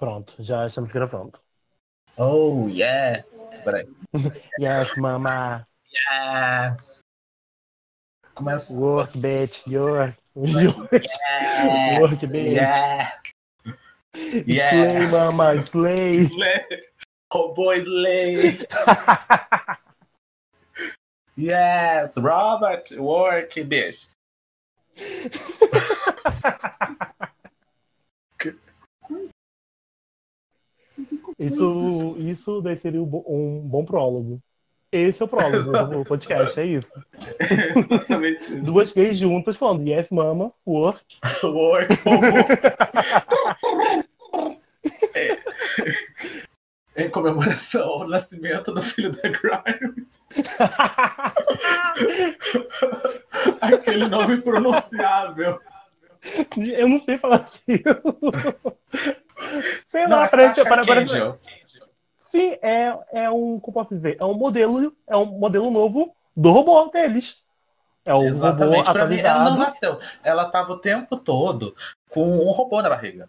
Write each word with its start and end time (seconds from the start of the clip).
Pronto, 0.00 0.32
já 0.38 0.66
estamos 0.66 0.90
gravando. 0.90 1.38
Oh, 2.16 2.66
yeah. 2.70 3.22
Peraí. 3.62 3.86
Yes, 4.58 4.96
mama. 4.96 5.68
Yes. 5.92 7.00
Começa. 8.34 8.72
Work, 8.72 9.12
bitch. 9.12 9.60
Your. 9.66 10.16
your 10.34 10.72
Yes. 10.90 11.98
Work, 12.00 12.20
bitch. 12.32 12.54
Yes. 12.54 13.12
Slay, 14.14 14.44
Yeah. 14.46 15.10
mama. 15.10 15.60
Slay. 15.66 16.24
Slay. 16.24 16.64
Robô 17.30 17.74
Slay. 17.74 18.56
Yes. 21.36 22.16
Robert, 22.16 22.90
work, 22.96 23.52
bitch. 23.68 24.08
Isso, 31.38 32.16
isso 32.18 32.60
daí 32.60 32.76
seria 32.78 33.02
um 33.02 33.06
bo- 33.06 33.24
bom 33.64 33.84
prólogo. 33.84 34.40
Esse 34.92 35.22
é 35.22 35.24
o 35.24 35.28
prólogo 35.28 35.70
do 35.88 36.04
podcast, 36.04 36.58
é 36.58 36.66
isso. 36.66 36.90
Exatamente. 37.38 38.52
isso. 38.52 38.62
Duas 38.62 38.92
gays 38.92 39.16
juntas 39.18 39.56
falando 39.56 39.86
yes, 39.86 40.08
mama, 40.10 40.52
work. 40.66 41.04
Work, 41.44 41.94
robô. 42.04 42.26
É. 45.14 45.38
Em 46.96 47.08
comemoração 47.08 47.88
ao 47.88 48.08
nascimento 48.08 48.72
do 48.72 48.82
filho 48.82 49.12
da 49.12 49.28
Grimes. 49.28 50.26
Aquele 53.60 54.08
nome 54.08 54.40
pronunciável. 54.42 55.60
Eu 56.56 56.88
não 56.88 57.00
sei 57.02 57.16
falar 57.16 57.48
assim. 57.48 57.80
Sei 59.86 60.06
Não, 60.06 60.18
lá, 60.18 60.26
é 60.26 60.28
parece, 60.28 60.64
parece, 60.64 60.92
Angel. 60.92 61.40
Sim, 62.30 62.56
é, 62.62 62.96
é 63.12 63.30
um, 63.30 63.58
como 63.58 63.74
posso 63.74 63.94
dizer, 63.94 64.16
é 64.20 64.24
um 64.24 64.34
modelo, 64.34 64.96
é 65.06 65.16
um 65.16 65.26
modelo 65.26 65.70
novo 65.70 66.14
do 66.36 66.50
robô 66.50 66.86
deles. 66.86 67.42
É 68.04 68.14
o 68.14 68.22
Exatamente. 68.22 68.78
robô 68.78 68.92
Pra 68.92 69.06
mim, 69.06 69.18
ela 69.18 69.44
não 69.44 69.56
nasceu. 69.56 69.98
Ela 70.22 70.48
tava 70.48 70.72
o 70.72 70.78
tempo 70.78 71.16
todo 71.16 71.74
com 72.08 72.22
um 72.22 72.50
robô 72.50 72.80
na 72.80 72.88
barriga. 72.88 73.28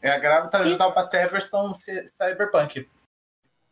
É 0.00 0.10
a 0.10 0.18
grávida 0.18 0.64
já 0.64 0.76
tava 0.76 1.00
até 1.00 1.24
a 1.24 1.28
versão 1.28 1.72
cyberpunk. 1.74 2.88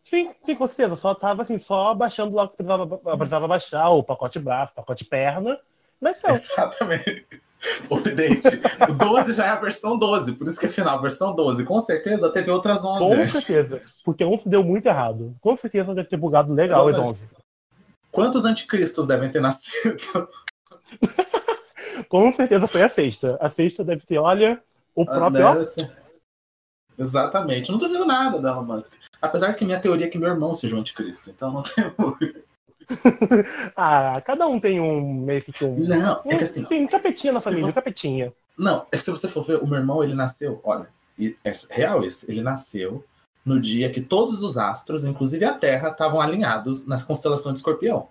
Sim, 0.05 0.35
sim, 0.45 0.55
com 0.57 0.67
certeza. 0.67 0.97
Só 0.97 1.15
tava 1.15 1.43
assim, 1.43 1.59
só 1.59 1.95
baixando 1.95 2.35
lá 2.35 2.45
o 2.45 2.49
que 2.49 2.57
precisava, 2.57 2.99
precisava 3.17 3.49
baixar, 3.49 3.89
o 3.91 4.03
pacote 4.03 4.39
braço, 4.39 4.75
pacote 4.75 5.05
perna. 5.05 5.61
Nasceu. 6.01 6.31
Exatamente. 6.31 7.43
Update. 7.91 8.61
O 8.89 8.95
12 8.95 9.35
já 9.35 9.47
é 9.47 9.51
a 9.51 9.57
versão 9.57 9.99
12, 9.99 10.33
por 10.33 10.47
isso 10.47 10.59
que 10.59 10.67
é 10.67 10.69
final, 10.69 11.01
versão 11.01 11.35
12. 11.35 11.65
Com 11.65 11.79
certeza 11.81 12.31
teve 12.31 12.51
outras 12.51 12.85
11 12.85 12.99
Com 12.99 13.13
antes. 13.15 13.43
certeza. 13.43 13.83
Porque 14.05 14.25
um 14.25 14.39
se 14.39 14.49
deu 14.49 14.65
muito 14.65 14.87
errado. 14.87 15.37
Com 15.41 15.57
certeza 15.57 15.95
deve 15.95 16.09
ter 16.09 16.17
bugado 16.17 16.53
legal 16.53 16.89
as 16.89 16.97
Não, 16.97 17.09
11. 17.09 17.29
Quantos 18.11 18.45
anticristos 18.45 19.07
devem 19.07 19.31
ter 19.31 19.41
nascido? 19.41 19.97
Com 22.09 22.33
certeza 22.33 22.67
foi 22.67 22.83
a 22.83 22.89
sexta. 22.89 23.37
A 23.41 23.49
sexta 23.49 23.85
deve 23.85 24.05
ter, 24.05 24.19
olha, 24.19 24.61
o 24.95 25.05
próprio. 25.05 25.53
Deve 25.53 25.65
ser. 25.65 25.97
Exatamente. 26.99 27.71
Não 27.71 27.79
duvido 27.79 28.05
nada 28.05 28.39
da 28.41 28.51
Elon 28.51 28.65
Musk. 28.65 28.95
Apesar 29.23 29.55
que 29.55 29.65
minha 29.65 29.79
teoria 29.79 30.07
é 30.07 30.09
que 30.09 30.19
meu 30.19 30.29
irmão 30.29 30.55
seja 30.55 30.77
um 30.77 30.81
anticristo, 30.81 31.31
então 31.31 31.53
não 31.53 31.63
tem. 31.63 31.85
Ah, 33.77 34.21
cada 34.25 34.47
um 34.47 34.61
tem 34.61 34.81
um 34.81 35.03
meio 35.15 35.43
que 35.43 35.65
um. 35.65 35.75
Não, 35.77 36.21
é 36.27 36.37
que 36.37 36.45
assim. 36.45 36.65
Sim, 36.67 36.85
um 36.85 36.87
capetinha 36.87 37.33
na 37.33 37.41
família, 37.41 37.65
um 37.65 37.69
você- 37.69 37.75
capetinha. 37.75 38.29
Não, 38.59 38.87
é 38.91 38.97
que 38.97 39.03
se 39.03 39.11
você 39.11 39.29
for 39.29 39.43
ver, 39.43 39.57
o 39.63 39.67
meu 39.67 39.79
irmão, 39.79 40.03
ele 40.03 40.15
nasceu, 40.15 40.61
olha, 40.65 40.89
e 41.19 41.37
é 41.45 41.53
real 41.71 42.03
isso, 42.03 42.31
ele 42.31 42.43
nasceu 42.43 43.05
no 43.45 43.61
dia 43.61 43.91
que 43.91 44.01
todos 44.01 44.43
os 44.43 44.59
astros, 44.59 45.05
inclusive 45.05 45.45
a 45.45 45.55
Terra, 45.55 45.89
estavam 45.89 46.21
alinhados 46.21 46.87
na 46.87 47.01
constelação 47.03 47.53
de 47.53 47.59
escorpião. 47.59 48.09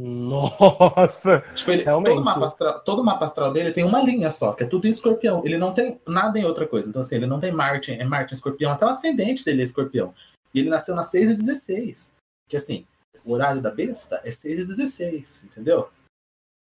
Nossa! 0.00 1.42
Tipo, 1.54 1.72
ele, 1.72 1.82
todo, 1.84 2.22
mapa 2.22 2.44
astral, 2.44 2.80
todo 2.80 3.04
mapa 3.04 3.24
astral 3.24 3.52
dele 3.52 3.72
tem 3.72 3.82
uma 3.82 4.00
linha 4.00 4.30
só, 4.30 4.52
que 4.52 4.62
é 4.62 4.66
tudo 4.66 4.86
em 4.86 4.90
escorpião. 4.90 5.42
Ele 5.44 5.58
não 5.58 5.74
tem 5.74 6.00
nada 6.06 6.38
em 6.38 6.44
outra 6.44 6.68
coisa. 6.68 6.88
Então, 6.88 7.00
assim, 7.00 7.16
ele 7.16 7.26
não 7.26 7.40
tem 7.40 7.50
Marte, 7.50 7.90
é 7.90 8.04
Marte 8.04 8.32
em 8.32 8.36
escorpião, 8.36 8.70
até 8.70 8.86
o 8.86 8.90
ascendente 8.90 9.44
dele 9.44 9.62
é 9.62 9.64
escorpião. 9.64 10.14
E 10.54 10.60
ele 10.60 10.70
nasceu 10.70 10.94
nas 10.94 11.10
6 11.10 11.30
e 11.30 11.34
16. 11.34 12.14
Que 12.48 12.56
assim, 12.56 12.86
o 13.24 13.32
horário 13.32 13.60
da 13.60 13.70
besta 13.70 14.20
é 14.24 14.30
6 14.30 14.58
e 14.58 14.66
16, 14.66 15.44
entendeu? 15.44 15.90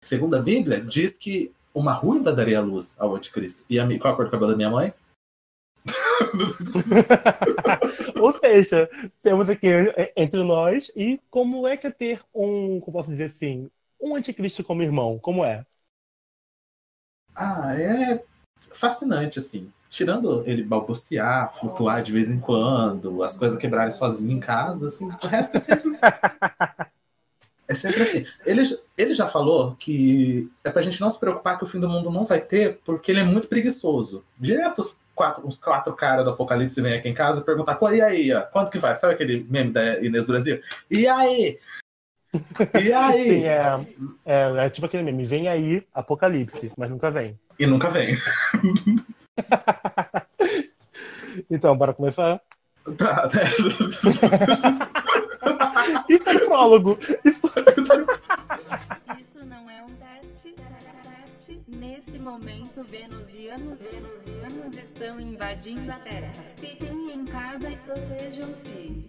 Segundo 0.03 0.35
a 0.35 0.41
Bíblia, 0.41 0.81
diz 0.81 1.17
que 1.17 1.53
uma 1.73 1.94
ruiva 1.94 2.31
daria 2.31 2.61
luz 2.61 3.00
ao 3.00 3.16
anticristo. 3.16 3.66
E 3.69 3.79
a, 3.79 4.00
qual 4.00 4.13
a 4.13 4.17
cor 4.17 4.25
do 4.25 4.31
cabelo 4.31 4.51
da 4.51 4.57
minha 4.57 4.69
mãe? 4.69 4.94
Ou 8.22 8.34
seja, 8.39 8.89
temos 9.22 9.50
aqui 9.50 9.67
é, 9.67 10.13
entre 10.16 10.41
nós 10.44 10.89
e 10.95 11.19
como 11.29 11.67
é 11.67 11.75
que 11.75 11.88
é 11.88 11.91
ter 11.91 12.23
um, 12.34 12.79
como 12.79 12.97
posso 12.97 13.11
dizer 13.11 13.25
assim, 13.25 13.69
um 14.00 14.16
anticristo 14.16 14.63
como 14.63 14.84
irmão? 14.84 15.19
Como 15.19 15.44
é? 15.44 15.66
Ah, 17.35 17.73
é 17.75 18.23
fascinante, 18.72 19.40
assim. 19.40 19.73
Tirando 19.93 20.41
ele 20.47 20.63
balbuciar, 20.63 21.53
flutuar 21.53 22.01
de 22.01 22.11
vez 22.11 22.27
em 22.27 22.39
quando, 22.39 23.21
as 23.21 23.37
coisas 23.37 23.59
quebrarem 23.59 23.91
sozinho 23.91 24.31
em 24.35 24.39
casa, 24.39 24.87
assim, 24.87 25.07
o 25.23 25.27
resto 25.27 25.57
é 25.57 25.59
sempre. 25.59 25.91
É 27.65 27.73
sempre 27.73 28.01
assim. 28.01 28.25
Ele, 28.45 28.61
ele 28.97 29.13
já 29.13 29.25
falou 29.25 29.73
que 29.79 30.51
é 30.65 30.69
pra 30.69 30.81
gente 30.81 30.99
não 30.99 31.09
se 31.09 31.17
preocupar 31.17 31.57
que 31.57 31.63
o 31.63 31.67
fim 31.67 31.79
do 31.79 31.87
mundo 31.87 32.11
não 32.11 32.25
vai 32.25 32.41
ter, 32.41 32.79
porque 32.83 33.09
ele 33.09 33.21
é 33.21 33.23
muito 33.23 33.47
preguiçoso. 33.47 34.21
Direto 34.37 34.79
os 34.81 34.99
quatro, 35.15 35.47
uns 35.47 35.59
quatro 35.59 35.93
caras 35.95 36.25
do 36.25 36.31
Apocalipse 36.31 36.81
vêm 36.81 36.93
aqui 36.93 37.07
em 37.07 37.13
casa 37.13 37.41
perguntar: 37.41 37.75
"Qual- 37.75 37.95
e 37.95 38.01
aí, 38.01 38.33
ó, 38.33 38.41
quanto 38.41 38.69
que 38.69 38.77
vai? 38.77 38.97
Sabe 38.97 39.13
aquele 39.13 39.47
meme 39.49 39.71
da 39.71 39.97
Inês 40.01 40.27
Brasil? 40.27 40.59
E 40.91 41.07
aí? 41.07 41.57
E 42.83 42.91
aí? 42.91 43.23
Sim, 43.29 43.43
é, 43.45 43.87
é, 44.25 44.65
é 44.65 44.69
tipo 44.69 44.85
aquele 44.85 45.03
meme, 45.03 45.23
vem 45.25 45.47
aí, 45.47 45.87
apocalipse, 45.93 46.69
mas 46.77 46.89
nunca 46.89 47.09
vem. 47.09 47.39
E 47.57 47.65
nunca 47.65 47.89
vem. 47.89 48.13
Então, 51.49 51.75
bora 51.75 51.94
começar? 51.94 52.39
Tá, 52.97 53.29
né? 53.33 53.44
Isso 56.09 56.29
é 56.29 56.39
prólogo. 56.45 56.99
Isso 57.25 57.41
não 59.45 59.69
é 59.69 59.81
um 59.81 59.88
teste. 59.95 60.53
teste. 60.53 61.61
Nesse 61.67 62.17
momento, 62.19 62.83
venusianos, 62.83 63.79
venusianos 63.79 64.77
estão 64.77 65.19
invadindo 65.19 65.91
a 65.91 65.95
Terra. 65.95 66.31
Fiquem 66.57 67.11
em 67.13 67.25
casa 67.25 67.69
e 67.69 67.77
protejam-se. 67.77 69.07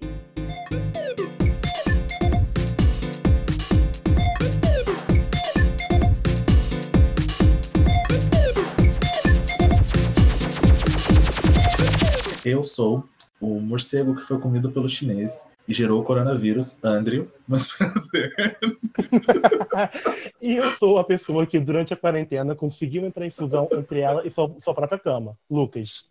Eu 12.44 12.62
sou 12.62 13.08
o 13.40 13.60
morcego 13.60 14.14
que 14.14 14.22
foi 14.22 14.38
comido 14.38 14.70
pelo 14.70 14.88
chinês 14.88 15.46
e 15.66 15.72
gerou 15.72 16.00
o 16.00 16.04
coronavírus, 16.04 16.76
Andrew. 16.84 17.30
Muito 17.48 17.64
prazer. 17.78 18.34
E 20.40 20.56
eu 20.56 20.70
sou 20.72 20.98
a 20.98 21.04
pessoa 21.04 21.46
que, 21.46 21.58
durante 21.58 21.94
a 21.94 21.96
quarentena, 21.96 22.54
conseguiu 22.54 23.04
entrar 23.06 23.26
em 23.26 23.30
fusão 23.30 23.66
entre 23.72 24.00
ela 24.00 24.26
e 24.26 24.30
sua, 24.30 24.54
sua 24.62 24.74
própria 24.74 24.98
cama, 24.98 25.38
Lucas. 25.50 26.04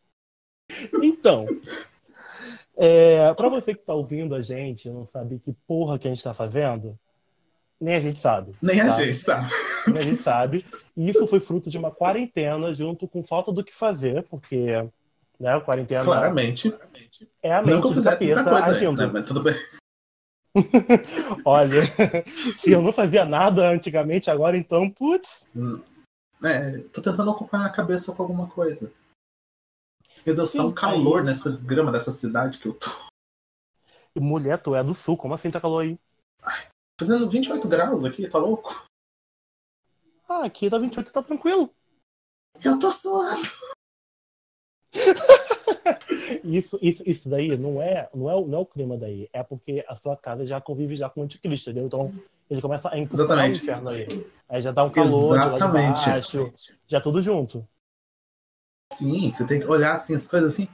Então, 1.04 1.46
é, 2.76 3.32
para 3.36 3.50
você 3.50 3.76
que 3.76 3.86
tá 3.86 3.94
ouvindo 3.94 4.34
a 4.34 4.42
gente, 4.42 4.90
não 4.90 5.06
sabe 5.06 5.38
que 5.40 5.54
porra 5.68 6.00
que 6.00 6.08
a 6.08 6.12
gente 6.12 6.24
tá 6.24 6.34
fazendo, 6.34 6.98
nem 7.80 7.96
a 7.96 8.00
gente 8.02 8.20
sabe. 8.20 8.54
Nem 8.62 8.82
a 8.82 8.86
Tá. 8.86 8.92
gente, 8.92 9.18
sabe? 9.18 9.48
Nem 9.88 9.98
a 9.98 10.02
gente 10.02 10.22
sabe. 10.24 10.66
E 10.98 11.10
isso 11.10 11.28
foi 11.28 11.40
fruto 11.40 11.70
de 11.70 11.78
uma 11.78 11.92
quarentena 11.92 12.74
junto 12.74 13.08
com 13.08 13.24
falta 13.24 13.52
do 13.52 13.64
que 13.64 13.74
fazer, 13.74 14.24
porque 14.24 14.68
né, 15.44 15.54
a 15.56 15.62
quarentena 15.62 16.02
Claramente. 16.04 16.74
é 17.42 17.54
a 17.54 17.62
Não 17.62 17.68
mente 17.68 17.82
que 17.82 17.88
eu 17.88 17.92
fizesse 17.92 18.26
muita 18.26 18.44
coisa 18.44 18.68
antes, 18.70 18.96
né? 18.96 19.06
Mas 19.08 19.26
tudo 19.26 19.44
bem. 19.44 19.54
Olha, 21.46 21.82
se 22.62 22.72
eu 22.72 22.82
não 22.82 22.92
fazia 22.92 23.26
nada 23.26 23.70
antigamente, 23.70 24.32
agora 24.32 24.56
então, 24.56 24.90
putz. 24.90 25.46
É, 26.44 26.80
tô 26.94 27.02
tentando 27.02 27.30
ocupar 27.32 27.60
minha 27.60 27.74
cabeça 27.74 28.14
com 28.16 28.22
alguma 28.22 28.48
coisa. 28.48 28.94
Meu 30.26 30.34
Deus, 30.34 30.54
tá 30.54 30.60
Sim, 30.60 30.68
um 30.68 30.74
calor 30.74 31.24
nessa 31.24 31.50
desgrama 31.50 31.92
dessa 31.92 32.12
cidade 32.12 32.60
que 32.60 32.68
eu 32.68 32.74
tô. 32.74 32.90
Mulher, 34.18 34.62
tu 34.62 34.76
é 34.76 34.84
do 34.84 34.94
sul, 34.96 35.18
como 35.18 35.34
assim 35.34 35.52
tá 35.52 35.60
calor 35.60 35.80
aí? 35.82 36.00
Fazendo 37.02 37.28
28 37.28 37.68
graus 37.68 38.06
aqui, 38.06 38.30
tá 38.30 38.38
louco? 38.38 38.86
Ah, 40.30 40.46
aqui 40.46 40.70
tá 40.70 40.78
28 40.78 41.12
tá 41.12 41.24
tranquilo. 41.24 41.74
Eu 42.64 42.80
tô 42.80 42.90
suando. 42.92 43.42
Isso, 46.44 46.78
isso, 46.82 47.04
isso 47.06 47.30
daí 47.30 47.58
não 47.58 47.82
é, 47.82 48.10
não, 48.14 48.30
é, 48.30 48.36
o- 48.36 48.48
não 48.48 48.58
é 48.60 48.62
o 48.62 48.66
clima 48.66 48.98
daí, 48.98 49.30
é 49.34 49.44
porque 49.44 49.84
a 49.88 49.96
sua 49.96 50.16
casa 50.16 50.46
já 50.46 50.60
convive 50.62 50.96
já 50.96 51.10
com 51.10 51.22
o 51.22 51.24
anticristo, 51.24 51.70
entendeu? 51.70 51.88
Então 51.88 52.14
ele 52.50 52.62
começa 52.62 52.90
a 52.90 52.98
empurrar 52.98 53.20
o 53.20 53.24
Exatamente. 53.26 53.62
inferno 53.62 53.90
aí. 53.90 54.26
Aí 54.48 54.62
já 54.62 54.72
dá 54.72 54.84
um 54.84 54.90
calor 54.90 55.30
lá 55.30 55.38
de 55.38 55.46
Exatamente. 55.48 56.06
baixo, 56.06 56.54
já 56.88 57.02
tudo 57.02 57.22
junto. 57.22 57.68
Sim, 58.94 59.32
você 59.32 59.46
tem 59.46 59.60
que 59.60 59.66
olhar 59.66 59.94
assim, 59.94 60.16
as 60.16 60.28
coisas 60.28 60.54
assim. 60.54 60.68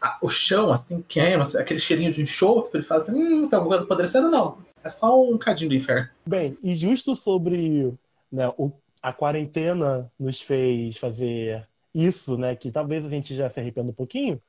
a- 0.00 0.18
o 0.22 0.28
chão, 0.28 0.70
assim, 0.70 1.00
queima, 1.02 1.44
aquele 1.58 1.80
cheirinho 1.80 2.12
de 2.12 2.20
enxofre, 2.20 2.78
ele 2.78 2.84
fala 2.86 3.00
assim, 3.00 3.12
hum, 3.14 3.48
tem 3.48 3.56
alguma 3.56 3.68
coisa 3.68 3.84
apodrecendo? 3.84 4.30
Não. 4.30 4.58
É 4.82 4.90
só 4.90 5.18
um 5.22 5.38
cadinho 5.38 5.70
do 5.70 5.74
inferno. 5.76 6.10
Bem, 6.26 6.58
e 6.62 6.76
justo 6.76 7.16
sobre 7.16 7.94
né, 8.30 8.48
o- 8.58 8.70
a 9.00 9.14
quarentena 9.14 10.10
nos 10.18 10.42
fez 10.42 10.98
fazer 10.98 11.66
isso, 11.94 12.36
né? 12.36 12.56
Que 12.56 12.70
talvez 12.70 13.04
a 13.04 13.08
gente 13.08 13.34
já 13.34 13.48
se 13.48 13.60
arrependa 13.60 13.90
um 13.90 13.94
pouquinho. 13.94 14.40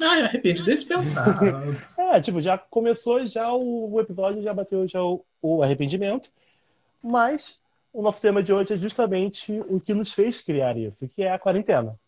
Ai, 0.00 0.22
arrepende, 0.22 0.60
eu 0.70 0.86
pensar. 0.86 1.26
É, 1.98 2.20
tipo, 2.20 2.40
já 2.40 2.56
começou 2.56 3.26
já 3.26 3.52
o, 3.52 3.92
o 3.92 4.00
episódio, 4.00 4.42
já 4.42 4.54
bateu 4.54 4.86
já 4.86 5.02
o, 5.02 5.24
o 5.42 5.62
arrependimento. 5.62 6.30
Mas 7.02 7.58
o 7.92 8.02
nosso 8.02 8.20
tema 8.20 8.42
de 8.42 8.52
hoje 8.52 8.74
é 8.74 8.76
justamente 8.76 9.52
o 9.68 9.80
que 9.80 9.94
nos 9.94 10.12
fez 10.12 10.40
criar 10.40 10.76
isso, 10.76 11.08
que 11.08 11.22
é 11.22 11.32
a 11.32 11.38
quarentena. 11.38 11.98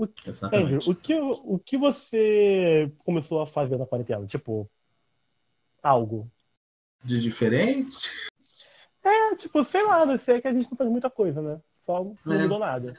Andrew, 0.00 0.12
Exatamente. 0.26 0.90
o 0.90 0.94
que, 0.94 1.14
o 1.14 1.58
que 1.58 1.76
você 1.76 2.90
começou 3.04 3.40
a 3.42 3.46
fazer 3.46 3.76
na 3.76 3.84
quarentena? 3.84 4.24
Tipo, 4.26 4.70
algo. 5.82 6.30
De 7.02 7.20
diferente? 7.20 8.08
É, 9.02 9.34
tipo, 9.36 9.64
sei 9.64 9.82
lá, 9.84 10.04
eu 10.04 10.18
sei 10.20 10.40
que 10.40 10.48
a 10.48 10.52
gente 10.52 10.70
não 10.70 10.76
faz 10.76 10.88
muita 10.90 11.10
coisa, 11.10 11.42
né? 11.42 11.60
Só 11.82 12.04
não 12.24 12.34
É. 12.34 12.42
mudou 12.42 12.58
nada. 12.58 12.94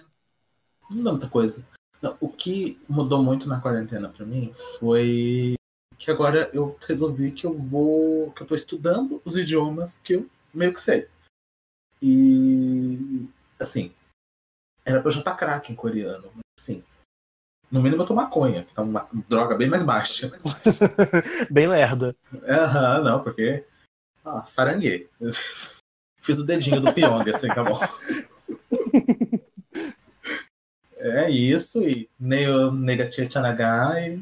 Não 0.90 1.04
dá 1.04 1.12
muita 1.12 1.30
coisa. 1.30 1.66
Não, 2.02 2.18
o 2.20 2.30
que 2.30 2.80
mudou 2.88 3.22
muito 3.22 3.48
na 3.48 3.60
quarentena 3.60 4.10
pra 4.10 4.26
mim 4.26 4.52
foi 4.80 5.56
que 5.98 6.10
agora 6.10 6.50
eu 6.54 6.78
resolvi 6.88 7.32
que 7.32 7.46
eu 7.46 7.54
vou. 7.54 8.32
que 8.32 8.42
eu 8.42 8.48
tô 8.48 8.56
estudando 8.56 9.22
os 9.26 9.36
idiomas 9.36 9.98
que 9.98 10.14
eu 10.14 10.30
meio 10.54 10.74
que 10.74 10.82
sei. 10.82 11.08
E 12.02 13.28
assim, 13.60 13.94
era 14.86 15.02
pra 15.02 15.10
eu 15.10 15.14
já 15.14 15.20
estar 15.20 15.36
craque 15.36 15.72
em 15.72 15.76
coreano, 15.76 16.32
mas 16.34 16.44
assim. 16.60 16.84
No 17.72 17.82
mínimo 17.82 18.02
eu 18.02 18.08
tô 18.08 18.16
maconha, 18.16 18.64
que 18.64 18.74
tá 18.74 18.82
uma 18.82 19.08
droga 19.28 19.56
bem 19.56 19.70
mais 19.70 19.84
baixa. 19.84 20.32
Bem 21.52 21.68
lerda. 21.68 22.16
Aham, 22.48 23.04
não, 23.04 23.24
porque. 23.24 23.64
Ah, 24.26 24.44
saranguei. 24.48 25.08
Fiz 26.20 26.40
o 26.40 26.46
dedinho 26.46 26.82
do 26.82 26.92
Pyong, 26.92 27.30
assim, 27.30 27.48
acabou. 27.48 27.80
É 31.00 31.30
isso, 31.30 31.82
e 31.82 32.10
Neo 32.20 32.72
e. 32.74 34.22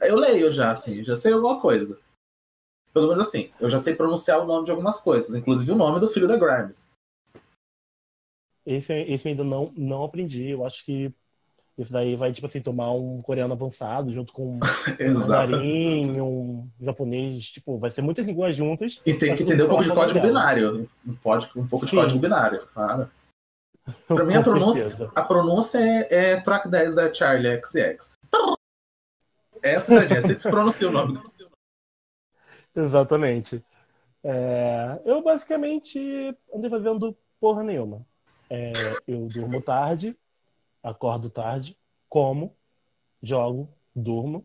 Eu 0.00 0.16
leio 0.16 0.50
já, 0.50 0.72
assim, 0.72 1.02
já 1.04 1.14
sei 1.14 1.32
alguma 1.32 1.60
coisa. 1.60 1.98
Pelo 2.92 3.06
menos 3.08 3.20
assim, 3.26 3.50
eu 3.60 3.70
já 3.70 3.78
sei 3.78 3.94
pronunciar 3.94 4.40
o 4.40 4.44
nome 4.44 4.64
de 4.64 4.70
algumas 4.70 5.00
coisas, 5.00 5.34
inclusive 5.34 5.70
o 5.70 5.76
nome 5.76 6.00
do 6.00 6.08
filho 6.08 6.26
da 6.28 6.36
Grimes. 6.36 6.90
Esse, 8.66 8.92
esse 8.92 9.26
eu 9.26 9.30
ainda 9.30 9.44
não, 9.44 9.72
não 9.76 10.04
aprendi. 10.04 10.50
Eu 10.50 10.66
acho 10.66 10.84
que 10.84 11.12
isso 11.78 11.92
daí 11.92 12.16
vai, 12.16 12.32
tipo 12.32 12.46
assim, 12.46 12.60
tomar 12.60 12.92
um 12.92 13.22
coreano 13.22 13.54
avançado 13.54 14.12
junto 14.12 14.32
com 14.32 14.58
um 15.00 15.14
mandarim, 15.14 16.20
um 16.20 16.68
japonês. 16.80 17.44
Tipo, 17.46 17.78
vai 17.78 17.90
ser 17.90 18.02
muitas 18.02 18.26
línguas 18.26 18.54
juntas. 18.54 19.00
E 19.06 19.14
tem 19.14 19.34
que 19.34 19.42
entender 19.42 19.62
um 19.62 19.68
pouco 19.68 19.84
de 19.84 19.90
código 19.90 20.14
dela. 20.14 20.26
binário. 20.28 20.88
Um, 21.06 21.14
pode- 21.14 21.50
um 21.56 21.66
pouco 21.66 21.86
de 21.86 21.92
código 21.94 22.20
binário, 22.20 22.66
claro. 22.74 23.08
Pra 24.06 24.24
mim, 24.24 24.34
a 24.34 24.42
pronúncia, 24.42 25.10
a 25.14 25.22
pronúncia 25.22 25.78
é, 25.78 26.32
é 26.32 26.40
track 26.40 26.68
10 26.68 26.94
da 26.94 27.12
Charlie 27.12 27.60
XX. 27.64 28.14
Essa 29.62 29.94
é 29.94 30.06
que 30.06 30.22
se 30.38 30.50
pronuncia 30.50 30.88
o 30.88 30.92
nome 30.92 31.18
Exatamente. 32.74 33.64
É, 34.24 35.00
eu 35.04 35.22
basicamente 35.22 35.98
andei 36.54 36.70
fazendo 36.70 37.16
porra 37.40 37.62
nenhuma. 37.62 38.06
É, 38.48 38.72
eu 39.06 39.28
durmo 39.28 39.60
tarde, 39.60 40.16
acordo 40.82 41.28
tarde, 41.28 41.76
como, 42.08 42.54
jogo, 43.22 43.68
durmo. 43.94 44.44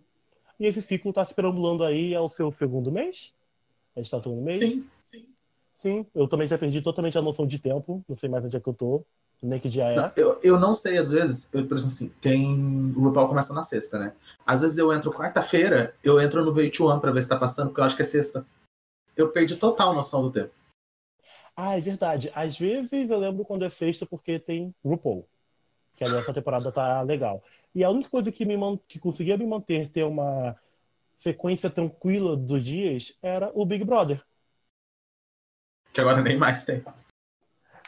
E 0.60 0.66
esse 0.66 0.82
ciclo 0.82 1.14
tá 1.14 1.26
se 1.26 1.34
perambulando 1.34 1.84
aí 1.84 2.16
ao 2.16 2.30
seu 2.30 2.52
segundo 2.52 2.92
mês? 2.92 3.34
A 3.96 4.00
gente 4.00 4.12
tá 4.12 4.18
no 4.18 4.24
segundo 4.24 4.42
mês? 4.42 4.60
Sim, 4.60 4.88
sim. 5.02 5.28
Sim, 5.78 6.06
eu 6.16 6.28
também 6.28 6.48
já 6.48 6.58
perdi 6.58 6.82
totalmente 6.82 7.18
a 7.18 7.22
noção 7.22 7.46
de 7.46 7.60
tempo. 7.60 8.04
Não 8.10 8.18
sei 8.18 8.28
mais 8.28 8.44
onde 8.44 8.58
é 8.58 8.60
que 8.60 8.68
eu 8.68 8.74
tô, 8.74 9.06
Não, 9.96 10.12
eu, 10.16 10.40
eu 10.42 10.60
não 10.60 10.74
sei, 10.74 10.98
às 10.98 11.10
vezes, 11.10 11.54
eu, 11.54 11.68
por 11.68 11.76
exemplo, 11.76 11.94
assim, 11.94 12.10
tem. 12.20 12.94
O 12.96 13.04
RuPaul 13.04 13.28
começa 13.28 13.54
na 13.54 13.62
sexta, 13.62 14.00
né? 14.00 14.16
Às 14.46 14.62
vezes 14.62 14.78
eu 14.78 14.92
entro 14.92 15.14
quarta-feira, 15.14 15.96
eu 16.04 16.20
entro 16.20 16.44
no 16.44 16.54
VH1 16.54 17.00
pra 17.00 17.12
ver 17.12 17.22
se 17.22 17.30
tá 17.30 17.38
passando, 17.38 17.68
porque 17.68 17.82
eu 17.82 17.86
acho 17.86 17.96
que 17.96 18.02
é 18.02 18.06
sexta. 18.06 18.46
Eu 19.16 19.32
perdi 19.32 19.56
total 19.56 19.94
noção 19.94 20.24
do 20.24 20.32
tempo. 20.32 20.52
Ah, 21.56 21.78
é 21.78 21.82
verdade. 21.82 22.32
Às 22.36 22.58
vezes 22.58 23.10
eu 23.10 23.18
lembro 23.18 23.46
quando 23.46 23.66
é 23.66 23.70
sexta 23.70 24.06
porque 24.06 24.40
tem 24.40 24.74
RuPaul. 24.84 25.28
Que 25.96 26.04
ali 26.04 26.16
essa 26.16 26.34
temporada 26.34 26.72
tá 26.72 27.02
legal. 27.02 27.44
E 27.74 27.84
a 27.84 27.90
única 27.90 28.10
coisa 28.10 28.32
que, 28.32 28.46
me 28.46 28.56
que 28.88 29.00
conseguia 29.00 29.38
me 29.38 29.46
manter 29.46 29.90
ter 29.90 30.04
uma 30.04 30.56
sequência 31.20 31.70
tranquila 31.70 32.38
dos 32.38 32.64
dias 32.64 33.18
era 33.22 33.52
o 33.54 33.66
Big 33.66 33.84
Brother. 33.84 34.24
Que 35.92 36.02
agora 36.02 36.22
nem 36.22 36.38
mais 36.38 36.64
tem. 36.64 36.84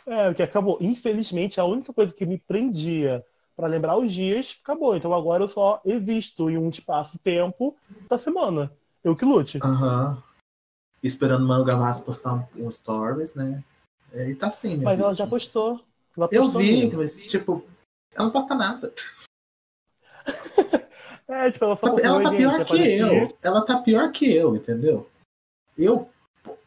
É, 0.05 0.29
o 0.29 0.35
que 0.35 0.41
acabou. 0.43 0.77
Infelizmente, 0.81 1.59
a 1.59 1.65
única 1.65 1.93
coisa 1.93 2.13
que 2.13 2.25
me 2.25 2.37
prendia 2.37 3.23
para 3.55 3.67
lembrar 3.67 3.97
os 3.97 4.11
dias 4.11 4.57
acabou. 4.63 4.95
Então 4.95 5.13
agora 5.13 5.43
eu 5.43 5.47
só 5.49 5.81
existo 5.85 6.49
em 6.49 6.57
um 6.57 6.69
espaço-tempo 6.69 7.75
da 8.09 8.17
semana. 8.17 8.71
Eu 9.03 9.15
que 9.15 9.25
lute. 9.25 9.59
Aham. 9.61 10.21
Esperando 11.01 11.43
o 11.43 11.47
Mano 11.47 11.63
Gavassi 11.63 12.03
postar 12.03 12.33
um, 12.55 12.65
um 12.65 12.71
stories, 12.71 13.35
né? 13.35 13.63
É, 14.11 14.29
E 14.29 14.35
tá 14.35 14.47
assim, 14.47 14.77
Mas 14.77 14.95
vida, 14.97 15.03
ela 15.03 15.13
já 15.13 15.27
postou. 15.27 15.81
Ela 16.17 16.27
Eu 16.31 16.43
postou 16.43 16.61
vi, 16.61 16.85
mesmo. 16.85 16.97
mas, 16.97 17.15
tipo, 17.25 17.63
ela 18.13 18.25
não 18.25 18.31
posta 18.31 18.55
nada. 18.55 18.93
É, 21.27 21.51
tipo, 21.51 21.63
ela 21.63 21.75
só 21.77 21.91
Tá- 21.95 22.01
ela 22.01 22.23
tá 22.23 22.29
"Oi, 22.31 22.37
pior 22.37 22.49
gente, 22.53 22.55
que 22.55 22.61
apareci". 22.73 22.97
eu. 22.97 23.37
Ela 23.43 23.61
tá 23.63 23.77
pior 23.77 24.11
que 24.11 24.33
eu, 24.33 24.55
entendeu? 24.55 25.07
Eu, 25.77 26.09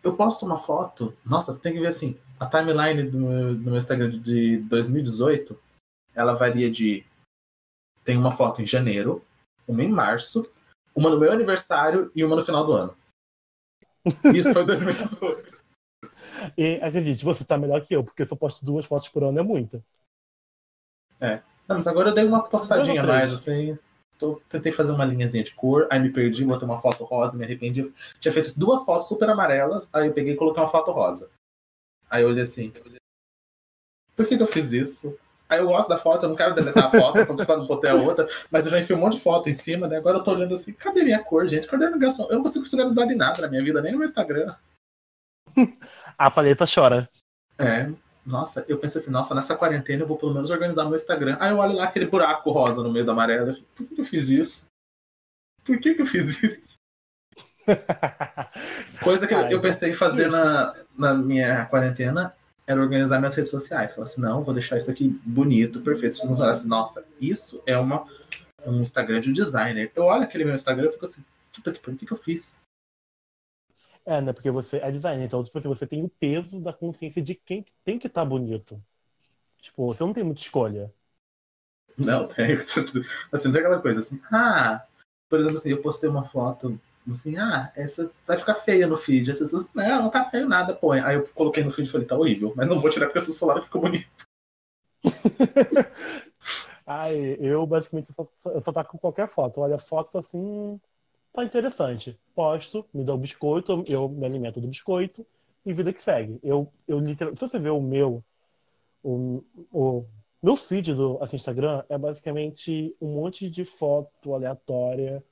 eu 0.05 0.15
posto 0.17 0.47
uma 0.47 0.57
foto. 0.57 1.13
Nossa, 1.27 1.51
você 1.53 1.61
tem 1.61 1.73
que 1.73 1.81
ver 1.81 1.89
assim. 1.89 2.17
A 2.43 2.47
timeline 2.47 3.09
do 3.09 3.19
meu, 3.19 3.55
do 3.55 3.61
meu 3.71 3.77
Instagram 3.77 4.11
de 4.11 4.57
2018 4.63 5.57
ela 6.13 6.35
varia 6.35 6.69
de. 6.69 7.07
Tem 8.03 8.19
uma 8.19 8.33
foto 8.33 8.61
em 8.61 8.67
janeiro, 8.67 9.25
uma 9.67 9.85
em 9.85 9.89
março, 9.89 10.43
uma 10.93 11.09
no 11.09 11.21
meu 11.21 11.31
aniversário 11.31 12.11
e 12.17 12.25
uma 12.25 12.35
no 12.35 12.43
final 12.43 12.67
do 12.67 12.73
ano. 12.73 12.97
Isso 14.35 14.53
foi 14.53 14.67
2018. 14.67 15.63
E 16.59 16.81
acredite, 16.83 17.23
você 17.25 17.45
tá 17.45 17.57
melhor 17.57 17.87
que 17.87 17.95
eu, 17.95 18.03
porque 18.03 18.27
se 18.27 18.33
eu 18.33 18.37
posto 18.37 18.65
duas 18.65 18.85
fotos 18.87 19.09
por 19.09 19.23
ano 19.23 19.39
é 19.39 19.43
muita. 19.43 19.81
Não, 21.69 21.77
mas 21.77 21.87
agora 21.87 22.09
eu 22.09 22.15
dei 22.15 22.25
uma 22.25 22.43
postadinha 22.43 23.05
mais, 23.05 23.33
assim. 23.33 23.79
Tô- 24.19 24.43
tentei 24.49 24.73
fazer 24.73 24.91
uma 24.91 25.05
linhazinha 25.05 25.45
de 25.45 25.55
cor, 25.55 25.87
aí 25.93 26.01
me 26.01 26.11
perdi, 26.11 26.45
botei 26.45 26.67
uma 26.67 26.81
foto 26.81 27.05
rosa, 27.05 27.39
me 27.39 27.45
arrependi. 27.45 27.93
Tinha 28.19 28.33
feito 28.33 28.59
duas 28.59 28.85
fotos 28.85 29.07
super 29.07 29.31
amarelas, 29.31 29.89
aí 29.95 30.09
eu 30.09 30.13
peguei 30.13 30.33
e 30.33 30.37
coloquei 30.37 30.61
uma 30.61 30.69
foto 30.69 30.91
rosa. 30.91 31.31
Aí 32.13 32.23
eu 32.23 32.29
olhei 32.29 32.43
assim. 32.43 32.71
Por 34.15 34.27
que, 34.27 34.37
que 34.37 34.43
eu 34.43 34.47
fiz 34.47 34.71
isso? 34.73 35.19
Aí 35.49 35.59
eu 35.59 35.67
gosto 35.67 35.89
da 35.89 35.97
foto, 35.99 36.25
eu 36.25 36.29
não 36.29 36.37
quero 36.37 36.55
deletar 36.55 36.85
a 36.87 36.91
foto 36.91 37.27
pra- 37.27 37.45
pra 37.47 37.57
não 37.57 37.67
botar 37.67 37.93
a 37.93 37.95
outra, 37.95 38.27
mas 38.51 38.65
eu 38.65 38.71
já 38.71 38.81
enfiei 38.81 38.97
um 38.97 39.01
monte 39.01 39.17
de 39.17 39.23
foto 39.23 39.49
em 39.49 39.53
cima, 39.53 39.89
daí 39.89 39.99
agora 39.99 40.19
eu 40.19 40.23
tô 40.25 40.31
olhando 40.31 40.55
assim, 40.55 40.73
cadê 40.73 41.03
minha 41.03 41.23
cor, 41.23 41.47
gente? 41.47 41.67
Cadê 41.67 41.85
a 41.85 41.89
organização? 41.91 42.27
Eu 42.31 42.37
não 42.37 42.43
consigo 42.43 42.65
se 42.65 42.75
organizar 42.77 43.07
de 43.07 43.15
nada 43.15 43.41
na 43.43 43.49
minha 43.49 43.63
vida, 43.65 43.81
nem 43.83 43.93
no 43.93 43.99
meu 43.99 44.05
Instagram. 44.05 44.55
A 46.19 46.31
paleta 46.31 46.65
chora. 46.67 47.09
É, 47.59 47.91
nossa, 48.25 48.65
eu 48.69 48.79
pensei 48.79 49.01
assim, 49.01 49.11
nossa, 49.11 49.35
nessa 49.35 49.57
quarentena 49.57 50.03
eu 50.03 50.07
vou 50.07 50.17
pelo 50.17 50.33
menos 50.33 50.51
organizar 50.51 50.85
meu 50.85 50.97
Instagram. 50.97 51.37
Aí 51.41 51.51
eu 51.51 51.59
olho 51.59 51.75
lá 51.75 51.85
aquele 51.85 52.07
buraco 52.07 52.51
rosa 52.51 52.83
no 52.83 52.93
meio 52.93 53.05
da 53.05 53.13
amarela. 53.13 53.51
Eu 53.51 53.63
Por 53.75 53.87
que 53.87 53.95
que 53.95 54.01
eu 54.01 54.05
fiz 54.05 54.29
isso? 54.29 54.67
Por 55.65 55.79
que 55.81 55.95
que 55.95 56.03
eu 56.03 56.07
fiz 56.07 56.43
isso? 56.43 56.77
Coisa 59.03 59.27
que 59.27 59.35
eu- 59.35 59.39
Ai, 59.39 59.55
eu 59.55 59.61
pensei 59.61 59.91
em 59.91 59.95
fazer 59.95 60.31
na, 60.31 60.75
na 60.97 61.15
minha 61.15 61.67
quarentena 61.67 62.35
era 62.67 62.81
organizar 62.81 63.19
minhas 63.19 63.35
redes 63.35 63.51
sociais. 63.51 63.95
Falar 63.95 64.05
assim, 64.05 64.21
não, 64.21 64.43
vou 64.43 64.55
deixar 64.55 64.77
isso 64.77 64.91
aqui 64.91 65.09
bonito, 65.25 65.81
perfeito. 65.81 66.13
Pessoas 66.15 66.31
vão 66.31 66.39
falar 66.39 66.53
assim, 66.53 66.69
nossa, 66.69 67.05
isso 67.21 67.63
é 67.67 67.77
uma, 67.77 68.07
um 68.67 68.81
Instagram 68.81 69.21
de 69.21 69.31
um 69.31 69.33
designer. 69.33 69.91
Eu 69.95 70.05
olho 70.05 70.23
aquele 70.23 70.45
meu 70.45 70.55
Instagram 70.55 70.89
e 70.89 70.93
fico 70.93 71.05
assim, 71.05 71.25
puta 71.55 71.73
que 71.73 71.81
pariu, 71.81 71.97
o 71.97 71.99
que 71.99 72.07
que 72.07 72.13
eu 72.13 72.17
fiz? 72.17 72.63
É, 74.05 74.21
né? 74.21 74.33
Porque 74.33 74.51
você 74.51 74.79
é 74.79 74.91
designer, 74.91 75.25
então 75.25 75.45
tipo, 75.45 75.59
assim, 75.59 75.69
você 75.69 75.87
tem 75.87 76.03
o 76.05 76.09
peso 76.09 76.61
da 76.61 76.73
consciência 76.73 77.23
de 77.23 77.35
quem 77.35 77.65
tem 77.85 77.99
que 77.99 78.09
estar 78.09 78.25
bonito. 78.25 78.83
Tipo, 79.61 79.87
você 79.87 80.03
não 80.03 80.13
tem 80.13 80.25
muita 80.25 80.41
escolha. 80.41 80.93
Não, 81.97 82.27
tem. 82.29 82.57
Assim, 83.31 83.53
tem 83.53 83.61
aquela 83.61 83.81
coisa 83.81 84.01
assim, 84.01 84.21
ah, 84.33 84.85
por 85.29 85.39
exemplo, 85.39 85.57
assim, 85.57 85.71
eu 85.71 85.81
postei 85.81 86.09
uma 86.09 86.25
foto 86.25 86.81
assim, 87.11 87.37
ah, 87.37 87.73
essa 87.77 88.11
vai 88.27 88.37
ficar 88.37 88.55
feia 88.55 88.87
no 88.87 88.97
feed. 88.97 89.31
As 89.31 89.39
pessoas, 89.39 89.73
não, 89.75 90.03
não 90.03 90.11
tá 90.11 90.25
feio 90.25 90.49
nada, 90.49 90.75
põe. 90.75 91.01
Aí 91.01 91.17
eu 91.17 91.27
coloquei 91.29 91.65
no 91.65 91.71
feed 91.71 91.89
e 91.89 91.93
falei, 91.93 92.07
tá 92.07 92.17
horrível, 92.17 92.53
mas 92.57 92.69
não 92.69 92.81
vou 92.81 92.91
tirar 92.91 93.07
porque 93.07 93.19
o 93.19 93.23
celular 93.23 93.61
ficou 93.61 93.81
bonito. 93.81 94.09
Ai, 96.87 97.37
eu 97.41 97.67
basicamente 97.67 98.13
só, 98.15 98.29
eu 98.47 98.61
só 98.61 98.73
taco 98.73 98.99
qualquer 98.99 99.29
foto. 99.29 99.61
Olha 99.61 99.79
foto 99.79 100.19
assim, 100.19 100.81
tá 101.33 101.45
interessante. 101.45 102.19
Posto, 102.35 102.87
me 102.93 103.05
dá 103.05 103.15
o 103.15 103.19
biscoito, 103.19 103.85
eu 103.87 104.09
me 104.09 104.27
alimento 104.27 104.61
do 104.61 104.69
biscoito 104.69 105.27
e 105.65 105.73
vida 105.73 105.93
que 105.93 106.03
segue. 106.03 106.39
Eu, 106.43 106.73
eu 106.87 106.99
literalmente, 106.99 107.41
se 107.41 107.49
você 107.49 107.59
ver 107.59 107.71
o 107.71 107.81
meu, 107.81 108.23
o, 109.03 109.45
o 109.73 110.07
Meu 110.43 110.57
feed 110.57 110.95
do 110.95 111.19
assim, 111.23 111.37
Instagram 111.37 111.85
é 111.89 111.97
basicamente 111.97 112.95
um 113.01 113.15
monte 113.15 113.49
de 113.49 113.65
foto 113.65 114.35
aleatória. 114.35 115.23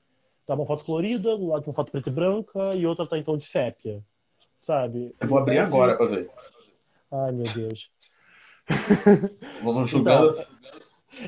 Tá 0.47 0.54
uma 0.54 0.66
foto 0.66 0.85
colorida, 0.85 1.37
do 1.37 1.49
lado 1.49 1.64
uma 1.66 1.75
foto 1.75 1.92
preta 1.92 2.09
e 2.09 2.12
branca 2.12 2.75
e 2.75 2.87
outra 2.87 3.06
tá 3.06 3.16
em 3.16 3.23
tom 3.23 3.37
de 3.37 3.47
sépia. 3.47 4.02
Sabe? 4.62 5.14
Eu 5.20 5.28
vou 5.28 5.38
abrir 5.38 5.56
Então, 5.56 5.66
agora 5.66 5.97
pra 5.97 6.06
ver. 6.06 6.30
Ai, 7.11 7.32
meu 7.32 7.44
Deus. 7.44 7.90
Vamos 9.62 9.90
julgando. 9.90 10.32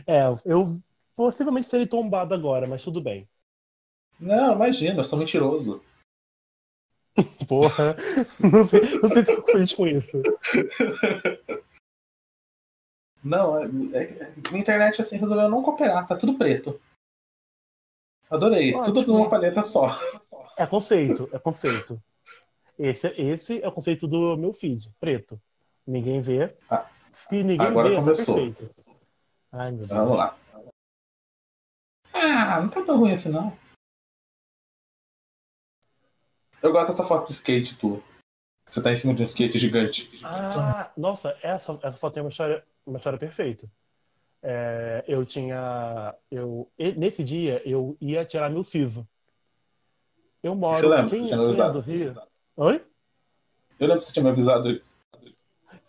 É, 0.07 0.23
eu 0.45 0.81
possivelmente 1.16 1.69
serei 1.69 1.87
tombado 1.87 2.35
agora, 2.35 2.66
mas 2.66 2.83
tudo 2.83 3.00
bem. 3.00 3.28
Não, 4.19 4.54
imagina, 4.54 5.00
eu 5.00 5.04
sou 5.04 5.19
mentiroso. 5.19 5.83
Porra, 7.49 7.97
não 8.40 8.66
sei, 8.66 8.81
não 9.00 9.11
sei 9.11 9.25
se 9.25 9.33
eu 9.33 9.45
feliz 9.45 9.75
com 9.75 9.87
isso. 9.87 10.23
Não, 13.23 13.59
é, 13.59 13.66
é, 13.95 14.33
a 14.52 14.59
internet 14.59 15.00
assim 15.00 15.16
resolveu 15.16 15.49
não 15.49 15.62
cooperar, 15.62 16.07
tá 16.07 16.16
tudo 16.16 16.35
preto. 16.35 16.81
Adorei, 18.33 18.75
Ótimo. 18.75 18.95
tudo 18.95 19.12
numa 19.12 19.29
paleta 19.29 19.62
só. 19.62 19.91
É 20.57 20.67
conceito, 20.67 21.29
é 21.33 21.39
conceito. 21.39 22.03
Esse, 22.79 23.09
esse 23.09 23.62
é 23.62 23.69
o 23.69 23.73
conceito 23.73 24.09
do 24.09 24.37
meu 24.39 24.55
feed, 24.55 24.91
preto. 24.99 25.39
Ninguém 25.87 26.23
vê. 26.23 26.57
Ah, 26.71 26.89
Se 27.12 27.43
ninguém 27.43 27.67
agora 27.67 27.91
vê, 27.91 27.97
começou. 27.97 28.37
tá 28.37 28.57
perfeito. 28.57 28.97
Ai, 29.53 29.71
meu 29.73 29.87
Deus. 29.87 29.91
Vamos 30.01 30.17
lá. 30.17 30.39
Ah, 32.15 32.61
não 32.62 32.71
tá 32.71 32.83
tão 32.83 32.99
ruim 32.99 33.12
assim 33.12 33.29
não. 33.31 33.57
Eu 36.62 36.73
gosto 36.73 36.89
dessa 36.89 37.03
foto 37.05 37.27
de 37.27 37.33
skate 37.35 37.77
tua. 37.77 38.01
Você 38.67 38.83
tá 38.83 38.93
em 38.93 38.97
cima 38.97 39.12
de 39.15 39.21
um 39.23 39.25
skate 39.27 39.59
gigante. 39.59 40.09
Ah, 40.25 40.91
nossa, 40.97 41.37
essa, 41.43 41.79
essa 41.83 41.97
foto 41.99 42.15
tem 42.15 42.23
uma 42.23 42.31
história, 42.31 42.65
uma 42.87 42.97
história 42.97 43.19
perfeita. 43.19 43.69
É, 44.43 45.05
eu 45.07 45.25
tinha. 45.25 46.15
Eu, 46.31 46.69
nesse 46.97 47.23
dia, 47.23 47.63
eu 47.65 47.97
ia 48.01 48.25
tirar 48.25 48.51
meu 48.51 48.65
siso. 48.65 49.07
Eu 50.43 50.55
moro. 50.55 50.77
Você 50.77 50.87
lembra? 50.89 51.11
quem- 51.11 51.19
Você 51.21 51.27
tinha 51.29 51.41
avisado. 51.41 51.73
do 51.75 51.81
Rio? 51.81 52.15
Oi? 52.57 52.85
Eu 53.79 53.87
lembro 53.87 54.01
que 54.01 54.07
você 54.07 54.13
tinha 54.13 54.25
me 54.25 54.31
avisado 54.31 54.71
isso. 54.71 55.01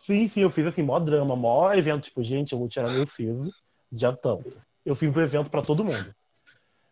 Sim, 0.05 0.27
sim, 0.27 0.41
eu 0.41 0.49
fiz 0.51 0.65
assim, 0.65 0.83
mó 0.83 0.99
drama, 0.99 1.35
mó 1.35 1.71
evento, 1.73 2.03
tipo, 2.03 2.23
gente, 2.23 2.51
eu 2.53 2.59
vou 2.59 2.67
tirar 2.67 2.89
meu 2.89 3.07
siso, 3.07 3.53
já 3.91 4.11
tanto. 4.15 4.53
Eu 4.85 4.95
fiz 4.95 5.15
um 5.15 5.21
evento 5.21 5.49
pra 5.49 5.61
todo 5.61 5.83
mundo. 5.83 6.13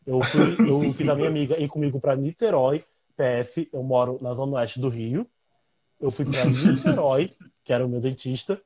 Eu, 0.08 0.22
fui, 0.22 0.56
eu 0.68 0.82
fiz 0.94 1.08
a 1.10 1.15
minha 1.15 1.27
amiga 1.27 1.60
ir 1.60 1.68
comigo 1.68 2.00
pra 2.00 2.15
Niterói, 2.15 2.84
PS, 3.18 3.68
eu 3.72 3.84
moro 3.84 4.18
na 4.22 4.34
zona 4.34 4.53
oeste 4.58 4.80
do 4.80 4.89
Rio. 4.89 5.27
Eu 6.00 6.10
fui 6.10 6.25
pra 6.25 6.46
Niterói, 6.50 7.36
que 7.63 7.74
era 7.74 7.86
o 7.86 7.89
meu 7.89 8.00
dentista. 8.00 8.60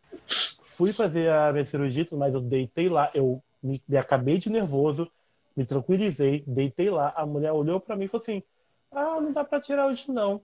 Fui 0.75 0.91
fazer 0.91 1.31
a 1.31 1.53
minha 1.53 1.65
cirurgia, 1.65 2.05
mas 2.11 2.33
eu 2.33 2.41
deitei 2.41 2.89
lá, 2.89 3.09
eu 3.13 3.41
me, 3.63 3.81
me 3.87 3.97
acabei 3.97 4.37
de 4.37 4.49
nervoso, 4.49 5.09
me 5.55 5.65
tranquilizei, 5.65 6.43
deitei 6.45 6.89
lá, 6.89 7.13
a 7.15 7.25
mulher 7.25 7.53
olhou 7.53 7.79
pra 7.79 7.95
mim 7.95 8.05
e 8.05 8.07
falou 8.09 8.21
assim: 8.21 8.43
Ah, 8.91 9.21
não 9.21 9.31
dá 9.31 9.43
pra 9.43 9.61
tirar 9.61 9.87
hoje 9.87 10.11
não. 10.11 10.41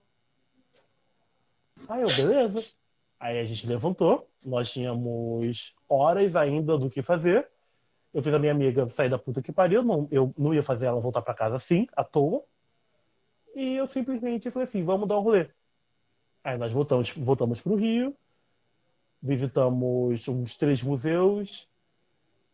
Aí 1.86 2.00
eu, 2.00 2.08
beleza. 2.08 2.64
Aí 3.20 3.38
a 3.38 3.44
gente 3.44 3.66
levantou, 3.66 4.26
nós 4.42 4.72
tínhamos 4.72 5.74
horas 5.86 6.34
ainda 6.34 6.78
do 6.78 6.88
que 6.88 7.02
fazer. 7.02 7.46
Eu 8.12 8.22
fiz 8.22 8.32
a 8.32 8.38
minha 8.38 8.52
amiga 8.52 8.88
sair 8.88 9.10
da 9.10 9.18
puta 9.18 9.42
que 9.42 9.52
pariu, 9.52 9.82
não, 9.82 10.08
eu 10.10 10.32
não 10.36 10.54
ia 10.54 10.62
fazer 10.62 10.86
ela 10.86 11.00
voltar 11.00 11.20
pra 11.20 11.34
casa 11.34 11.56
assim, 11.56 11.86
à 11.94 12.02
toa. 12.02 12.42
E 13.54 13.74
eu 13.74 13.86
simplesmente 13.86 14.50
falei 14.50 14.66
assim, 14.66 14.82
vamos 14.82 15.06
dar 15.06 15.18
um 15.18 15.22
rolê. 15.22 15.48
Aí 16.42 16.56
nós 16.56 16.72
voltamos, 16.72 17.12
voltamos 17.16 17.60
pro 17.60 17.76
Rio, 17.76 18.16
visitamos 19.22 20.26
uns 20.26 20.56
três 20.56 20.82
museus, 20.82 21.68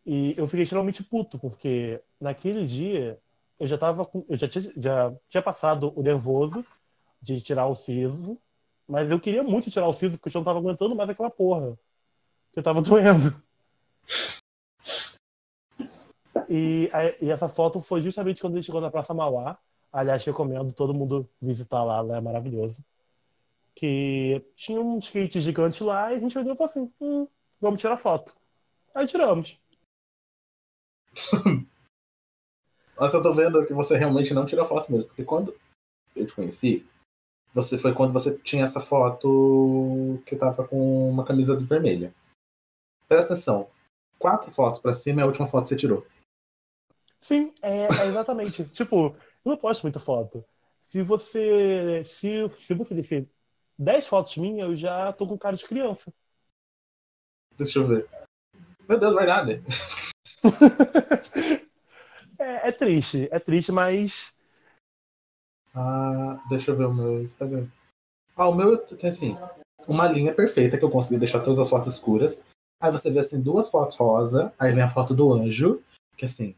e 0.05 0.33
eu 0.37 0.47
fiquei 0.47 0.63
extremamente 0.63 1.03
puto, 1.03 1.37
porque 1.39 2.01
naquele 2.19 2.65
dia 2.65 3.19
eu 3.59 3.67
já 3.67 3.77
tava 3.77 4.05
com, 4.05 4.25
eu 4.29 4.37
já 4.37 4.47
tinha, 4.47 4.71
já 4.77 5.13
tinha 5.29 5.43
passado 5.43 5.91
o 5.95 6.01
nervoso 6.01 6.65
de 7.21 7.41
tirar 7.41 7.67
o 7.67 7.75
siso, 7.75 8.37
mas 8.87 9.11
eu 9.11 9.19
queria 9.19 9.43
muito 9.43 9.69
tirar 9.69 9.87
o 9.87 9.93
siso, 9.93 10.17
porque 10.17 10.29
eu 10.29 10.33
já 10.33 10.39
não 10.39 10.45
tava 10.45 10.59
aguentando 10.59 10.95
mais 10.95 11.09
aquela 11.09 11.29
porra. 11.29 11.77
Eu 12.55 12.63
tava 12.63 12.81
doendo. 12.81 13.35
E, 16.49 16.89
e 17.21 17.29
essa 17.29 17.47
foto 17.47 17.81
foi 17.81 18.01
justamente 18.01 18.41
quando 18.41 18.53
a 18.53 18.55
gente 18.55 18.65
chegou 18.65 18.81
na 18.81 18.89
Praça 18.89 19.13
Mauá. 19.13 19.57
Aliás, 19.91 20.23
recomendo 20.23 20.71
todo 20.73 20.93
mundo 20.93 21.29
visitar 21.41 21.83
lá, 21.83 22.01
lá 22.01 22.17
é 22.17 22.21
maravilhoso. 22.21 22.83
Que 23.79 24.45
tinha 24.57 24.81
um 24.81 24.99
skate 24.99 25.39
gigante 25.39 25.81
lá 25.81 26.11
e 26.11 26.17
a 26.17 26.19
gente 26.19 26.37
olhou 26.37 26.53
e 26.53 26.57
falou 26.57 26.69
assim: 26.69 26.91
hum, 26.99 27.25
vamos 27.61 27.79
tirar 27.79 27.95
foto. 27.95 28.35
Aí 28.93 29.07
tiramos. 29.07 29.57
Nossa, 32.99 33.15
eu 33.15 33.23
tô 33.23 33.31
vendo 33.31 33.65
que 33.65 33.71
você 33.71 33.95
realmente 33.97 34.33
não 34.33 34.45
tirou 34.45 34.65
foto 34.65 34.91
mesmo. 34.91 35.07
Porque 35.07 35.23
quando 35.23 35.57
eu 36.13 36.27
te 36.27 36.35
conheci, 36.35 36.85
você 37.53 37.77
foi 37.77 37.93
quando 37.93 38.11
você 38.11 38.37
tinha 38.39 38.65
essa 38.65 38.81
foto 38.81 40.21
que 40.25 40.35
tava 40.35 40.67
com 40.67 41.09
uma 41.09 41.23
camisa 41.23 41.55
vermelha. 41.55 42.13
Presta 43.07 43.33
atenção. 43.33 43.69
Quatro 44.17 44.51
fotos 44.51 44.81
pra 44.81 44.91
cima 44.91 45.21
é 45.21 45.23
a 45.23 45.27
última 45.27 45.47
foto 45.47 45.63
que 45.63 45.69
você 45.69 45.77
tirou. 45.77 46.05
Sim, 47.21 47.53
é, 47.61 47.85
é 47.85 48.07
exatamente. 48.07 48.65
tipo, 48.75 49.15
eu 49.45 49.51
não 49.51 49.55
posto 49.55 49.83
muita 49.83 50.01
foto. 50.01 50.43
Se 50.81 51.01
você. 51.01 52.03
Se, 52.03 52.51
se 52.59 52.73
você 52.73 52.93
10 53.79 54.07
fotos 54.07 54.35
minhas, 54.35 54.67
eu 54.67 54.75
já 54.75 55.13
tô 55.13 55.25
com 55.25 55.37
cara 55.37 55.55
de 55.55 55.65
criança. 55.65 56.11
Deixa 57.57 57.79
eu 57.79 57.87
ver. 57.87 58.09
Meu 58.87 58.99
Deus, 58.99 59.15
verdade. 59.15 59.61
é, 62.37 62.67
é 62.67 62.71
triste, 62.73 63.29
é 63.31 63.39
triste, 63.39 63.71
mas. 63.71 64.33
Ah, 65.73 66.43
deixa 66.49 66.71
eu 66.71 66.75
ver 66.75 66.85
o 66.85 66.93
meu 66.93 67.21
Instagram. 67.21 67.67
Ah, 68.35 68.49
o 68.49 68.55
meu 68.55 68.77
tem 68.77 69.09
assim, 69.09 69.37
uma 69.87 70.07
linha 70.07 70.33
perfeita 70.33 70.77
que 70.77 70.83
eu 70.83 70.89
consegui 70.89 71.17
deixar 71.17 71.39
todas 71.39 71.59
as 71.59 71.69
fotos 71.69 71.93
escuras. 71.93 72.41
Aí 72.81 72.91
você 72.91 73.09
vê 73.09 73.19
assim 73.19 73.41
duas 73.41 73.69
fotos 73.69 73.95
rosa, 73.95 74.53
aí 74.59 74.73
vem 74.73 74.83
a 74.83 74.89
foto 74.89 75.13
do 75.13 75.33
anjo, 75.33 75.81
que 76.17 76.25
assim, 76.25 76.55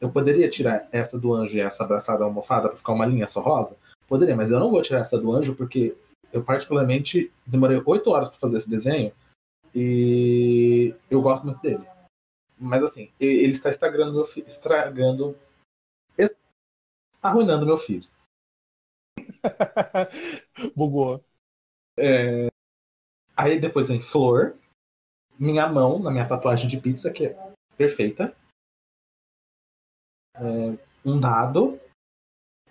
eu 0.00 0.10
poderia 0.10 0.50
tirar 0.50 0.88
essa 0.92 1.18
do 1.18 1.32
anjo 1.34 1.56
e 1.56 1.60
essa 1.60 1.82
abraçada 1.82 2.24
almofada 2.24 2.68
pra 2.68 2.76
ficar 2.76 2.92
uma 2.92 3.06
linha 3.06 3.26
só 3.26 3.40
rosa? 3.40 3.76
Poderia, 4.06 4.36
mas 4.36 4.50
eu 4.50 4.60
não 4.60 4.70
vou 4.70 4.82
tirar 4.82 5.00
essa 5.00 5.18
do 5.18 5.32
anjo 5.32 5.54
porque 5.54 5.96
eu 6.32 6.42
particularmente 6.42 7.32
demorei 7.46 7.80
oito 7.84 8.10
horas 8.10 8.28
pra 8.28 8.38
fazer 8.38 8.58
esse 8.58 8.70
desenho 8.70 9.12
e 9.74 10.94
eu 11.10 11.20
gosto 11.22 11.44
muito 11.46 11.60
dele. 11.60 11.86
Mas 12.58 12.82
assim, 12.82 13.10
ele 13.20 13.52
está 13.52 13.70
estragando 13.70 14.12
meu 14.12 14.24
filho, 14.24 14.46
estragando, 14.46 15.36
es- 16.18 16.38
arruinando 17.22 17.66
meu 17.66 17.78
filho. 17.78 18.08
Bugou. 20.76 21.22
Aí 23.36 23.58
depois 23.58 23.88
vem 23.88 24.00
flor, 24.00 24.56
minha 25.38 25.68
mão 25.68 25.98
na 25.98 26.10
minha 26.10 26.28
tatuagem 26.28 26.68
de 26.68 26.80
pizza, 26.80 27.10
que 27.12 27.26
é 27.26 27.52
perfeita. 27.76 28.34
É, 30.36 30.78
um 31.04 31.18
dado. 31.20 31.78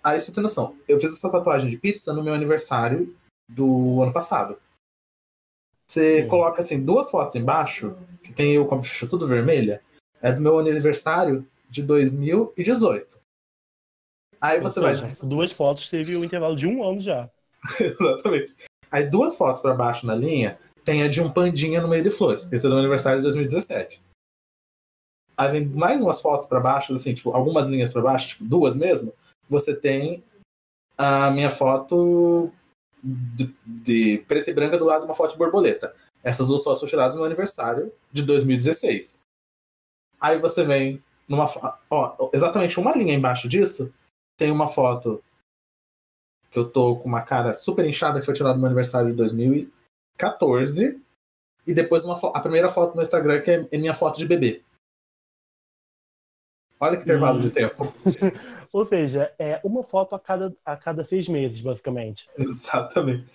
Aí 0.02 0.20
você 0.20 0.32
tem 0.32 0.42
noção, 0.42 0.76
eu 0.88 0.98
fiz 1.00 1.12
essa 1.12 1.30
tatuagem 1.30 1.70
de 1.70 1.78
pizza 1.78 2.12
no 2.12 2.24
meu 2.24 2.34
aniversário 2.34 3.16
do 3.54 4.02
ano 4.02 4.12
passado. 4.12 4.58
Você 5.86 6.22
Sim. 6.22 6.28
coloca 6.28 6.60
assim 6.60 6.82
duas 6.82 7.10
fotos 7.10 7.34
embaixo, 7.34 7.96
que 8.22 8.32
tem 8.32 8.52
eu 8.54 8.66
com 8.66 8.74
a 8.74 8.78
bochecha 8.78 9.06
tudo 9.06 9.26
vermelha, 9.26 9.82
é 10.20 10.32
do 10.32 10.40
meu 10.40 10.58
aniversário 10.58 11.46
de 11.68 11.82
2018. 11.82 13.20
Aí 14.40 14.56
Ou 14.56 14.62
você 14.62 14.80
vai 14.80 14.96
seja, 14.96 15.16
duas 15.22 15.52
fotos 15.52 15.88
teve 15.88 16.16
um 16.16 16.24
intervalo 16.24 16.56
de 16.56 16.66
um 16.66 16.82
ano 16.82 17.00
já. 17.00 17.30
Exatamente. 17.78 18.54
Aí 18.90 19.08
duas 19.08 19.36
fotos 19.36 19.60
pra 19.60 19.74
baixo 19.74 20.06
na 20.06 20.14
linha 20.14 20.58
tem 20.84 21.02
a 21.02 21.08
de 21.08 21.20
um 21.20 21.30
pandinha 21.30 21.80
no 21.80 21.88
meio 21.88 22.02
de 22.02 22.10
flores. 22.10 22.50
Esse 22.52 22.66
é 22.66 22.68
do 22.68 22.76
aniversário 22.76 23.18
de 23.18 23.24
2017. 23.24 24.02
Aí 25.36 25.50
vem 25.50 25.66
mais 25.66 26.02
umas 26.02 26.20
fotos 26.20 26.46
pra 26.46 26.60
baixo, 26.60 26.92
assim, 26.92 27.14
tipo, 27.14 27.30
algumas 27.30 27.66
linhas 27.66 27.92
pra 27.92 28.02
baixo, 28.02 28.28
tipo, 28.28 28.44
duas 28.44 28.76
mesmo. 28.76 29.14
Você 29.48 29.74
tem 29.74 30.22
a 30.96 31.30
minha 31.30 31.50
foto 31.50 32.52
de, 33.02 33.54
de 33.64 34.18
preta 34.28 34.50
e 34.50 34.54
branca 34.54 34.78
do 34.78 34.84
lado 34.84 35.00
de 35.00 35.06
uma 35.06 35.14
foto 35.14 35.32
de 35.32 35.38
borboleta. 35.38 35.94
Essas 36.22 36.46
duas 36.48 36.62
fotos 36.62 36.80
são 36.80 36.88
tiradas 36.88 37.16
no 37.16 37.24
aniversário 37.24 37.92
de 38.12 38.22
2016. 38.22 39.20
Aí 40.20 40.38
você 40.38 40.62
vem 40.64 41.02
numa 41.28 41.46
ó, 41.90 42.30
exatamente 42.32 42.78
uma 42.78 42.96
linha 42.96 43.14
embaixo 43.14 43.48
disso, 43.48 43.92
tem 44.36 44.50
uma 44.50 44.68
foto 44.68 45.22
que 46.50 46.58
eu 46.58 46.70
tô 46.70 46.96
com 46.96 47.08
uma 47.08 47.22
cara 47.22 47.52
super 47.54 47.84
inchada 47.86 48.20
que 48.20 48.26
foi 48.26 48.34
tirada 48.34 48.58
no 48.58 48.66
aniversário 48.66 49.10
de 49.10 49.16
2014. 49.16 51.00
E 51.66 51.72
depois 51.72 52.04
uma 52.04 52.18
a 52.34 52.40
primeira 52.40 52.68
foto 52.68 52.94
no 52.94 53.02
Instagram 53.02 53.40
que 53.40 53.50
é 53.50 53.68
é 53.70 53.78
minha 53.78 53.94
foto 53.94 54.18
de 54.18 54.26
bebê. 54.26 54.62
Olha 56.78 56.96
que 56.96 57.04
intervalo 57.04 57.38
Hum. 57.38 57.42
de 57.42 57.50
tempo. 57.50 57.84
Ou 58.72 58.86
seja, 58.86 59.32
é 59.38 59.60
uma 59.62 59.82
foto 59.82 60.14
a 60.14 60.18
cada, 60.18 60.56
a 60.64 60.76
cada 60.76 61.04
seis 61.04 61.28
meses, 61.28 61.60
basicamente. 61.60 62.28
Exatamente. 62.38 63.30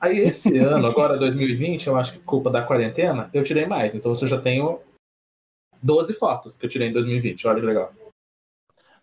Aí 0.00 0.18
esse 0.18 0.56
ano, 0.58 0.86
agora 0.86 1.16
2020, 1.16 1.86
eu 1.86 1.96
acho 1.96 2.14
que 2.14 2.18
culpa 2.20 2.50
da 2.50 2.64
quarentena, 2.64 3.30
eu 3.32 3.44
tirei 3.44 3.66
mais. 3.66 3.94
Então 3.94 4.12
você 4.14 4.26
já 4.26 4.40
tenho 4.40 4.80
12 5.82 6.14
fotos 6.14 6.56
que 6.56 6.66
eu 6.66 6.70
tirei 6.70 6.88
em 6.88 6.92
2020. 6.92 7.46
Olha 7.46 7.60
que 7.60 7.66
legal. 7.66 7.92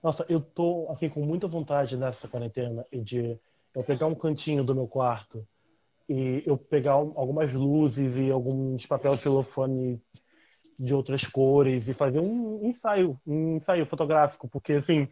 Nossa, 0.03 0.25
eu 0.29 0.41
tô 0.41 0.87
assim 0.89 1.09
com 1.09 1.21
muita 1.21 1.47
vontade 1.47 1.95
nessa 1.95 2.27
quarentena 2.27 2.85
de 2.91 3.39
eu 3.73 3.83
pegar 3.83 4.07
um 4.07 4.15
cantinho 4.15 4.63
do 4.63 4.75
meu 4.75 4.87
quarto 4.87 5.47
e 6.09 6.43
eu 6.45 6.57
pegar 6.57 6.93
algumas 6.93 7.51
luzes 7.51 8.15
e 8.15 8.31
alguns 8.31 8.85
papel 8.85 9.17
celofane 9.17 10.01
de 10.79 10.93
outras 10.93 11.25
cores 11.25 11.87
e 11.87 11.93
fazer 11.93 12.19
um 12.19 12.63
ensaio, 12.63 13.19
um 13.25 13.57
ensaio 13.57 13.85
fotográfico, 13.85 14.47
porque 14.47 14.73
assim, 14.73 15.07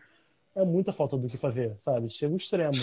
é 0.56 0.64
muita 0.64 0.94
falta 0.94 1.18
do 1.18 1.28
que 1.28 1.38
fazer, 1.38 1.76
sabe? 1.80 2.10
Chega 2.10 2.34
um 2.34 2.38
extremo. 2.38 2.74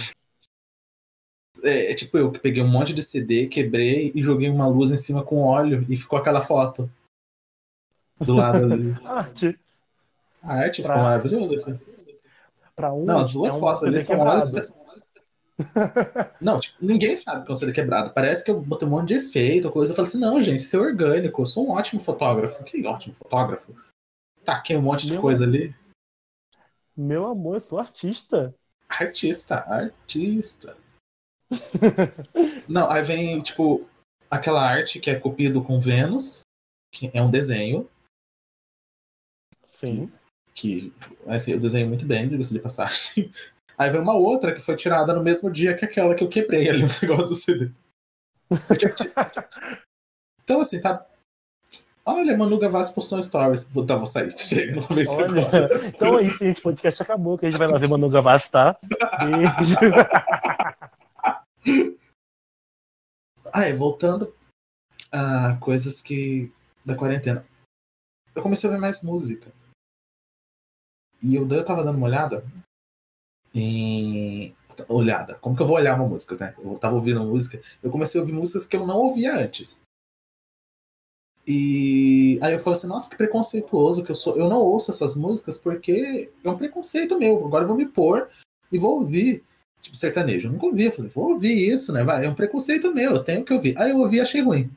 É, 1.63 1.93
é, 1.93 1.95
tipo 1.95 2.17
eu 2.17 2.33
que 2.33 2.39
peguei 2.39 2.63
um 2.63 2.69
monte 2.69 2.95
de 2.95 3.03
CD, 3.03 3.47
quebrei 3.47 4.11
e 4.15 4.23
joguei 4.23 4.49
uma 4.49 4.67
luz 4.67 4.91
em 4.91 4.97
cima 4.97 5.23
com 5.23 5.43
óleo 5.43 5.85
e 5.89 5.97
ficou 5.97 6.19
aquela 6.19 6.41
foto 6.41 6.91
do 8.21 8.35
lado 8.35 8.73
ali. 8.73 8.93
Arte. 9.05 9.59
A 10.43 10.55
arte 10.55 10.83
Pra- 10.83 10.95
ficou 10.95 11.05
maravilhosa. 11.05 11.81
Pra 12.75 12.93
um, 12.93 13.05
Não, 13.05 13.19
as 13.19 13.31
duas 13.33 13.55
é 13.55 13.61
fotos 13.61 13.85
ali 13.85 14.03
são 14.03 14.17
quebrado. 14.17 14.57
olhos. 14.57 14.75
Não, 16.41 16.59
tipo, 16.59 16.85
ninguém 16.85 17.15
sabe 17.15 17.45
que 17.45 17.51
é 17.51 17.55
um 17.55 17.57
CD 17.57 17.71
quebrado. 17.73 18.13
Parece 18.13 18.45
que 18.45 18.51
eu 18.51 18.61
botei 18.61 18.89
um 18.89 18.91
monte 18.91 19.09
de 19.09 19.15
efeito, 19.15 19.71
coisa. 19.71 19.93
Eu 19.93 19.97
falei 19.97 20.09
assim, 20.09 20.19
não, 20.19 20.41
gente, 20.41 20.61
isso 20.61 20.75
é 20.75 20.81
orgânico. 20.81 21.43
Eu 21.43 21.47
sou 21.47 21.69
um 21.69 21.71
ótimo 21.73 22.01
fotógrafo. 22.01 22.65
Que 22.65 22.85
ótimo 22.85 23.15
fotógrafo. 23.15 23.73
Taquei 24.45 24.77
um 24.77 24.83
monte 24.83 25.07
de 25.07 25.13
Meu 25.13 25.21
coisa 25.21 25.45
ali. 25.45 25.73
Meu 26.97 27.27
amor, 27.27 27.57
eu 27.57 27.61
sou 27.61 27.79
artista. 27.79 28.55
Artista, 28.89 29.57
artista. 29.57 30.77
Não, 32.69 32.91
aí 32.91 33.03
vem, 33.03 33.41
tipo, 33.43 33.89
aquela 34.31 34.63
arte 34.63 35.01
que 35.01 35.11
é 35.11 35.19
copiado 35.19 35.63
com 35.63 35.81
Vênus, 35.81 36.41
que 36.93 37.11
é 37.15 37.23
um 37.23 37.31
desenho, 37.31 37.89
Sim. 39.75 40.13
que 40.55 40.93
assim, 41.27 41.53
eu 41.53 41.61
desenho 41.61 41.89
muito 41.89 42.07
bem, 42.07 42.29
diga-se 42.29 42.53
de 42.53 42.61
passagem. 42.61 43.33
Aí 43.77 43.91
vem 43.91 44.01
uma 44.01 44.15
outra 44.15 44.55
que 44.55 44.61
foi 44.61 44.77
tirada 44.77 45.15
no 45.15 45.23
mesmo 45.23 45.51
dia 45.51 45.75
que 45.75 45.85
aquela 45.85 46.15
que 46.15 46.23
eu 46.23 46.29
quebrei 46.29 46.69
ali 46.69 46.83
no 46.83 46.89
negócio 47.03 47.35
do 47.35 47.41
CD. 47.41 47.73
Então, 50.45 50.61
assim, 50.61 50.79
tá. 50.79 51.07
Olha, 52.05 52.37
Manu 52.37 52.59
Gavassi 52.59 52.95
postou 52.95 53.19
um 53.19 53.23
stories. 53.23 53.65
Vou, 53.65 53.87
tá, 53.87 53.97
vou 53.97 54.07
sair. 54.07 54.33
Chega, 54.37 54.75
não 54.75 54.83
vou 54.83 54.97
ver 54.97 55.03
isso 55.03 55.13
agora. 55.13 55.31
Olha, 55.31 55.87
então 55.87 56.19
é 56.19 56.23
isso, 56.25 56.39
gente. 56.39 56.59
O 56.59 56.63
podcast 56.63 57.03
acabou, 57.03 57.39
que 57.39 57.47
a 57.47 57.51
gente 57.51 57.59
vai 57.59 57.69
lá 57.69 57.79
ver 57.79 57.89
Manu 57.89 58.09
Gavassi, 58.09 58.51
tá? 58.51 58.77
Beijo. 58.83 59.77
Ah, 63.55 63.65
é, 63.65 63.73
voltando 63.75 64.35
a 65.13 65.57
coisas 65.57 66.01
que. 66.01 66.51
da 66.85 66.97
quarentena. 66.97 67.45
Eu 68.35 68.43
comecei 68.43 68.67
a 68.67 68.73
ouvir 68.73 68.81
mais 68.81 69.03
música. 69.03 69.53
E 71.23 71.35
eu, 71.35 71.47
eu 71.47 71.65
tava 71.65 71.85
dando 71.85 71.99
uma 71.99 72.07
olhada 72.07 72.45
em. 73.55 74.57
Olhada. 74.89 75.35
Como 75.35 75.55
que 75.55 75.63
eu 75.63 75.67
vou 75.67 75.77
olhar 75.77 75.95
uma 75.95 76.09
música, 76.09 76.35
né? 76.37 76.55
Eu 76.59 76.79
tava 76.79 76.95
ouvindo 76.95 77.23
música. 77.23 77.61
Eu 77.83 77.91
comecei 77.91 78.19
a 78.19 78.23
ouvir 78.23 78.33
músicas 78.33 78.65
que 78.65 78.75
eu 78.75 78.87
não 78.87 78.97
ouvia 78.97 79.37
antes. 79.37 79.83
E 81.47 82.39
aí 82.41 82.53
eu 82.53 82.61
falei 82.61 82.79
assim, 82.79 82.87
nossa, 82.87 83.11
que 83.11 83.17
preconceituoso 83.17 84.05
que 84.05 84.11
eu 84.11 84.15
sou. 84.15 84.37
Eu 84.37 84.49
não 84.49 84.61
ouço 84.61 84.91
essas 84.91 85.17
músicas 85.17 85.59
porque 85.59 86.31
é 86.43 86.51
um 86.51 86.57
preconceito 86.57 87.19
meu. 87.19 87.45
Agora 87.45 87.65
eu 87.65 87.69
vou 87.69 87.77
me 87.77 87.87
pôr 87.87 88.29
e 88.71 88.79
vou 88.79 88.99
ouvir. 88.99 89.45
Tipo, 89.81 89.97
sertanejo. 89.97 90.47
Eu 90.47 90.53
nunca 90.53 90.67
ouvi. 90.67 90.85
Eu 90.85 90.93
falei, 90.93 91.11
vou 91.11 91.31
ouvir 91.31 91.73
isso, 91.73 91.93
né? 91.93 92.05
Vai, 92.05 92.25
é 92.25 92.29
um 92.29 92.35
preconceito 92.35 92.95
meu, 92.95 93.13
eu 93.13 93.25
tenho 93.25 93.45
que 93.45 93.53
ouvir. 93.53 93.77
Aí 93.77 93.91
eu 93.91 93.99
ouvi 93.99 94.19
e 94.19 94.21
achei 94.21 94.41
ruim. 94.41 94.71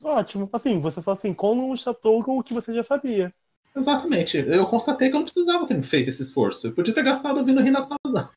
Ótimo. 0.00 0.48
Assim, 0.52 0.80
você 0.80 1.02
só 1.02 1.12
assim, 1.12 1.34
constatou 1.34 2.22
com 2.22 2.38
o 2.38 2.42
que 2.42 2.54
você 2.54 2.72
já 2.72 2.84
sabia. 2.84 3.34
Exatamente. 3.74 4.36
Eu 4.36 4.66
constatei 4.66 5.08
que 5.08 5.14
eu 5.14 5.18
não 5.18 5.24
precisava 5.24 5.66
ter 5.66 5.82
feito 5.82 6.08
esse 6.08 6.22
esforço. 6.22 6.68
Eu 6.68 6.74
podia 6.74 6.94
ter 6.94 7.02
gastado 7.02 7.38
ouvindo 7.38 7.60
Rina 7.60 7.80
Salazar. 7.80 8.32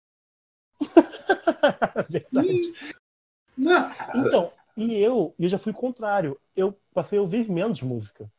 Verdade. 2.10 2.74
Não. 3.58 3.92
Então, 4.16 4.52
e 4.76 4.96
eu, 4.96 5.34
eu 5.40 5.50
já 5.50 5.58
fui 5.58 5.72
o 5.72 5.76
contrário. 5.76 6.40
Eu 6.56 6.78
passei 6.94 7.18
a 7.18 7.22
ouvir 7.22 7.50
menos 7.50 7.82
música. 7.82 8.30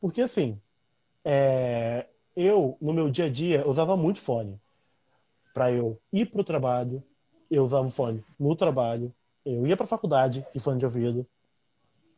Porque, 0.00 0.20
assim, 0.20 0.60
é, 1.24 2.06
eu, 2.36 2.76
no 2.80 2.92
meu 2.92 3.10
dia 3.10 3.26
a 3.26 3.30
dia, 3.30 3.66
usava 3.66 3.96
muito 3.96 4.20
fone. 4.20 4.60
Pra 5.54 5.70
eu 5.70 6.00
ir 6.12 6.26
pro 6.26 6.44
trabalho, 6.44 7.02
eu 7.50 7.64
usava 7.64 7.86
o 7.86 7.90
fone 7.90 8.24
no 8.38 8.56
trabalho. 8.56 9.14
Eu 9.44 9.66
ia 9.66 9.76
pra 9.76 9.86
faculdade 9.86 10.46
de 10.54 10.60
fone 10.60 10.78
de 10.78 10.84
ouvido. 10.84 11.26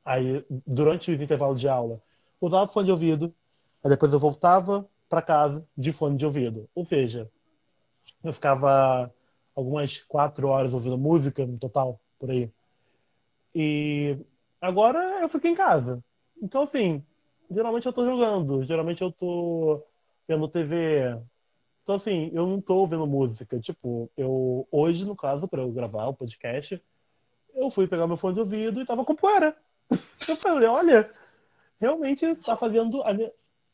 Aí, 0.05 0.45
durante 0.67 1.11
os 1.11 1.21
intervalos 1.21 1.61
de 1.61 1.69
aula, 1.69 2.01
usava 2.41 2.71
fone 2.71 2.87
de 2.87 2.93
ouvido. 2.93 3.35
Aí 3.83 3.91
depois 3.91 4.13
eu 4.13 4.21
voltava 4.21 4.89
pra 5.09 5.23
casa 5.23 5.67
de 5.77 5.93
fone 5.93 6.17
de 6.17 6.27
ouvido. 6.27 6.69
Ou 6.75 6.85
seja, 6.85 7.31
eu 8.23 8.33
ficava 8.33 9.13
algumas 9.55 9.99
quatro 10.03 10.49
horas 10.49 10.75
ouvindo 10.75 10.99
música 10.99 11.47
no 11.47 11.59
total, 11.59 12.01
por 12.19 12.31
aí. 12.31 12.51
E 13.55 14.19
agora 14.61 15.21
eu 15.21 15.29
fico 15.29 15.47
em 15.47 15.55
casa. 15.55 16.03
Então, 16.43 16.63
assim, 16.63 17.03
geralmente 17.51 17.87
eu 17.87 17.93
tô 17.93 18.05
jogando, 18.05 18.65
geralmente 18.65 19.03
eu 19.03 19.13
tô 19.13 19.83
vendo 20.27 20.49
TV. 20.49 21.17
Então, 21.83 21.95
assim, 21.95 22.31
eu 22.33 22.47
não 22.47 22.61
tô 22.61 22.77
ouvindo 22.77 23.07
música. 23.07 23.61
Tipo, 23.61 24.11
eu 24.17 24.67
hoje, 24.71 25.05
no 25.05 25.15
caso, 25.15 25.47
para 25.47 25.63
eu 25.63 25.71
gravar 25.71 26.07
o 26.07 26.15
podcast, 26.15 26.83
eu 27.55 27.71
fui 27.71 27.87
pegar 27.87 28.07
meu 28.07 28.17
fone 28.17 28.35
de 28.35 28.41
ouvido 28.41 28.81
e 28.81 28.87
tava 28.87 29.05
com 29.05 29.15
poeira. 29.15 29.57
Eu 30.27 30.37
falei, 30.37 30.67
olha, 30.67 31.09
realmente 31.79 32.35
tá 32.37 32.57
fazendo. 32.57 33.03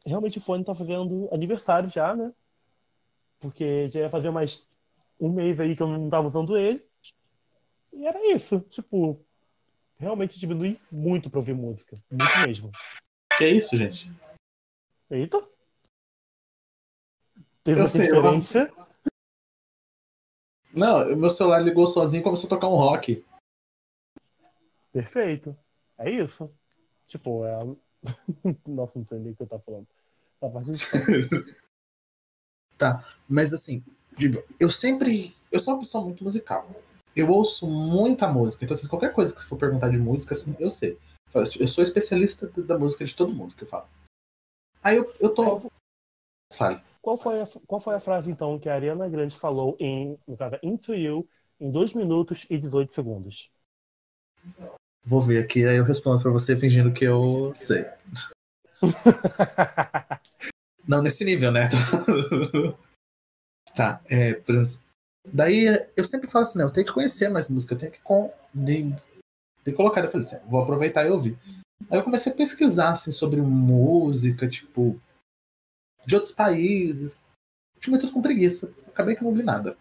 Realmente 0.05 0.39
o 0.39 0.41
fone 0.41 0.65
tá 0.65 0.75
fazendo 0.75 1.29
aniversário 1.33 1.89
já, 1.89 2.15
né? 2.15 2.33
Porque 3.39 3.89
já 3.89 4.01
ia 4.01 4.11
fazer 4.11 4.31
mais 4.31 4.67
um 5.19 5.31
mês 5.31 5.61
aí 5.61 5.77
que 5.77 5.83
eu 5.83 5.87
não 5.87 6.11
tava 6.11 6.29
usando 6.29 6.57
ele. 6.57 6.85
E 7.93 8.07
era 8.07 8.35
isso. 8.35 8.61
Tipo, 8.71 9.25
realmente 10.01 10.41
diminui 10.41 10.81
muito 10.91 11.29
pra 11.29 11.39
ouvir 11.39 11.55
música. 11.55 12.03
Muito 12.11 12.39
mesmo. 12.47 12.73
Que 13.37 13.47
isso, 13.47 13.77
gente? 13.77 14.11
Eita! 15.11 15.47
Teve 17.63 17.79
Eu 17.79 17.83
uma 17.83 17.89
sei, 17.89 18.11
eu-. 18.11 18.81
Não, 20.73 21.17
meu 21.17 21.29
celular 21.29 21.61
ligou 21.61 21.87
sozinho 21.87 22.21
e 22.21 22.25
começou 22.25 22.47
a 22.47 22.51
tocar 22.51 22.69
um 22.69 22.77
rock. 22.77 23.25
Perfeito. 24.91 25.57
É 25.99 26.11
isso. 26.11 26.51
Tipo, 27.07 27.45
é. 27.45 27.59
Nossa, 28.67 28.93
não 28.95 29.03
entendi 29.03 29.31
o 29.31 29.37
que 29.37 29.43
eu 29.43 29.47
tava 29.47 29.63
falando. 29.63 29.87
Parte 30.41 30.71
de... 30.71 30.79
tá, 32.79 33.05
mas 33.29 33.53
assim, 33.53 33.85
digo, 34.17 34.43
eu 34.59 34.71
sempre. 34.71 35.37
Eu 35.53 35.61
sou 35.61 35.75
uma 35.75 35.81
pessoa 35.81 36.05
muito 36.05 36.25
musical. 36.25 36.67
Eu 37.15 37.29
ouço 37.31 37.69
muita 37.69 38.29
música. 38.29 38.65
Então, 38.65 38.77
assim, 38.77 38.89
qualquer 38.89 39.13
coisa 39.13 39.35
que 39.35 39.41
você 39.41 39.47
for 39.47 39.59
perguntar 39.59 39.89
de 39.89 39.99
música, 39.99 40.35
assim, 40.35 40.57
eu 40.59 40.71
sei. 40.71 40.99
Eu 41.35 41.69
sou 41.69 41.83
especialista 41.83 42.49
da 42.49 42.79
música 42.79 43.05
de 43.05 43.15
todo 43.15 43.35
mundo 43.35 43.55
que 43.55 43.65
eu 43.65 43.69
falo. 43.69 43.89
Aí 44.83 44.97
eu, 44.97 45.13
eu 45.21 45.35
tô. 45.35 45.71
Fale. 46.53 46.83
Qual 47.01 47.17
foi, 47.17 47.41
a, 47.41 47.49
qual 47.67 47.81
foi 47.81 47.95
a 47.95 48.01
frase, 48.01 48.31
então, 48.31 48.59
que 48.59 48.69
a 48.69 48.75
Ariana 48.75 49.09
Grande 49.09 49.39
falou 49.39 49.77
em, 49.79 50.19
no 50.27 50.37
caso, 50.37 50.59
Into 50.63 50.95
You, 50.95 51.29
em 51.59 51.71
2 51.71 51.95
minutos 51.95 52.47
e 52.51 52.59
18 52.59 52.93
segundos? 52.93 53.51
Vou 55.03 55.21
ver 55.21 55.43
aqui, 55.43 55.65
aí 55.65 55.77
eu 55.77 55.85
respondo 55.85 56.23
pra 56.23 56.31
você 56.31 56.57
fingindo 56.57 56.93
que 56.93 57.05
eu 57.05 57.55
sei. 57.57 57.87
Não, 60.87 61.03
nesse 61.03 61.25
nível, 61.25 61.53
né? 61.53 61.69
tá, 63.75 64.03
é, 64.11 64.35
por 64.35 64.55
exemplo. 64.55 64.90
Daí 65.27 65.67
eu 65.97 66.05
sempre 66.05 66.29
falo 66.29 66.45
assim, 66.45 66.59
né? 66.59 66.65
Eu 66.65 66.73
tenho 66.73 66.87
que 66.87 66.93
conhecer 66.93 67.29
mais 67.29 67.49
música, 67.49 67.75
eu 67.75 67.79
tenho 67.79 67.93
que, 67.93 68.01
com, 68.01 68.33
de, 68.55 68.95
de 69.65 69.73
colocar. 69.73 70.03
Eu 70.03 70.11
falei 70.11 70.27
assim, 70.27 70.39
vou 70.49 70.63
aproveitar 70.63 71.07
e 71.07 71.11
ouvir. 71.11 71.39
Aí 71.91 71.99
eu 71.99 72.05
comecei 72.05 72.33
a 72.33 72.37
pesquisar 72.37 72.91
assim, 72.91 73.13
sobre 73.13 73.41
música, 73.41 74.49
tipo, 74.49 75.01
de 76.07 76.15
outros 76.15 76.33
países. 76.33 77.21
Tinha 77.79 77.99
tudo 77.99 78.13
com 78.13 78.23
preguiça. 78.23 78.73
Acabei 78.89 79.15
que 79.15 79.23
não 79.23 79.31
ouvi 79.31 79.43
nada. 79.43 79.77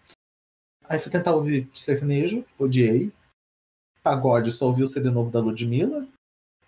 Aí 0.87 0.97
fui 0.99 1.11
tentar 1.11 1.33
ouvir 1.33 1.69
sertanejo, 1.73 2.45
odiei. 2.57 3.11
Pagode, 4.01 4.51
só 4.51 4.65
ouvi 4.65 4.83
o 4.83 4.87
CD 4.87 5.09
novo 5.09 5.29
da 5.29 5.39
Ludmilla. 5.39 6.07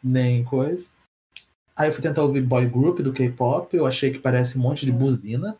Nem 0.03 0.43
coisa. 0.43 0.89
Aí 1.75 1.87
eu 1.87 1.91
fui 1.91 2.01
tentar 2.01 2.21
ouvir 2.21 2.41
boy 2.41 2.65
group 2.67 2.99
do 2.99 3.13
K-pop, 3.13 3.75
eu 3.75 3.85
achei 3.85 4.11
que 4.11 4.19
parece 4.19 4.57
um 4.57 4.61
monte 4.61 4.85
de 4.85 4.91
buzina. 4.91 5.57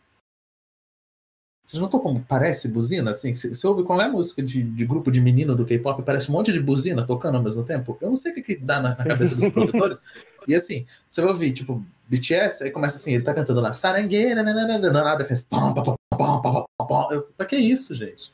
Vocês 1.72 1.80
notam 1.80 2.02
como 2.02 2.22
parece 2.28 2.68
buzina? 2.68 3.12
Assim, 3.12 3.34
você 3.34 3.66
ouve 3.66 3.84
qual 3.84 4.02
é 4.02 4.04
a 4.04 4.10
música 4.10 4.44
de, 4.44 4.62
de 4.62 4.86
grupo 4.86 5.10
de 5.10 5.22
menino 5.22 5.56
do 5.56 5.66
K-pop, 5.66 6.04
parece 6.04 6.30
um 6.30 6.34
monte 6.34 6.52
de 6.52 6.60
buzina 6.60 7.08
tocando 7.08 7.38
ao 7.38 7.44
mesmo 7.44 7.64
tempo. 7.64 7.98
Eu 8.02 8.10
não 8.10 8.18
sei 8.18 8.34
o 8.34 8.36
que, 8.36 8.42
que 8.42 8.56
dá 8.58 8.82
na, 8.82 8.90
na 8.90 9.06
cabeça 9.06 9.34
dos 9.34 9.48
produtores. 9.54 10.00
E 10.46 10.54
assim, 10.54 10.86
você 11.10 11.22
vai 11.22 11.30
ouvir, 11.30 11.54
tipo, 11.54 11.82
BTS, 12.10 12.66
aí 12.66 12.72
começa 12.72 12.98
assim, 12.98 13.14
ele 13.14 13.24
tá 13.24 13.34
cantando 13.34 13.62
lá, 13.62 13.72
sarangueira, 13.72 14.44
nada 14.44 15.24
faz 15.24 15.46
pam, 15.46 15.74
pam, 15.74 15.82
pam, 15.82 15.96
pam, 16.10 16.42
pam, 16.42 16.66
pam, 16.78 16.88
pam. 16.88 17.08
Eu, 17.10 17.22
Pra 17.38 17.46
que 17.46 17.56
isso, 17.56 17.96
gente? 17.96 18.34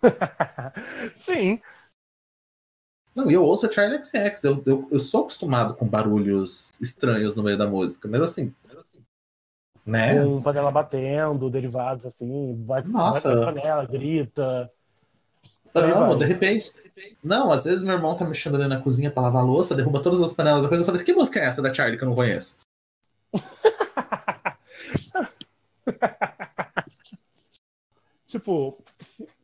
Sim. 1.18 1.60
Não, 3.12 3.28
e 3.28 3.34
eu 3.34 3.42
ouço 3.42 3.66
a 3.66 3.70
Charlie 3.72 4.04
XX, 4.04 4.44
eu, 4.44 4.62
eu, 4.64 4.88
eu 4.88 5.00
sou 5.00 5.22
acostumado 5.22 5.74
com 5.74 5.84
barulhos 5.84 6.70
estranhos 6.80 7.34
no 7.34 7.42
meio 7.42 7.58
da 7.58 7.66
música, 7.66 8.08
mas 8.08 8.22
assim 8.22 8.54
né? 9.84 10.24
Com 10.24 10.38
panela 10.38 10.70
batendo, 10.70 11.50
derivados 11.50 12.06
assim, 12.06 12.64
vai, 12.64 12.82
Nossa. 12.82 13.34
vai 13.34 13.44
panela, 13.54 13.84
grita. 13.86 14.70
Vai. 15.74 16.16
de 16.18 16.24
repente. 16.24 16.72
Não, 17.24 17.50
às 17.50 17.64
vezes 17.64 17.82
meu 17.82 17.94
irmão 17.94 18.14
tá 18.14 18.24
mexendo 18.24 18.56
ali 18.56 18.68
na 18.68 18.80
cozinha 18.80 19.10
pra 19.10 19.22
lavar 19.22 19.42
a 19.42 19.46
louça, 19.46 19.74
derruba 19.74 20.02
todas 20.02 20.20
as 20.20 20.32
panelas 20.32 20.62
da 20.62 20.68
coisa. 20.68 20.82
Eu 20.82 20.86
falei 20.86 20.96
assim, 20.96 21.06
que 21.06 21.14
música 21.14 21.40
é 21.40 21.44
essa 21.44 21.62
da 21.62 21.72
Charlie 21.72 21.96
que 21.96 22.04
eu 22.04 22.08
não 22.08 22.14
conheço? 22.14 22.58
tipo, 28.26 28.78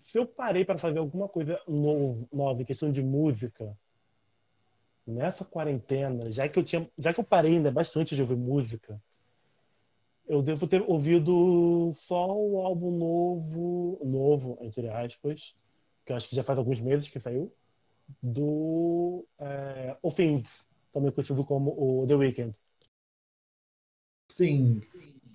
se, 0.03 0.18
eu 0.18 0.27
parei 0.27 0.64
para 0.64 0.79
fazer 0.79 0.98
alguma 0.98 1.29
coisa 1.29 1.59
no- 1.66 2.29
nova 2.33 2.61
em 2.61 2.64
questão 2.64 2.92
de 2.92 3.03
música, 3.03 3.74
nessa 5.07 5.44
quarentena, 5.44 6.31
já 6.31 6.46
que 6.48 6.59
eu 6.59 6.64
tinha, 6.64 6.88
já 6.98 7.14
que 7.14 7.20
eu 7.20 7.24
parei 7.24 7.55
ainda 7.55 7.70
bastante 7.70 8.14
de 8.14 8.20
ouvir 8.20 8.37
música, 8.37 9.01
eu 10.28 10.42
devo 10.42 10.66
ter 10.66 10.82
ouvido 10.82 11.92
só 11.94 12.30
o 12.30 12.60
álbum 12.60 12.90
novo, 12.96 14.00
novo, 14.04 14.58
entre 14.60 14.88
aspas, 14.88 15.54
que 16.04 16.12
eu 16.12 16.16
acho 16.16 16.28
que 16.28 16.36
já 16.36 16.44
faz 16.44 16.58
alguns 16.58 16.80
meses 16.80 17.08
que 17.08 17.18
saiu, 17.18 17.52
do 18.22 19.26
é, 19.38 19.96
Offense, 20.02 20.62
também 20.92 21.10
conhecido 21.10 21.44
como 21.44 21.70
o 21.70 22.06
The 22.06 22.14
Weeknd. 22.14 22.54
Sim. 24.30 24.82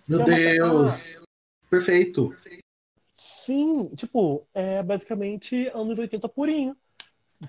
Meu 0.07 0.21
é 0.21 0.23
Deus! 0.23 1.23
Perfeito. 1.69 2.35
Sim, 3.17 3.89
tipo, 3.95 4.47
é 4.53 4.83
basicamente 4.83 5.67
anos 5.69 5.97
80 5.97 6.29
purinho. 6.29 6.77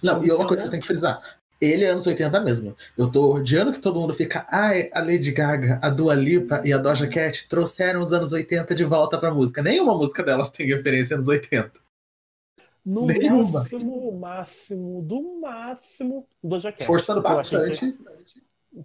Não, 0.02 0.24
e 0.24 0.32
uma 0.32 0.46
coisa 0.46 0.62
que 0.62 0.68
você 0.68 0.70
tem 0.70 0.80
que 0.80 0.86
frisar. 0.86 1.40
Ele 1.60 1.84
é 1.84 1.88
anos 1.90 2.06
80 2.06 2.40
mesmo. 2.40 2.76
Eu 2.98 3.10
tô 3.10 3.34
odiando 3.34 3.72
que 3.72 3.78
todo 3.80 3.98
mundo 4.00 4.12
fica. 4.12 4.46
Ai, 4.50 4.90
a 4.92 5.00
Lady 5.00 5.30
Gaga, 5.32 5.78
a 5.82 5.88
Dua 5.88 6.14
Lipa 6.14 6.60
e 6.64 6.72
a 6.72 6.78
Doja 6.78 7.06
Cat 7.08 7.48
trouxeram 7.48 8.02
os 8.02 8.12
anos 8.12 8.32
80 8.32 8.74
de 8.74 8.84
volta 8.84 9.16
pra 9.18 9.32
música. 9.32 9.62
Nenhuma 9.62 9.94
música 9.94 10.22
delas 10.22 10.50
tem 10.50 10.66
referência 10.66 11.14
anos 11.16 11.28
80. 11.28 11.72
No 12.84 13.06
Nenhuma. 13.06 13.60
máximo, 13.60 14.12
máximo, 14.12 15.02
do 15.02 15.40
máximo, 15.40 16.26
Doja 16.42 16.70
Cat. 16.72 16.84
Forçando 16.84 17.22
bastante. 17.22 17.94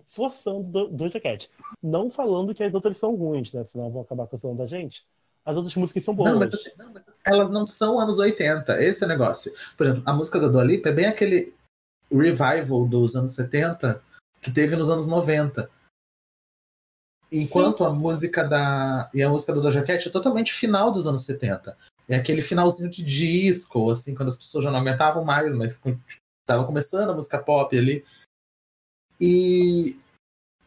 Forçando 0.08 0.64
do- 0.64 0.88
Doja 0.90 1.20
Cat. 1.20 1.50
Não 1.82 2.10
falando 2.12 2.54
que 2.54 2.64
as 2.64 2.74
outras 2.74 2.98
são 2.98 3.16
ruins, 3.16 3.52
né? 3.52 3.66
Senão 3.72 3.90
vão 3.92 4.02
acabar 4.04 4.28
cancelando 4.28 4.60
da 4.60 4.68
gente. 4.68 5.04
As 5.44 5.56
outras 5.56 5.74
músicas 5.76 6.04
são 6.06 6.14
boas. 6.14 6.30
Não 6.32 6.40
mas, 6.40 6.54
assim, 6.54 6.70
não, 6.78 6.94
mas 6.94 7.10
assim, 7.10 7.22
elas 7.26 7.50
não 7.50 7.66
são 7.66 8.00
anos 8.00 8.20
80. 8.20 8.82
Esse 8.84 9.04
é 9.04 9.06
o 9.08 9.10
negócio. 9.10 9.52
Por 9.76 9.88
exemplo, 9.88 10.04
a 10.06 10.14
música 10.14 10.40
da 10.40 10.48
Dua 10.48 10.64
Lipa 10.64 10.90
é 10.90 10.92
bem 10.92 11.06
aquele 11.08 11.54
revival 12.12 12.88
dos 12.88 13.16
anos 13.16 13.34
70 13.34 14.02
que 14.42 14.52
teve 14.52 14.76
nos 14.76 14.90
anos 14.90 15.08
90. 15.08 15.70
Enquanto 17.32 17.86
a 17.86 17.94
música 17.94 18.44
da. 18.44 19.10
E 19.14 19.22
a 19.22 19.30
música 19.30 19.54
do 19.54 19.62
Doja 19.62 19.84
Cat 19.84 20.08
é 20.08 20.12
totalmente 20.12 20.52
final 20.52 20.92
dos 20.92 21.06
anos 21.06 21.24
70. 21.24 21.78
É 22.08 22.16
aquele 22.16 22.42
finalzinho 22.42 22.90
de 22.90 23.04
disco, 23.04 23.92
assim, 23.92 24.16
quando 24.16 24.30
as 24.30 24.38
pessoas 24.38 24.64
já 24.64 24.72
não 24.72 24.80
aguentavam 24.80 25.24
mais, 25.24 25.54
mas 25.54 25.80
tava 26.48 26.66
começando 26.66 27.12
a 27.12 27.14
música 27.14 27.38
pop 27.38 27.78
ali. 27.78 28.04
E 29.22 29.96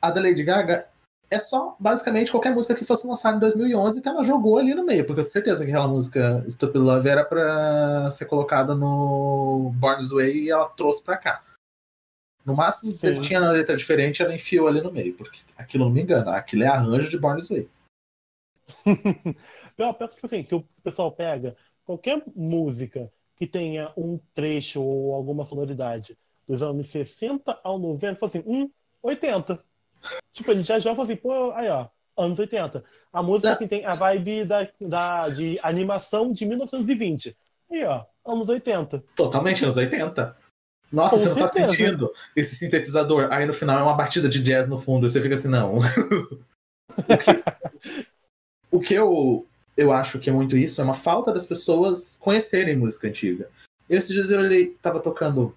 a 0.00 0.10
da 0.10 0.20
Lady 0.20 0.44
Gaga 0.44 0.88
é 1.32 1.38
só 1.40 1.74
basicamente 1.80 2.30
qualquer 2.30 2.54
música 2.54 2.74
que 2.74 2.84
fosse 2.84 3.06
lançada 3.06 3.38
em 3.38 3.40
2011 3.40 4.02
que 4.02 4.08
ela 4.08 4.22
jogou 4.22 4.58
ali 4.58 4.74
no 4.74 4.84
meio, 4.84 5.06
porque 5.06 5.20
eu 5.20 5.24
tenho 5.24 5.32
certeza 5.32 5.64
que 5.64 5.70
aquela 5.70 5.88
música 5.88 6.44
Stupid 6.48 6.82
Love 6.82 7.08
era 7.08 7.24
pra 7.24 8.10
ser 8.10 8.26
colocada 8.26 8.74
no 8.74 9.72
Born 9.76 9.98
This 9.98 10.12
Way 10.12 10.36
e 10.36 10.50
ela 10.50 10.68
trouxe 10.68 11.02
pra 11.02 11.16
cá. 11.16 11.42
No 12.44 12.54
máximo, 12.54 12.92
Sim. 12.92 13.20
tinha 13.20 13.40
uma 13.40 13.50
letra 13.50 13.76
diferente 13.76 14.22
ela 14.22 14.34
enfiou 14.34 14.68
ali 14.68 14.82
no 14.82 14.92
meio, 14.92 15.14
porque 15.14 15.40
aquilo 15.56 15.86
não 15.86 15.92
me 15.92 16.02
engana, 16.02 16.36
aquilo 16.36 16.64
é 16.64 16.66
arranjo 16.66 17.08
de 17.08 17.18
Born 17.18 17.40
This 17.40 17.48
Way. 17.48 17.68
Pior, 19.74 19.94
pior 19.94 20.08
que, 20.08 20.16
tipo 20.16 20.26
assim, 20.26 20.44
que 20.44 20.54
o 20.54 20.62
pessoal 20.82 21.10
pega 21.10 21.56
qualquer 21.82 22.22
música 22.36 23.10
que 23.36 23.46
tenha 23.46 23.90
um 23.96 24.18
trecho 24.34 24.82
ou 24.82 25.14
alguma 25.14 25.46
sonoridade 25.46 26.16
dos 26.46 26.62
anos 26.62 26.90
60 26.90 27.58
ao 27.64 27.78
90, 27.78 28.18
fala 28.18 28.30
assim, 28.30 28.42
hum, 28.46 28.70
80. 29.02 29.64
Tipo, 30.32 30.50
ele 30.50 30.62
já 30.62 30.78
joga 30.78 31.02
assim, 31.02 31.16
pô, 31.16 31.52
aí 31.52 31.68
ó, 31.68 31.88
anos 32.16 32.38
80. 32.38 32.84
A 33.12 33.22
música 33.22 33.52
assim, 33.52 33.68
tem 33.68 33.84
a 33.84 33.94
vibe 33.94 34.44
da, 34.44 34.68
da, 34.80 35.28
de 35.28 35.58
animação 35.62 36.32
de 36.32 36.46
1920. 36.46 37.36
Aí 37.70 37.84
ó, 37.84 38.04
anos 38.24 38.48
80. 38.48 39.04
Totalmente 39.14 39.62
anos 39.64 39.76
80. 39.76 40.36
Nossa, 40.90 41.16
Com 41.16 41.22
você 41.22 41.28
não 41.30 41.36
tá 41.36 41.48
certeza. 41.48 41.70
sentindo 41.76 42.12
esse 42.36 42.56
sintetizador. 42.56 43.28
Aí 43.32 43.46
no 43.46 43.52
final 43.52 43.78
é 43.80 43.82
uma 43.82 43.94
batida 43.94 44.28
de 44.28 44.42
jazz 44.42 44.68
no 44.68 44.76
fundo, 44.76 45.06
e 45.06 45.08
você 45.08 45.20
fica 45.20 45.34
assim, 45.34 45.48
não. 45.48 45.78
o 46.98 47.16
que, 47.18 47.42
o 48.70 48.80
que 48.80 48.94
eu, 48.94 49.46
eu 49.76 49.92
acho 49.92 50.18
que 50.18 50.28
é 50.28 50.32
muito 50.32 50.56
isso 50.56 50.80
é 50.80 50.84
uma 50.84 50.92
falta 50.94 51.32
das 51.32 51.46
pessoas 51.46 52.16
conhecerem 52.16 52.76
música 52.76 53.08
antiga. 53.08 53.48
Eu, 53.88 53.98
esses 53.98 54.12
dias 54.12 54.30
eu 54.30 54.40
olhei, 54.40 54.74
tava 54.82 55.00
tocando. 55.00 55.56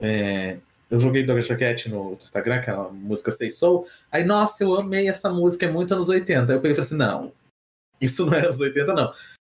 é, 0.00 0.58
eu 0.92 1.00
joguei 1.00 1.24
Doja 1.24 1.56
Cat 1.56 1.88
no 1.88 2.12
Instagram, 2.12 2.56
aquela 2.56 2.90
música 2.90 3.30
Say 3.30 3.50
Soul. 3.50 3.88
Aí, 4.10 4.24
nossa, 4.24 4.62
eu 4.62 4.78
amei 4.78 5.08
essa 5.08 5.30
música, 5.30 5.64
é 5.64 5.70
muito 5.70 5.94
anos 5.94 6.10
80. 6.10 6.52
Aí 6.52 6.58
eu 6.58 6.60
peguei 6.60 6.72
e 6.72 6.74
falei 6.74 6.86
assim: 6.86 6.96
não, 6.96 7.32
isso 7.98 8.26
não 8.26 8.34
é 8.34 8.44
anos 8.44 8.60
80, 8.60 8.92
não. 8.92 9.14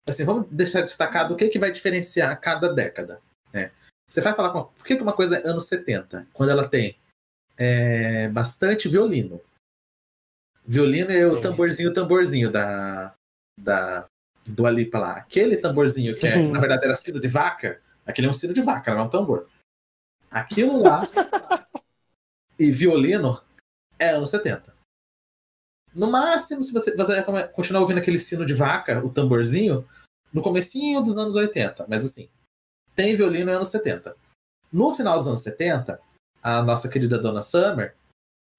Assim, 0.06 0.24
vamos 0.24 0.46
deixar 0.50 0.82
destacado 0.82 1.32
o 1.32 1.36
que, 1.36 1.48
que 1.48 1.58
vai 1.58 1.70
diferenciar 1.72 2.38
cada 2.38 2.68
década. 2.70 3.18
Né? 3.50 3.70
Você 4.06 4.20
vai 4.20 4.34
falar 4.34 4.50
com 4.50 4.64
por 4.64 4.84
que, 4.84 4.94
que 4.94 5.02
uma 5.02 5.14
coisa 5.14 5.36
é 5.36 5.48
anos 5.48 5.64
70? 5.68 6.28
Quando 6.34 6.50
ela 6.50 6.68
tem 6.68 6.98
é, 7.56 8.28
bastante 8.28 8.86
violino. 8.86 9.40
Violino 10.66 11.10
é 11.10 11.26
o 11.26 11.40
tamborzinho, 11.40 11.94
tamborzinho 11.94 12.50
da, 12.50 13.14
da 13.58 14.06
do 14.44 14.66
Alipa 14.66 14.98
lá. 14.98 15.12
Aquele 15.16 15.56
tamborzinho 15.56 16.14
que 16.14 16.26
é, 16.26 16.36
Uhum. 16.36 16.52
na 16.52 16.60
verdade 16.60 16.84
era 16.84 16.94
sino 16.94 17.18
de 17.18 17.28
vaca, 17.28 17.80
aquele 18.04 18.26
é 18.26 18.30
um 18.30 18.34
sino 18.34 18.52
de 18.52 18.60
vaca, 18.60 18.92
não 18.92 19.00
é 19.00 19.04
um 19.04 19.08
tambor. 19.08 19.48
Aquilo 20.32 20.82
lá 20.82 21.06
e 22.58 22.70
violino 22.70 23.40
é 23.98 24.10
anos 24.10 24.30
70. 24.30 24.72
No 25.94 26.10
máximo, 26.10 26.64
se 26.64 26.72
você, 26.72 26.96
você 26.96 27.20
vai 27.20 27.46
continuar 27.48 27.82
ouvindo 27.82 27.98
aquele 27.98 28.18
sino 28.18 28.46
de 28.46 28.54
vaca, 28.54 29.04
o 29.04 29.10
tamborzinho, 29.10 29.86
no 30.32 30.40
comecinho 30.40 31.02
dos 31.02 31.18
anos 31.18 31.36
80, 31.36 31.84
mas 31.86 32.02
assim, 32.02 32.30
tem 32.96 33.14
violino 33.14 33.50
em 33.50 33.54
anos 33.54 33.68
70. 33.68 34.16
No 34.72 34.94
final 34.94 35.18
dos 35.18 35.28
anos 35.28 35.42
70, 35.42 36.00
a 36.42 36.62
nossa 36.62 36.88
querida 36.88 37.18
Dona 37.18 37.42
Summer, 37.42 37.94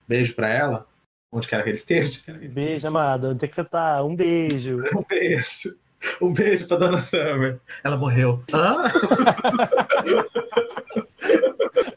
beijo 0.08 0.36
pra 0.36 0.48
ela, 0.48 0.88
onde 1.32 1.48
quer 1.48 1.64
que 1.64 1.70
ela 1.70 1.76
esteja. 1.76 2.22
Beijo, 2.54 2.88
amada. 2.88 3.30
Onde 3.30 3.46
é 3.46 3.48
que 3.48 3.56
você 3.56 3.64
tá? 3.64 4.04
Um 4.04 4.16
beijo. 4.16 4.84
Um 4.96 5.04
beijo. 5.04 5.76
Um 6.22 6.34
beijo 6.34 6.68
pra 6.68 6.78
Dona 6.78 7.00
Summer. 7.00 7.60
Ela 7.84 7.98
morreu. 7.98 8.44
Hã? 8.54 8.84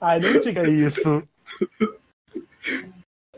Ai, 0.01 0.21
não 0.21 0.41
diga 0.41 0.69
isso. 0.69 1.27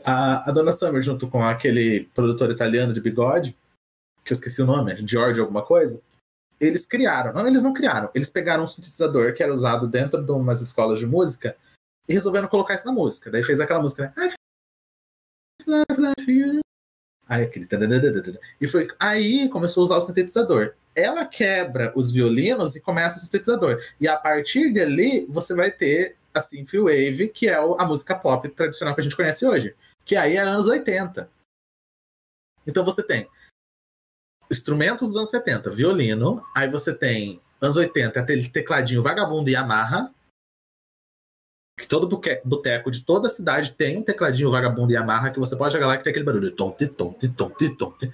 A, 0.04 0.48
a 0.48 0.52
Dona 0.52 0.72
Summer, 0.72 1.02
junto 1.02 1.28
com 1.28 1.42
aquele 1.42 2.04
produtor 2.14 2.50
italiano 2.50 2.92
de 2.92 3.00
bigode, 3.00 3.56
que 4.24 4.32
eu 4.32 4.34
esqueci 4.34 4.62
o 4.62 4.66
nome, 4.66 4.96
George 5.06 5.40
alguma 5.40 5.62
coisa, 5.62 6.00
eles 6.60 6.86
criaram, 6.86 7.32
não, 7.32 7.46
eles 7.46 7.62
não 7.62 7.72
criaram, 7.72 8.10
eles 8.14 8.30
pegaram 8.30 8.64
um 8.64 8.66
sintetizador 8.66 9.32
que 9.34 9.42
era 9.42 9.52
usado 9.52 9.86
dentro 9.86 10.22
de 10.22 10.30
umas 10.32 10.60
escolas 10.60 10.98
de 10.98 11.06
música 11.06 11.56
e 12.08 12.12
resolveram 12.12 12.48
colocar 12.48 12.74
isso 12.74 12.86
na 12.86 12.92
música. 12.92 13.30
Daí 13.30 13.44
fez 13.44 13.60
aquela 13.60 13.80
música, 13.80 14.12
né? 14.16 14.30
Aí 17.28 17.44
aquele. 17.44 17.68
E 18.60 18.66
foi 18.66 18.88
aí 18.98 19.48
começou 19.50 19.82
a 19.82 19.84
usar 19.84 19.96
o 19.98 20.02
sintetizador. 20.02 20.74
Ela 20.98 21.24
quebra 21.24 21.92
os 21.94 22.10
violinos 22.10 22.74
e 22.74 22.80
começa 22.80 23.18
o 23.18 23.20
sintetizador. 23.20 23.80
E 24.00 24.08
a 24.08 24.16
partir 24.16 24.72
dali 24.72 25.24
você 25.28 25.54
vai 25.54 25.70
ter 25.70 26.16
a 26.34 26.40
synthwave, 26.40 27.28
que 27.28 27.48
é 27.48 27.54
a 27.54 27.84
música 27.84 28.14
pop 28.14 28.48
tradicional 28.48 28.94
que 28.94 29.00
a 29.00 29.04
gente 29.04 29.16
conhece 29.16 29.46
hoje, 29.46 29.74
que 30.04 30.16
aí 30.16 30.36
é 30.36 30.40
anos 30.40 30.66
80. 30.66 31.30
Então 32.66 32.84
você 32.84 33.02
tem 33.02 33.28
instrumentos 34.50 35.08
dos 35.08 35.16
anos 35.16 35.30
70, 35.30 35.70
violino, 35.70 36.44
aí 36.54 36.68
você 36.68 36.94
tem 36.94 37.40
anos 37.60 37.76
80, 37.76 38.18
aquele 38.18 38.48
tecladinho 38.48 39.02
vagabundo 39.02 39.50
Yamaha, 39.50 40.12
que 41.78 41.86
todo 41.86 42.20
boteco 42.44 42.90
de 42.90 43.04
toda 43.04 43.28
a 43.28 43.30
cidade 43.30 43.72
tem 43.72 43.98
um 43.98 44.02
tecladinho 44.02 44.50
vagabundo 44.50 44.92
Yamaha 44.92 45.30
que 45.30 45.38
você 45.38 45.56
pode 45.56 45.72
jogar 45.72 45.86
lá 45.86 45.96
que 45.96 46.02
tem 46.02 46.10
aquele 46.10 46.24
barulho. 46.24 46.50
Tonte, 46.50 46.88
tonte, 46.88 47.28
tonte, 47.28 47.76
tonte. 47.76 48.12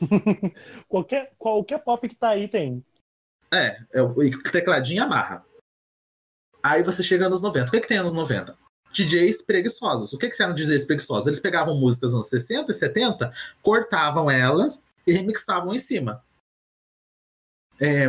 qualquer, 0.86 1.32
qualquer 1.38 1.78
pop 1.78 2.06
que 2.06 2.14
tá 2.14 2.30
aí 2.30 2.46
tem. 2.46 2.84
É, 3.52 3.80
é 3.92 4.02
o 4.02 4.22
e 4.22 4.30
tecladinho 4.42 5.02
Yamaha. 5.02 5.42
Aí 6.62 6.82
você 6.82 7.02
chega 7.02 7.28
nos 7.28 7.40
90. 7.40 7.68
O 7.68 7.70
que, 7.70 7.80
que 7.80 7.88
tem 7.88 7.96
anos 7.96 8.12
90? 8.12 8.56
DJs 8.92 9.42
preguiçosos. 9.42 10.12
O 10.12 10.18
que, 10.18 10.28
que 10.28 10.42
eram 10.42 10.54
DJs 10.54 10.84
preguiçosos? 10.84 11.26
Eles 11.26 11.40
pegavam 11.40 11.78
músicas 11.78 12.10
dos 12.10 12.14
anos 12.14 12.28
60 12.28 12.70
e 12.70 12.74
70, 12.74 13.32
cortavam 13.62 14.30
elas 14.30 14.82
e 15.06 15.12
remixavam 15.12 15.74
em 15.74 15.78
cima. 15.78 16.22
É, 17.80 18.08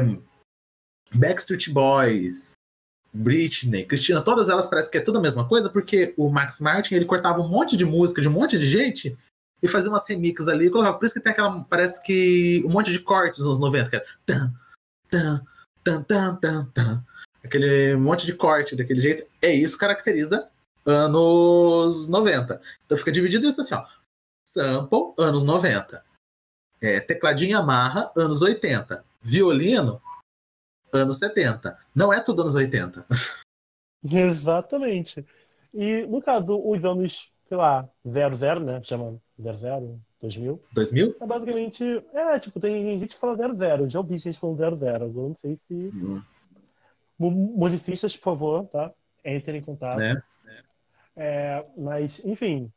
Backstreet 1.13 1.71
Boys, 1.71 2.53
Britney, 3.11 3.85
Cristina, 3.85 4.21
todas 4.21 4.49
elas 4.49 4.67
parecem 4.67 4.91
que 4.91 4.97
é 4.97 5.01
tudo 5.01 5.17
a 5.17 5.21
mesma 5.21 5.47
coisa, 5.47 5.69
porque 5.69 6.13
o 6.15 6.29
Max 6.29 6.61
Martin 6.61 6.95
ele 6.95 7.05
cortava 7.05 7.41
um 7.41 7.47
monte 7.47 7.75
de 7.75 7.85
música 7.85 8.21
de 8.21 8.27
um 8.27 8.31
monte 8.31 8.57
de 8.57 8.65
gente 8.65 9.17
e 9.61 9.67
fazia 9.67 9.89
umas 9.89 10.07
remixes 10.07 10.47
ali 10.47 10.69
colocava. 10.69 10.97
Por 10.97 11.05
isso 11.05 11.13
que 11.13 11.19
tem 11.19 11.31
aquela. 11.31 11.63
Parece 11.63 12.01
que 12.03 12.63
um 12.65 12.69
monte 12.69 12.91
de 12.91 12.99
cortes 12.99 13.43
nos 13.43 13.59
90, 13.59 13.89
que 13.89 13.95
era. 13.95 14.05
Tan, 14.25 14.53
tan, 15.09 15.45
tan, 15.83 16.03
tan, 16.03 16.35
tan, 16.35 16.65
tan. 16.65 17.05
Aquele 17.43 17.95
monte 17.95 18.25
de 18.25 18.33
corte 18.33 18.75
daquele 18.75 19.01
jeito. 19.01 19.25
É 19.41 19.51
isso 19.51 19.77
caracteriza 19.77 20.47
anos 20.85 22.07
90. 22.07 22.61
Então 22.85 22.97
fica 22.97 23.11
dividido 23.11 23.47
isso 23.47 23.61
assim, 23.61 23.75
ó. 23.75 23.85
Sample, 24.47 25.13
anos 25.17 25.43
90. 25.43 26.03
É, 26.81 26.99
tecladinho 26.99 27.57
amarra, 27.57 28.11
anos 28.15 28.41
80. 28.41 29.03
Violino, 29.21 30.01
anos 30.93 31.17
70. 31.17 31.77
Não 31.93 32.11
é 32.13 32.21
tudo 32.21 32.41
anos 32.41 32.55
80. 32.55 33.05
Exatamente. 34.03 35.25
E 35.73 36.03
no 36.07 36.21
caso, 36.21 36.59
os 36.59 36.83
anos, 36.83 37.31
sei 37.47 37.57
lá, 37.57 37.87
00, 38.07 38.59
né? 38.59 38.81
Chama 38.83 39.19
00, 39.37 39.99
2000. 40.21 40.61
2000? 40.71 41.15
É 41.19 41.25
basicamente. 41.25 41.83
É, 42.13 42.39
tipo, 42.39 42.59
tem 42.59 42.97
gente 42.99 43.15
que 43.15 43.19
fala 43.19 43.35
00. 43.35 43.89
Já 43.89 43.99
ouvi 43.99 44.17
gente 44.17 44.39
falando 44.39 44.57
00. 44.57 45.05
Eu 45.05 45.11
não 45.29 45.35
sei 45.35 45.57
se. 45.57 45.73
Hum. 45.73 46.21
Mu- 47.17 47.31
Musicistas, 47.31 48.15
por 48.15 48.23
favor, 48.23 48.67
tá? 48.67 48.93
Entrem 49.25 49.59
em 49.59 49.63
contato. 49.63 49.97
Né? 49.97 50.21
É, 51.15 51.65
mas, 51.77 52.21
enfim, 52.23 52.71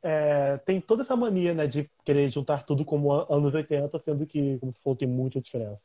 é, 0.00 0.56
tem 0.58 0.80
toda 0.80 1.02
essa 1.02 1.16
mania, 1.16 1.52
né, 1.52 1.66
de 1.66 1.90
querer 2.04 2.30
juntar 2.30 2.64
tudo 2.64 2.84
como 2.84 3.10
anos 3.12 3.52
80, 3.52 3.98
sendo 3.98 4.24
que, 4.26 4.58
como 4.58 4.72
você 4.72 4.78
falou, 4.80 4.96
tem 4.96 5.08
muita 5.08 5.40
diferença. 5.40 5.80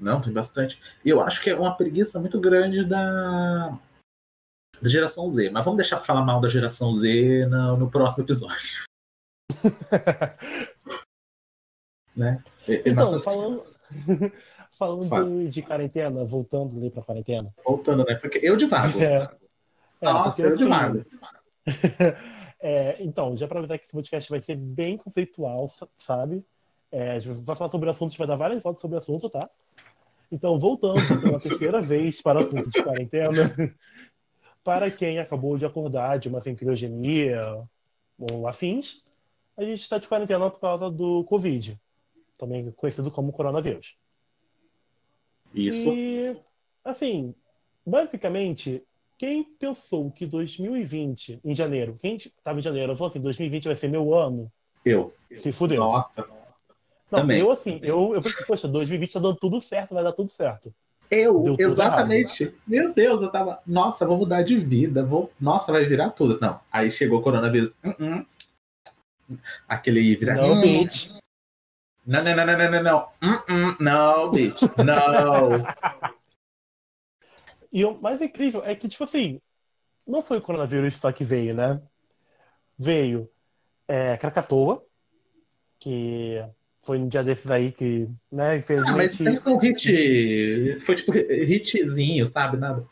Não, 0.00 0.20
tem 0.20 0.32
bastante. 0.32 0.80
Eu 1.04 1.20
acho 1.20 1.42
que 1.42 1.50
é 1.50 1.54
uma 1.56 1.76
preguiça 1.76 2.18
muito 2.18 2.40
grande 2.40 2.84
da, 2.84 3.78
da 4.80 4.88
geração 4.88 5.28
Z. 5.28 5.50
Mas 5.50 5.64
vamos 5.64 5.76
deixar 5.76 5.96
pra 5.98 6.06
falar 6.06 6.22
mal 6.24 6.40
da 6.40 6.48
geração 6.48 6.94
Z 6.94 7.46
no, 7.46 7.76
no 7.76 7.90
próximo 7.90 8.24
episódio. 8.24 8.84
Né? 12.16 12.42
E- 12.68 12.72
e 12.72 12.90
Então, 12.90 13.18
falando, 13.20 13.62
falando 14.76 15.06
Fala. 15.08 15.48
de 15.48 15.62
quarentena, 15.62 16.24
voltando 16.24 16.76
ali 16.76 16.90
pra 16.90 17.02
quarentena. 17.02 17.54
Voltando, 17.64 18.04
né? 18.04 18.16
Porque 18.16 18.38
eu 18.42 18.56
divago. 18.56 19.00
É. 19.00 19.30
É, 20.00 20.04
Nossa, 20.12 20.42
eu 20.42 20.48
assim, 20.48 20.56
divago. 20.56 21.04
É, 22.62 23.02
então, 23.02 23.34
já 23.38 23.48
para 23.48 23.60
avisar 23.60 23.78
que 23.78 23.84
esse 23.84 23.92
podcast 23.92 24.28
vai 24.28 24.42
ser 24.42 24.54
bem 24.54 24.98
conceitual, 24.98 25.70
sa- 25.70 25.88
sabe? 25.98 26.44
É, 26.92 27.12
a 27.12 27.18
gente 27.20 27.32
vai 27.40 27.56
falar 27.56 27.70
sobre 27.70 27.88
o 27.88 27.90
assunto, 27.90 28.08
a 28.08 28.10
gente 28.10 28.18
vai 28.18 28.26
dar 28.26 28.36
várias 28.36 28.62
fotos 28.62 28.82
sobre 28.82 28.98
o 28.98 29.00
assunto, 29.00 29.30
tá? 29.30 29.48
Então, 30.30 30.58
voltando 30.58 31.00
pela 31.20 31.40
terceira 31.40 31.82
vez 31.82 32.22
para 32.22 32.40
o 32.40 32.46
assunto 32.46 32.70
de 32.70 32.82
quarentena, 32.82 33.32
para 34.62 34.90
quem 34.90 35.18
acabou 35.18 35.58
de 35.58 35.66
acordar 35.66 36.18
de 36.18 36.28
uma 36.28 36.40
criogenia 36.40 37.40
ou 38.18 38.46
afins, 38.46 39.02
a 39.56 39.64
gente 39.64 39.80
está 39.80 39.98
de 39.98 40.06
quarentena 40.06 40.50
por 40.50 40.60
causa 40.60 40.90
do 40.90 41.24
Covid, 41.24 41.78
também 42.38 42.70
conhecido 42.72 43.10
como 43.10 43.32
coronavírus. 43.32 43.96
Isso. 45.52 45.92
E, 45.92 46.36
assim, 46.84 47.34
basicamente, 47.84 48.82
quem 49.18 49.42
pensou 49.42 50.10
que 50.10 50.24
2020, 50.24 51.40
em 51.44 51.54
janeiro, 51.54 51.98
quem 52.00 52.16
estava 52.16 52.58
em 52.58 52.62
janeiro, 52.62 52.96
falou 52.96 53.10
assim, 53.10 53.20
2020 53.20 53.64
vai 53.64 53.76
ser 53.76 53.88
meu 53.88 54.14
ano, 54.14 54.50
Eu. 54.84 55.12
se 55.38 55.50
fudeu. 55.50 55.80
Nossa. 55.80 56.26
Não, 57.10 57.20
também. 57.20 57.40
eu 57.40 57.50
assim, 57.50 57.80
eu, 57.82 58.14
eu 58.14 58.22
pensei, 58.22 58.46
poxa, 58.46 58.68
2020 58.68 59.12
tá 59.12 59.20
dando 59.20 59.36
tudo 59.36 59.60
certo, 59.60 59.94
vai 59.94 60.04
dar 60.04 60.12
tudo 60.12 60.30
certo. 60.32 60.72
Eu, 61.10 61.42
tudo 61.42 61.60
exatamente. 61.60 62.54
Meu 62.64 62.94
Deus, 62.94 63.20
eu 63.20 63.30
tava. 63.32 63.60
Nossa, 63.66 64.06
vou 64.06 64.16
mudar 64.16 64.42
de 64.42 64.56
vida. 64.58 65.02
Vou... 65.04 65.32
Nossa, 65.40 65.72
vai 65.72 65.84
virar 65.84 66.10
tudo. 66.10 66.38
Não. 66.40 66.60
Aí 66.70 66.88
chegou 66.90 67.18
o 67.18 67.22
coronavírus. 67.22 67.74
Uh-uh. 67.84 68.24
Aquele 69.68 70.14
vira. 70.14 70.34
Não, 70.34 70.52
Hum. 70.54 70.60
bitch. 70.60 71.10
Não, 72.06 72.22
não, 72.22 72.36
não, 72.36 72.46
não, 72.46 72.56
não, 72.58 72.70
não, 72.70 72.82
não. 72.82 73.08
Uh-uh. 73.22 73.76
Não, 73.80 74.30
bitch. 74.30 74.62
Não. 74.78 75.64
E 77.72 77.84
o 77.84 78.00
mais 78.00 78.20
incrível 78.20 78.64
é 78.64 78.74
que, 78.74 78.88
tipo 78.88 79.04
assim, 79.04 79.40
não 80.06 80.22
foi 80.22 80.38
o 80.38 80.42
coronavírus 80.42 80.96
só 80.96 81.12
que 81.12 81.24
veio, 81.24 81.54
né? 81.54 81.80
Veio 82.78 83.28
é, 83.86 84.16
Krakatoa, 84.16 84.84
que 85.78 86.44
foi 86.90 86.98
um 86.98 87.06
dia 87.06 87.22
desses 87.22 87.48
aí 87.48 87.70
que, 87.70 88.08
né, 88.32 88.54
Ah, 88.54 88.56
mas 88.56 88.58
infelizmente... 88.64 89.16
sempre 89.16 89.40
foi 89.40 89.52
um 89.52 89.58
hit. 89.58 90.80
Foi 90.80 90.96
tipo 90.96 91.12
hitzinho, 91.14 92.26
sabe? 92.26 92.56
Nada. 92.56 92.84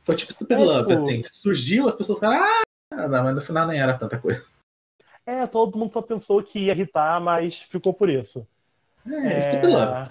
Foi 0.00 0.16
tipo 0.16 0.32
Stupid 0.32 0.56
É, 0.58 0.64
Love, 0.64 0.80
tipo- 0.88 0.92
assim. 0.94 1.22
Surgiu, 1.26 1.86
as 1.86 1.94
pessoas 1.94 2.18
falaram, 2.18 2.44
ah, 2.44 3.08
não, 3.08 3.22
mas 3.24 3.34
no 3.34 3.42
final 3.42 3.66
nem 3.66 3.78
era 3.78 3.92
tanta 3.98 4.18
coisa. 4.18 4.42
É, 5.26 5.46
todo 5.46 5.76
mundo 5.76 5.92
só 5.92 6.00
pensou 6.00 6.42
que 6.42 6.60
ia 6.60 6.72
irritar, 6.72 7.20
mas 7.20 7.58
ficou 7.58 7.92
por 7.92 8.08
isso. 8.08 8.46
É, 9.06 9.34
É. 9.34 9.40
Stupid 9.42 9.68
Love. 9.68 10.10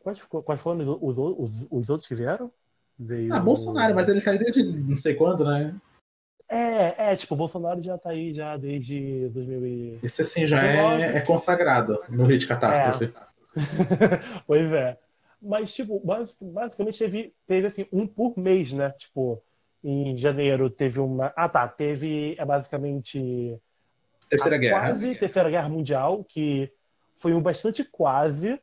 Quais, 0.00 0.18
ficou- 0.18 0.42
quais 0.42 0.60
foram 0.60 0.80
os, 1.00 1.16
os, 1.16 1.18
os- 1.38 1.66
os 1.70 1.88
outros 1.88 2.08
que 2.08 2.16
vieram? 2.16 2.50
Veio... 2.98 3.32
Ah, 3.32 3.38
Bolsonaro, 3.38 3.94
mas 3.94 4.08
ele 4.08 4.20
caiu 4.20 4.40
desde 4.40 4.64
não 4.64 4.96
sei 4.96 5.14
quando, 5.14 5.44
né? 5.44 5.72
É, 6.48 7.12
é, 7.12 7.16
tipo, 7.16 7.34
o 7.34 7.36
Bolsonaro 7.36 7.82
já 7.82 7.96
tá 7.96 8.10
aí 8.10 8.34
já 8.34 8.56
desde 8.56 9.28
2000 9.30 9.66
e... 9.66 9.98
Esse 10.02 10.22
assim 10.22 10.46
já 10.46 10.62
é, 10.64 11.16
é 11.16 11.20
consagrado 11.20 11.98
no 12.08 12.26
hit 12.26 12.46
catástrofe. 12.46 13.12
pois 14.46 14.70
é. 14.72 14.98
Mas, 15.40 15.72
tipo, 15.72 16.00
basic- 16.00 16.42
basicamente 16.42 16.98
teve, 16.98 17.34
teve 17.46 17.66
assim, 17.66 17.86
um 17.92 18.06
por 18.06 18.38
mês, 18.38 18.72
né? 18.72 18.90
Tipo, 18.98 19.42
em 19.82 20.16
janeiro 20.16 20.70
teve 20.70 20.98
uma. 20.98 21.32
Ah, 21.36 21.48
tá. 21.48 21.68
Teve 21.68 22.34
é 22.38 22.44
basicamente 22.44 23.60
Terceira 24.28 24.56
Guerra. 24.56 24.80
quase 24.80 25.14
Terceira 25.16 25.50
Guerra 25.50 25.68
Mundial, 25.68 26.24
que 26.24 26.72
foi 27.18 27.34
um 27.34 27.42
bastante 27.42 27.84
quase, 27.84 28.58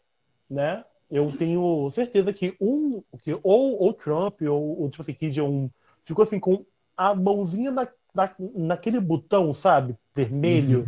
né? 0.50 0.84
Eu 1.10 1.32
tenho 1.38 1.92
certeza 1.94 2.34
que 2.34 2.56
um, 2.60 3.04
que 3.24 3.38
ou 3.44 3.88
o 3.88 3.94
Trump 3.94 4.42
ou 4.42 4.84
o 4.84 4.90
tipo 4.90 5.04
assim, 5.04 5.14
Kim 5.14 5.30
Jong-un 5.30 5.70
ficou 6.06 6.24
assim 6.24 6.40
com 6.40 6.66
a 7.02 7.16
mãozinha 7.16 7.72
na, 7.72 7.88
na, 8.14 8.36
naquele 8.56 9.00
botão, 9.00 9.54
sabe? 9.56 9.98
Vermelho, 10.14 10.88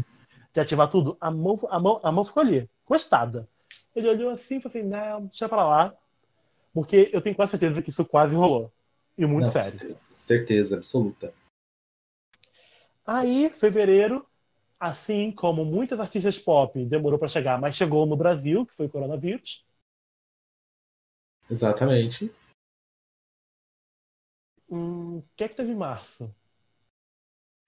de 0.54 0.60
ativar 0.60 0.88
tudo. 0.88 1.18
A 1.20 1.32
mão, 1.32 1.60
a 1.72 1.80
mão, 1.80 2.00
a 2.04 2.12
mão 2.12 2.24
ficou 2.24 2.42
ali, 2.42 2.70
encostada. 2.84 3.48
Ele 3.96 4.08
olhou 4.08 4.30
assim 4.30 4.58
e 4.58 4.62
falou 4.62 4.78
assim, 4.78 4.88
não, 4.88 5.26
deixa 5.26 5.50
pra 5.50 5.68
lá. 5.68 5.94
Porque 6.72 7.10
eu 7.12 7.20
tenho 7.22 7.36
quase 7.36 7.52
certeza 7.52 7.82
que 7.82 7.90
isso 7.90 8.06
quase 8.06 8.36
rolou. 8.36 8.72
E 9.18 9.26
muito 9.26 9.46
Não, 9.46 9.52
sério. 9.52 9.80
certeza, 9.80 10.16
certeza 10.16 10.76
absoluta. 10.78 11.34
Aí, 13.06 13.50
fevereiro, 13.50 14.26
assim 14.80 15.32
como 15.32 15.66
muitas 15.66 16.00
artistas 16.00 16.38
pop 16.38 16.84
demorou 16.86 17.18
para 17.18 17.28
chegar, 17.28 17.60
mas 17.60 17.76
chegou 17.76 18.06
no 18.06 18.16
Brasil, 18.16 18.66
que 18.68 18.76
foi 18.76 18.86
o 18.86 18.90
coronavírus. 18.90 19.66
Exatamente. 21.50 22.32
O 24.76 25.24
que 25.36 25.44
é 25.44 25.48
que 25.48 25.56
teve 25.56 25.72
em 25.72 25.76
março? 25.76 26.34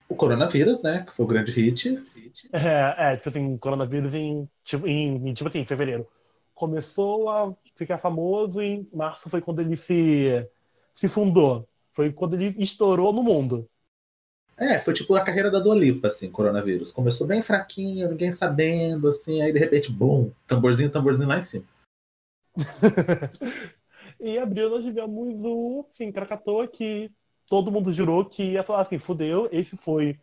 O 0.09 0.15
coronavírus, 0.15 0.81
né? 0.81 1.03
Que 1.05 1.15
foi 1.15 1.23
o 1.23 1.27
grande 1.27 1.51
hit. 1.51 2.03
É, 2.51 3.13
é 3.13 3.17
tipo 3.17 3.29
assim, 3.29 3.57
coronavírus 3.57 4.13
em, 4.15 4.49
tipo, 4.63 4.87
em, 4.87 5.33
tipo 5.35 5.47
assim, 5.47 5.63
fevereiro. 5.63 6.07
Começou 6.55 7.29
a 7.29 7.55
ficar 7.75 7.99
famoso 7.99 8.59
e 8.59 8.65
em 8.65 8.89
março 8.91 9.29
foi 9.29 9.39
quando 9.39 9.61
ele 9.61 9.77
se, 9.77 10.49
se 10.95 11.07
fundou. 11.07 11.67
Foi 11.91 12.11
quando 12.11 12.33
ele 12.33 12.55
estourou 12.57 13.13
no 13.13 13.21
mundo. 13.21 13.69
É, 14.57 14.79
foi 14.79 14.93
tipo 14.93 15.13
a 15.13 15.21
carreira 15.23 15.51
da 15.51 15.59
Dua 15.59 15.75
Lipa, 15.75 16.07
assim, 16.07 16.31
coronavírus. 16.31 16.91
Começou 16.91 17.27
bem 17.27 17.41
fraquinho, 17.43 18.09
ninguém 18.09 18.31
sabendo, 18.31 19.07
assim, 19.09 19.43
aí 19.43 19.53
de 19.53 19.59
repente, 19.59 19.91
bum, 19.91 20.31
tamborzinho, 20.47 20.89
tamborzinho 20.89 21.27
lá 21.27 21.37
em 21.37 21.41
cima. 21.43 21.65
e 24.19 24.31
em 24.31 24.37
abril 24.39 24.69
nós 24.69 24.83
tivemos 24.83 25.39
o 25.43 25.85
assim, 25.93 26.11
Krakatoa 26.11 26.67
que 26.67 27.11
todo 27.47 27.71
mundo 27.71 27.91
jurou 27.93 28.25
que 28.25 28.43
ia 28.53 28.63
falar 28.63 28.81
assim, 28.81 28.97
fudeu, 28.97 29.47
esse 29.51 29.75
foi 29.77 30.17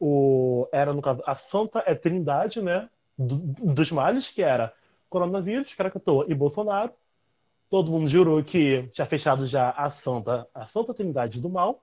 o 0.00 0.66
era 0.72 0.92
no 0.92 1.00
caso 1.00 1.22
a 1.26 1.34
Santa 1.36 1.82
é 1.86 1.94
Trindade, 1.94 2.60
né, 2.60 2.88
do- 3.16 3.36
dos 3.72 3.90
males 3.92 4.28
que 4.28 4.42
era 4.42 4.72
coronavírus, 5.08 5.74
Krakatoa 5.74 6.26
e 6.28 6.34
Bolsonaro. 6.34 6.92
Todo 7.70 7.90
mundo 7.90 8.08
jurou 8.08 8.42
que 8.42 8.88
tinha 8.92 9.06
fechado 9.06 9.46
já 9.46 9.70
a 9.70 9.90
Santa, 9.90 10.46
a 10.54 10.66
Santa 10.66 10.92
Trindade 10.94 11.40
do 11.40 11.48
mal. 11.48 11.82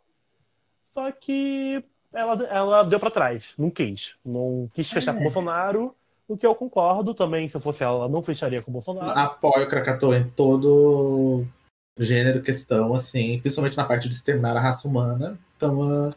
Só 0.94 1.12
que 1.12 1.84
ela, 2.14 2.44
ela 2.46 2.84
deu 2.84 3.00
pra 3.00 3.10
trás, 3.10 3.54
não 3.58 3.70
quis, 3.70 4.16
não 4.24 4.70
quis 4.74 4.90
fechar 4.90 5.12
É. 5.12 5.14
com 5.16 5.22
o 5.22 5.24
Bolsonaro. 5.24 5.96
O 6.28 6.38
que 6.38 6.46
eu 6.46 6.56
concordo 6.56 7.14
também, 7.14 7.50
se 7.50 7.56
eu 7.56 7.62
fosse 7.62 7.84
ela, 7.84 7.96
ela 7.96 8.10
não 8.10 8.24
fecharia 8.24 8.62
com 8.62 8.72
o 8.72 8.74
Bolsonaro. 8.74 9.20
Apoio 9.20 9.66
o 9.66 9.70
Krakatoa 9.70 10.18
em 10.18 10.30
todo 10.30 11.46
gênero, 12.00 12.42
questão, 12.42 12.94
assim, 12.94 13.40
principalmente 13.40 13.78
na 13.78 13.86
parte 13.86 14.08
de 14.08 14.16
exterminar 14.16 14.56
a 14.56 14.62
raça 14.62 14.88
humana. 14.88 15.38
Então, 15.58 15.84
ah, 15.84 16.14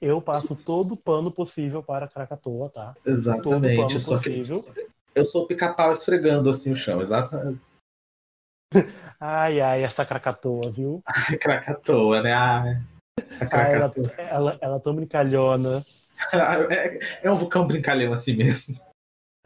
Eu 0.00 0.20
passo 0.20 0.54
todo 0.54 0.94
o 0.94 0.96
pano 0.96 1.30
possível 1.30 1.82
para 1.82 2.08
Krakatoa, 2.08 2.70
tá? 2.70 2.94
Exatamente. 3.04 3.94
Eu 3.94 4.00
sou, 4.00 4.16
possível. 4.16 4.64
eu 5.14 5.26
sou 5.26 5.44
o 5.44 5.46
pica-pau 5.46 5.92
esfregando 5.92 6.48
assim 6.50 6.72
o 6.72 6.76
chão, 6.76 7.00
exatamente. 7.00 7.60
Ai, 9.18 9.60
ai, 9.60 9.84
essa 9.84 10.04
Krakatoa, 10.04 10.70
viu? 10.70 11.02
Ai, 11.06 11.36
Krakatoa, 11.36 12.22
né? 12.22 12.32
Ai, 12.32 12.82
essa 13.30 13.48
Ai, 13.50 13.74
ela, 13.74 13.90
Krakatoa. 13.90 14.14
ela, 14.18 14.58
ela 14.60 14.80
tão 14.80 14.94
brincalhona. 14.94 15.84
É, 16.70 16.98
é 17.22 17.30
um 17.30 17.36
vulcão 17.36 17.66
brincalhão 17.66 18.12
assim 18.12 18.34
mesmo. 18.34 18.80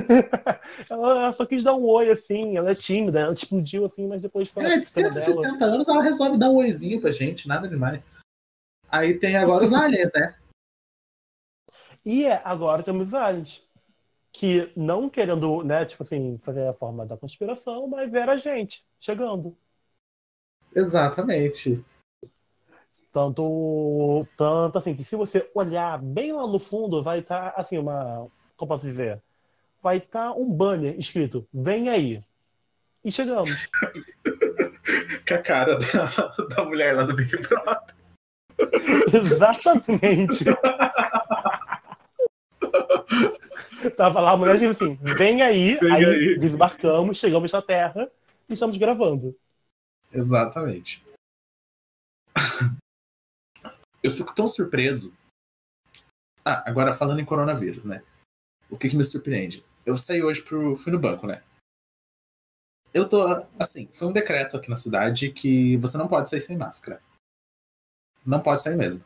Ela, 0.88 1.11
ela 1.11 1.33
só 1.35 1.44
quis 1.44 1.62
dar 1.62 1.74
um 1.74 1.85
oi, 1.85 2.11
assim, 2.11 2.56
ela 2.56 2.70
é 2.70 2.74
tímida, 2.74 3.20
ela 3.20 3.33
explodiu 3.33 3.85
assim, 3.85 4.06
mas 4.06 4.20
depois 4.20 4.48
foi 4.48 4.64
Ela 4.64 4.74
é 4.74 4.78
de 4.78 4.87
160 4.87 5.64
anos, 5.64 5.88
ela 5.88 6.02
resolve 6.02 6.38
dar 6.38 6.50
um 6.50 6.56
oizinho 6.56 7.00
pra 7.00 7.12
gente, 7.12 7.46
nada 7.46 7.68
demais. 7.68 8.06
Aí 8.90 9.18
tem 9.18 9.37
agora 9.37 9.64
os 9.64 9.72
aliens, 9.72 10.11
né? 10.14 10.37
E 12.04 12.24
é, 12.24 12.40
agora 12.44 12.83
temos 12.83 13.09
os 13.09 13.14
aliens. 13.14 13.62
Que 14.33 14.72
não 14.76 15.11
querendo, 15.11 15.62
né, 15.64 15.85
tipo 15.85 16.02
assim, 16.02 16.38
fazer 16.42 16.66
a 16.66 16.74
forma 16.74 17.04
da 17.04 17.16
conspiração, 17.16 17.87
mas 17.88 18.14
era 18.14 18.33
a 18.33 18.38
gente 18.38 18.85
chegando. 19.00 19.56
Exatamente. 20.74 21.85
Tanto, 23.12 24.25
tanto 24.37 24.79
assim, 24.79 24.94
que 24.94 25.05
se 25.05 25.16
você 25.16 25.51
olhar 25.53 25.99
bem 25.99 26.33
lá 26.33 26.46
no 26.46 26.61
fundo, 26.61 27.03
vai 27.03 27.18
estar, 27.18 27.53
assim, 27.57 27.77
uma. 27.77 28.29
Como 28.57 28.68
posso 28.68 28.87
dizer? 28.87 29.20
Vai 29.83 29.96
estar 29.96 30.33
um 30.33 30.49
banner 30.49 30.99
escrito: 30.99 31.46
Vem 31.53 31.88
aí. 31.88 32.23
E 33.05 33.11
chegamos. 33.11 33.68
Com 35.27 35.35
a 35.35 35.38
cara 35.38 35.77
da, 35.77 36.46
da 36.55 36.64
mulher 36.64 36.96
lá 36.96 37.03
do 37.05 37.14
Big 37.14 37.37
Brother. 37.37 37.94
Exatamente. 39.12 40.44
Tava 43.96 44.20
lá 44.20 44.33
a 44.33 44.37
mulher 44.37 44.55
dizendo 44.55 44.73
assim: 44.73 44.99
Vem 45.01 45.42
aí. 45.42 45.77
Vem 45.77 45.92
aí, 45.92 46.05
aí. 46.05 46.38
desbarcamos, 46.38 47.18
chegamos 47.18 47.51
na 47.51 47.62
Terra 47.62 48.09
e 48.49 48.55
estamos 48.55 48.77
gravando. 48.77 49.35
Exatamente. 50.12 51.03
Eu 54.03 54.11
fico 54.11 54.35
tão 54.35 54.49
surpreso. 54.49 55.15
Ah, 56.45 56.63
agora 56.69 56.95
falando 56.95 57.21
em 57.21 57.25
coronavírus, 57.25 57.85
né? 57.85 58.03
O 58.71 58.79
que, 58.79 58.89
que 58.89 58.97
me 58.97 59.05
surpreende? 59.05 59.65
Eu 59.85 59.99
saí 59.99 60.23
hoje 60.23 60.43
pro. 60.43 60.77
fui 60.77 60.93
no 60.93 60.99
banco, 60.99 61.27
né? 61.27 61.43
Eu 62.93 63.09
tô. 63.09 63.47
Assim, 63.59 63.89
foi 63.93 64.09
um 64.09 64.13
decreto 64.13 64.57
aqui 64.57 64.71
na 64.71 64.77
cidade 64.77 65.31
que 65.31 65.77
você 65.77 65.99
não 65.99 66.09
pode 66.09 66.31
sair 66.31 66.41
sem 66.41 66.57
máscara. 66.57 67.03
Não 68.25 68.41
pode 68.41 68.63
sair 68.63 68.77
mesmo. 68.77 69.05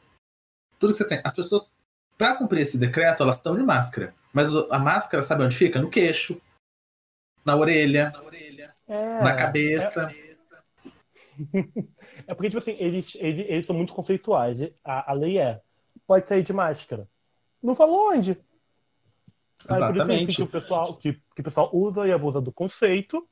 Tudo 0.78 0.92
que 0.92 0.98
você 0.98 1.08
tem. 1.08 1.20
As 1.24 1.34
pessoas, 1.34 1.82
pra 2.16 2.36
cumprir 2.36 2.62
esse 2.62 2.78
decreto, 2.78 3.22
elas 3.22 3.36
estão 3.36 3.56
de 3.56 3.62
máscara. 3.62 4.14
Mas 4.32 4.54
a 4.54 4.78
máscara, 4.78 5.22
sabe 5.22 5.44
onde 5.44 5.56
fica? 5.56 5.80
No 5.80 5.90
queixo, 5.90 6.40
na 7.44 7.56
orelha, 7.56 8.12
É, 8.86 9.22
na 9.22 9.36
cabeça. 9.36 10.10
É 10.10 10.24
porque, 12.36 12.50
tipo 12.50 12.58
assim, 12.58 12.76
eles, 12.78 13.14
eles, 13.16 13.46
eles 13.48 13.66
são 13.66 13.74
muito 13.74 13.92
conceituais. 13.92 14.72
A, 14.84 15.10
a 15.10 15.14
lei 15.14 15.38
é: 15.38 15.60
pode 16.06 16.28
sair 16.28 16.42
de 16.42 16.52
máscara. 16.52 17.08
Não 17.62 17.74
falou 17.74 18.12
onde. 18.12 18.38
Aí, 19.70 19.78
por 19.78 19.96
isso 19.96 20.02
assim, 20.02 20.12
Exatamente. 20.12 20.36
que, 20.36 20.42
o 20.42 20.46
pessoal, 20.46 20.94
que, 20.96 21.12
que 21.12 21.40
o 21.40 21.44
pessoal 21.44 21.70
usa 21.72 22.06
e 22.06 22.12
abusa 22.12 22.40
do 22.40 22.52
conceito 22.52 23.26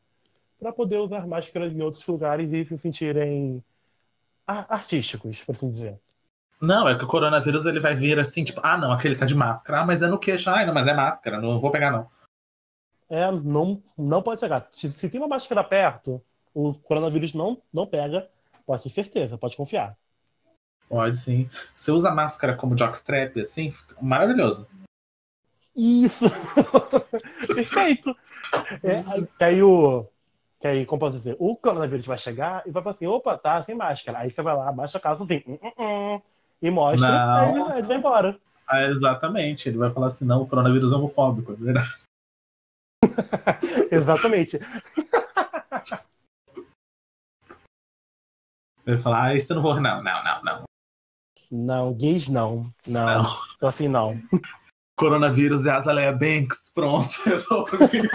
para 0.59 0.73
poder 0.73 0.99
usar 0.99 1.27
máscaras 1.27 1.73
em 1.73 1.83
outros 1.83 2.07
lugares 2.07 2.53
e 2.53 2.65
se 2.65 2.79
sentirem 2.79 3.63
artísticos, 4.47 5.41
por 5.43 5.55
assim 5.55 5.71
dizer. 5.71 6.01
Não, 6.61 6.89
é 6.89 6.97
que 6.97 7.05
o 7.05 7.09
coronavírus 7.09 7.67
ele 7.67 7.81
vai 7.81 7.95
vir 7.95 8.19
assim, 8.21 8.45
tipo, 8.45 8.61
ah, 8.63 8.79
não, 8.79 8.93
aquele 8.93 9.17
tá 9.17 9.27
de 9.27 9.35
máscara. 9.35 9.81
Ah, 9.81 9.87
mas 9.87 10.01
é 10.01 10.07
no 10.07 10.19
queixo. 10.19 10.49
Ah, 10.49 10.65
não, 10.65 10.73
mas 10.73 10.87
é 10.87 10.95
máscara, 10.95 11.41
não 11.41 11.61
vou 11.61 11.73
pegar, 11.73 11.91
não. 11.91 12.09
É, 13.11 13.31
não, 13.31 13.83
não 13.99 14.23
pode 14.23 14.41
chegar. 14.41 14.69
Se, 14.73 14.91
se 14.93 15.11
tem 15.11 15.21
uma 15.21 15.29
máscara 15.29 15.65
perto, 15.65 16.23
o 16.55 16.75
coronavírus 16.75 17.35
não, 17.35 17.61
não 17.73 17.87
pega, 17.87 18.29
pode 18.67 18.83
ter 18.85 18.91
certeza, 18.91 19.39
pode 19.39 19.57
confiar. 19.57 19.97
Pode 20.89 21.17
sim. 21.17 21.49
Você 21.75 21.91
usa 21.91 22.11
máscara 22.11 22.55
como 22.55 22.77
jockstrap, 22.77 23.39
assim, 23.41 23.73
maravilhoso. 24.01 24.67
Isso! 25.75 26.25
Perfeito! 27.55 28.15
É, 28.83 29.03
aí- 29.07 29.27
que 29.27 29.45
aí 29.45 29.63
o. 29.63 30.07
Que 30.61 30.69
aí, 30.69 30.87
como 30.87 31.01
posso 31.01 31.19
dizer, 31.19 31.35
o 31.41 31.57
coronavírus 31.57 32.07
vai 32.07 32.19
chegar 32.19 32.63
e 32.67 32.71
vai 32.71 32.83
falar 32.83 32.95
assim: 32.95 33.07
opa, 33.07 33.37
tá 33.39 33.63
sem 33.65 33.75
máscara. 33.75 34.19
Aí 34.19 34.31
você 34.31 34.43
vai 34.43 34.55
lá, 34.55 34.69
abaixa 34.69 34.99
a 34.99 35.01
calça 35.01 35.25
assim, 35.25 35.43
"Hum, 35.47 35.59
hum, 35.63 35.73
hum", 36.17 36.21
e 36.61 36.71
mostra, 36.71 37.09
Não. 37.09 37.35
aí 37.47 37.61
ele, 37.61 37.79
ele 37.79 37.87
vai 37.89 37.97
embora. 37.97 38.39
Ah, 38.67 38.83
exatamente. 38.85 39.69
Ele 39.69 39.79
vai 39.79 39.91
falar 39.91 40.07
assim, 40.09 40.25
não, 40.25 40.43
o 40.43 40.47
coronavírus 40.47 40.93
é 40.93 40.97
homofóbico, 40.97 41.53
é 41.53 41.57
verdade. 41.57 41.89
Exatamente. 43.91 44.61
Ele 48.87 48.97
vai 48.97 48.99
falar, 48.99 49.23
ah, 49.25 49.35
isso 49.35 49.53
eu 49.53 49.57
não 49.57 49.63
vou. 49.63 49.81
Não, 49.81 50.03
não, 50.03 50.25
não, 50.25 50.43
não. 50.43 50.65
Não, 51.51 51.95
gays 51.95 52.29
não. 52.29 52.73
Não. 52.87 53.07
Não. 53.07 53.27
Então, 53.57 53.69
assim, 53.69 53.89
não. 53.89 54.21
Coronavírus 54.97 55.67
é 55.67 55.71
Azalea 55.71 56.13
Banks, 56.13 56.71
pronto, 56.73 57.09
resolvi. 57.25 58.09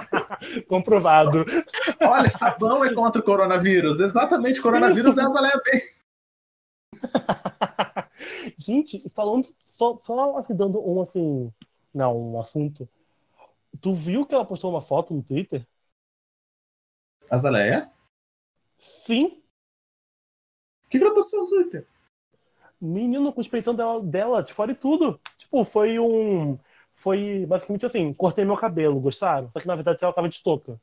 Comprovado. 0.68 1.44
Olha, 2.00 2.28
sabão 2.28 2.84
é 2.84 2.92
contra 2.92 3.20
o 3.20 3.24
coronavírus. 3.24 4.00
Exatamente, 4.00 4.60
coronavírus 4.60 5.16
é 5.16 5.22
Azalea 5.22 5.60
Banks. 5.64 6.04
Gente, 8.58 9.08
falando, 9.14 9.48
só, 9.76 9.98
só 10.04 10.38
assim, 10.38 10.54
dando 10.54 10.86
um 10.86 11.00
assim. 11.00 11.52
Não, 11.94 12.32
um 12.32 12.40
assunto. 12.40 12.88
Tu 13.80 13.94
viu 13.94 14.26
que 14.26 14.34
ela 14.34 14.44
postou 14.44 14.70
uma 14.70 14.82
foto 14.82 15.14
no 15.14 15.22
Twitter? 15.22 15.66
Azaleia? 17.30 17.90
Sim, 18.78 19.42
que, 20.94 20.98
que 20.98 21.04
ela 21.04 21.14
postou 21.14 21.40
no 21.40 21.48
Twitter? 21.48 21.86
menino 22.80 23.32
peitão 23.50 23.74
dela, 23.74 24.02
dela 24.02 24.42
de 24.42 24.52
fora 24.52 24.72
e 24.72 24.74
tudo. 24.74 25.20
Tipo, 25.38 25.64
foi 25.64 25.98
um. 25.98 26.58
Foi 26.94 27.46
basicamente 27.46 27.86
assim: 27.86 28.12
cortei 28.12 28.44
meu 28.44 28.56
cabelo, 28.56 29.00
gostaram? 29.00 29.50
Só 29.52 29.60
que 29.60 29.66
na 29.66 29.74
verdade 29.74 29.98
ela 30.00 30.12
tava 30.12 30.28
de 30.28 30.42
touca. 30.42 30.80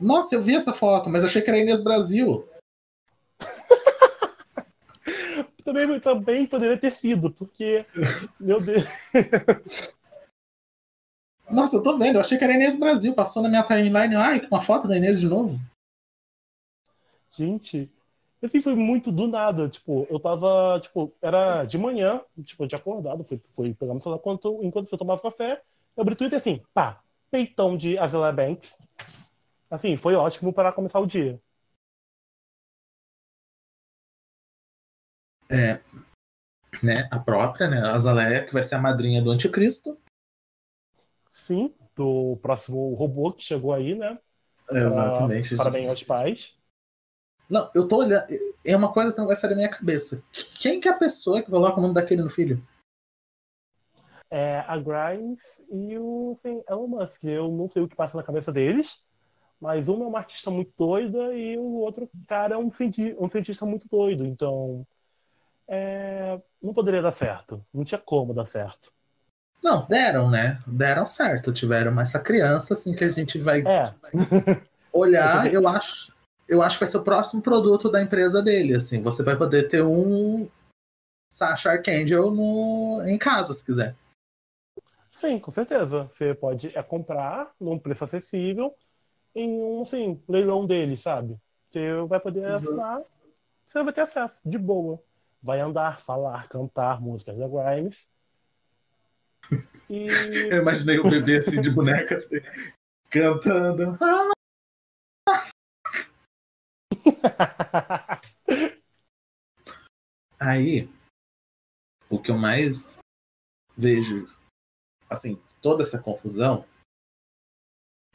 Nossa, 0.00 0.34
eu 0.34 0.42
vi 0.42 0.54
essa 0.54 0.72
foto, 0.72 1.08
mas 1.08 1.24
achei 1.24 1.40
que 1.40 1.48
era 1.48 1.58
Inês 1.58 1.82
Brasil. 1.82 2.48
Também, 5.64 6.00
também 6.00 6.44
poderia 6.44 6.76
ter 6.76 6.92
sido, 6.92 7.30
porque. 7.30 7.86
Meu 8.40 8.60
Deus. 8.60 8.82
Nossa, 11.48 11.76
eu 11.76 11.82
tô 11.82 11.96
vendo, 11.96 12.16
eu 12.16 12.20
achei 12.20 12.36
que 12.36 12.42
era 12.42 12.54
Inês 12.54 12.76
Brasil. 12.76 13.14
Passou 13.14 13.44
na 13.44 13.48
minha 13.48 13.62
timeline, 13.62 14.16
ai, 14.16 14.44
uma 14.50 14.60
foto 14.60 14.88
da 14.88 14.96
Inês 14.96 15.20
de 15.20 15.28
novo. 15.28 15.60
Gente, 17.30 17.88
assim, 18.46 18.60
foi 18.60 18.74
muito 18.74 19.12
do 19.12 19.26
nada. 19.26 19.68
Tipo, 19.68 20.06
eu 20.10 20.18
tava, 20.18 20.80
tipo, 20.80 21.12
era 21.22 21.64
de 21.64 21.78
manhã, 21.78 22.20
tipo, 22.44 22.64
eu 22.64 22.68
tinha 22.68 22.78
acordado, 22.78 23.24
fui, 23.24 23.40
fui 23.54 23.74
pegar 23.74 23.92
meu 23.92 24.02
celular 24.02 24.18
enquanto, 24.18 24.60
enquanto 24.62 24.92
eu 24.92 24.98
tomava 24.98 25.22
café. 25.22 25.62
Eu 25.96 26.02
abri 26.02 26.14
o 26.14 26.16
Twitter 26.16 26.38
assim, 26.38 26.60
pá, 26.74 27.02
peitão 27.30 27.76
de 27.76 27.98
Azela 27.98 28.32
Banks. 28.32 28.76
Assim, 29.70 29.96
foi 29.96 30.14
ótimo 30.14 30.52
para 30.52 30.72
começar 30.72 31.00
o 31.00 31.06
dia. 31.06 31.40
É, 35.50 35.80
né, 36.82 37.08
a 37.10 37.18
própria, 37.18 37.68
né, 37.68 37.78
a 37.78 37.94
Azaleia, 37.94 38.44
que 38.44 38.52
vai 38.52 38.62
ser 38.62 38.76
a 38.76 38.80
madrinha 38.80 39.22
do 39.22 39.30
anticristo. 39.30 39.98
Sim, 41.32 41.74
do 41.94 42.38
próximo 42.40 42.94
robô 42.94 43.32
que 43.32 43.44
chegou 43.44 43.72
aí, 43.72 43.94
né? 43.94 44.18
Exatamente. 44.70 45.56
Parabéns 45.56 45.88
aos 45.88 46.02
pais. 46.02 46.61
Não, 47.52 47.70
eu 47.74 47.86
tô 47.86 47.98
olhando. 47.98 48.24
É 48.64 48.74
uma 48.74 48.90
coisa 48.90 49.12
que 49.12 49.18
não 49.18 49.26
vai 49.26 49.36
sair 49.36 49.50
da 49.50 49.56
minha 49.56 49.68
cabeça. 49.68 50.22
Quem 50.58 50.80
que 50.80 50.88
é 50.88 50.90
a 50.90 50.96
pessoa 50.96 51.42
que 51.42 51.50
coloca 51.50 51.78
o 51.78 51.82
nome 51.82 51.92
daquele 51.92 52.22
no 52.22 52.30
filho? 52.30 52.66
É, 54.30 54.60
a 54.60 54.78
Grimes 54.78 55.60
e 55.70 55.98
o 55.98 56.38
assim, 56.38 56.62
Elon 56.66 56.86
Musk. 56.86 57.22
Eu 57.22 57.52
não 57.52 57.68
sei 57.68 57.82
o 57.82 57.88
que 57.88 57.94
passa 57.94 58.16
na 58.16 58.22
cabeça 58.22 58.50
deles, 58.50 58.88
mas 59.60 59.86
um 59.86 60.02
é 60.02 60.06
uma 60.06 60.16
artista 60.18 60.50
muito 60.50 60.72
doida 60.78 61.34
e 61.34 61.58
o 61.58 61.74
outro 61.74 62.08
cara 62.26 62.54
é 62.54 62.56
um, 62.56 62.72
cienti- 62.72 63.14
um 63.18 63.28
cientista 63.28 63.66
muito 63.66 63.86
doido. 63.86 64.24
Então, 64.24 64.86
é, 65.68 66.40
não 66.62 66.72
poderia 66.72 67.02
dar 67.02 67.12
certo. 67.12 67.62
Não 67.70 67.84
tinha 67.84 68.00
como 68.00 68.32
dar 68.32 68.46
certo. 68.46 68.90
Não, 69.62 69.86
deram, 69.86 70.30
né? 70.30 70.58
Deram 70.66 71.06
certo. 71.06 71.52
Tiveram 71.52 72.00
essa 72.00 72.18
criança, 72.18 72.72
assim, 72.72 72.94
que 72.94 73.04
a 73.04 73.08
gente 73.10 73.36
vai 73.36 73.60
É, 73.60 73.92
olhar. 74.90 75.52
Eu 75.52 75.68
acho, 75.68 76.12
eu 76.48 76.62
acho 76.62 76.76
que 76.76 76.84
vai 76.84 76.88
ser 76.88 76.98
o 76.98 77.04
próximo 77.04 77.42
produto 77.42 77.90
da 77.90 78.02
empresa 78.02 78.42
dele. 78.42 78.74
Assim, 78.74 79.00
você 79.00 79.22
vai 79.22 79.36
poder 79.36 79.68
ter 79.68 79.82
um 79.82 80.48
Sasha 81.32 81.70
Archangel 81.70 82.30
no, 82.30 83.02
em 83.06 83.18
casa, 83.18 83.54
se 83.54 83.64
quiser. 83.64 83.96
sim, 85.12 85.38
com 85.38 85.50
certeza. 85.50 86.10
Você 86.12 86.34
pode 86.34 86.76
é, 86.76 86.82
comprar 86.82 87.52
num 87.60 87.78
preço 87.78 88.04
acessível 88.04 88.74
em 89.34 89.48
um 89.62 89.82
assim, 89.82 90.22
leilão 90.28 90.66
dele, 90.66 90.96
sabe? 90.96 91.38
Você 91.70 92.02
vai 92.06 92.20
poder 92.20 92.44
assinar, 92.44 93.02
você 93.66 93.82
vai 93.82 93.92
ter 93.92 94.02
acesso, 94.02 94.38
de 94.44 94.58
boa. 94.58 95.02
Vai 95.42 95.60
andar, 95.60 96.00
falar, 96.02 96.48
cantar 96.48 97.00
músicas 97.00 97.36
da 97.38 97.48
Grimes. 97.48 98.06
E 99.90 100.06
Eu 100.50 100.62
imaginei 100.62 100.98
o 100.98 101.10
bebê 101.10 101.36
assim 101.36 101.60
de 101.60 101.68
boneca 101.68 102.18
cantando. 103.10 103.98
Aí, 110.38 110.88
o 112.10 112.18
que 112.18 112.30
eu 112.30 112.36
mais 112.36 112.98
vejo, 113.76 114.26
assim, 115.08 115.40
toda 115.60 115.82
essa 115.82 116.02
confusão, 116.02 116.64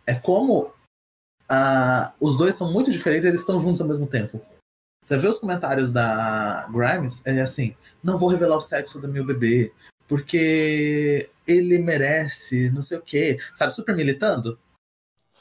é 0.06 0.14
como 0.16 0.74
ah, 1.50 2.14
os 2.20 2.38
dois 2.38 2.56
são 2.56 2.72
muito 2.72 2.92
diferentes 2.92 3.26
e 3.26 3.30
eles 3.30 3.42
estão 3.42 3.60
juntos 3.60 3.82
ao 3.82 3.88
mesmo 3.88 4.08
tempo. 4.08 4.42
Você 5.04 5.18
vê 5.18 5.28
os 5.28 5.40
comentários 5.40 5.92
da 5.92 6.68
Grimes, 6.70 7.26
é 7.26 7.42
assim, 7.42 7.76
não 8.04 8.18
vou 8.18 8.28
revelar 8.28 8.58
o 8.58 8.62
sexo 8.62 9.00
do 9.00 9.08
meu 9.08 9.26
bebê, 9.26 9.74
porque 10.08 11.30
ele 11.48 11.78
merece, 11.78 12.70
não 12.72 12.82
sei 12.82 12.98
o 12.98 13.02
quê. 13.02 13.40
Sabe, 13.54 13.74
super 13.74 13.96
militando? 13.96 14.60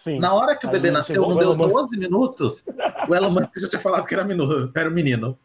Sim. 0.06 0.20
Na 0.20 0.32
hora 0.32 0.56
que 0.56 0.64
o 0.64 0.70
bebê 0.70 0.92
nasceu, 0.92 1.20
não 1.20 1.36
deu 1.36 1.50
Elon 1.50 1.56
Musk. 1.56 1.72
12 1.72 1.98
minutos, 1.98 2.64
o 3.08 3.12
Elon 3.12 3.30
Musk 3.30 3.58
já 3.58 3.68
tinha 3.68 3.80
falado 3.80 4.06
que 4.06 4.14
era, 4.14 4.22
menino, 4.22 4.70
era 4.72 4.88
um 4.88 4.92
menino. 4.92 5.36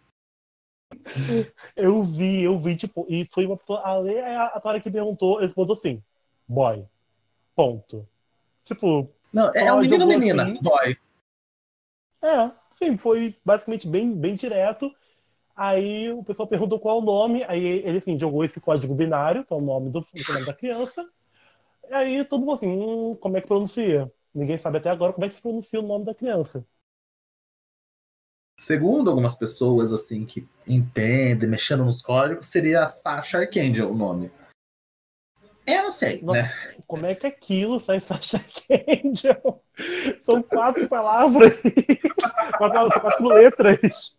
Eu 1.76 2.04
vi, 2.04 2.44
eu 2.44 2.60
vi, 2.60 2.78
tipo, 2.78 3.08
e 3.10 3.28
foi 3.34 3.48
uma 3.48 3.58
pessoa. 3.58 3.82
A 3.82 3.98
Lê, 3.98 4.22
a, 4.22 4.46
a 4.46 4.60
Tara 4.60 4.80
que 4.80 4.92
perguntou, 4.92 5.40
ele 5.40 5.48
respondeu 5.48 5.74
assim: 5.74 6.00
boy. 6.48 6.86
Ponto. 7.56 8.08
Tipo, 8.64 9.10
Não, 9.34 9.50
é 9.56 9.66
Só 9.66 9.78
um 9.78 9.80
menino 9.80 10.06
menina? 10.06 10.44
assim. 10.44 10.62
Boy. 10.62 10.98
é, 12.22 12.52
sim, 12.76 12.98
foi 12.98 13.36
basicamente 13.44 13.88
bem, 13.88 14.14
bem 14.14 14.36
direto. 14.36 14.94
Aí 15.56 16.12
o 16.12 16.24
pessoal 16.24 16.48
perguntou 16.48 16.80
qual 16.80 17.00
é 17.00 17.02
o 17.02 17.06
nome, 17.06 17.44
aí 17.48 17.66
ele 17.66 17.98
assim, 17.98 18.20
jogou 18.20 18.46
esse 18.46 18.62
código 18.62 18.94
binário, 18.94 19.44
que 19.44 19.52
é 19.52 19.56
o 19.56 19.62
nome 19.62 19.90
do, 19.90 20.00
é 20.00 20.34
nome 20.34 20.46
da 20.46 20.54
criança. 20.54 21.10
E 21.90 21.94
aí 21.96 22.24
todo 22.26 22.42
mundo 22.42 22.54
assim, 22.54 22.68
hum, 22.68 23.18
como 23.20 23.38
é 23.38 23.42
que 23.42 23.48
pronuncia? 23.48 24.12
Ninguém 24.34 24.58
sabe 24.58 24.78
até 24.78 24.90
agora 24.90 25.14
como 25.14 25.26
é 25.26 25.30
que 25.30 25.36
se 25.36 25.42
pronuncia 25.42 25.80
o 25.80 25.88
nome 25.88 26.06
da 26.06 26.16
criança. 26.16 26.66
Segundo 28.60 29.10
algumas 29.10 29.36
pessoas 29.36 29.92
assim 29.92 30.26
que 30.26 30.48
entendem, 30.68 31.50
mexendo 31.50 31.84
nos 31.84 32.02
códigos, 32.02 32.46
seria 32.46 32.88
Sasha 32.88 33.40
Archangel 33.40 33.92
o 33.92 33.96
nome. 33.96 34.32
Eu 35.66 35.84
não 35.84 35.92
sei, 35.92 36.22
Nossa. 36.22 36.42
né? 36.42 36.50
Como 36.88 37.06
é 37.06 37.16
que 37.16 37.26
aquilo 37.26 37.80
sai 37.80 38.00
Sasha 38.00 38.44
Angel? 39.04 39.64
São 40.26 40.44
quatro 40.44 40.88
palavras, 40.88 41.54
quatro, 42.58 43.02
quatro 43.02 43.28
letras. 43.28 44.18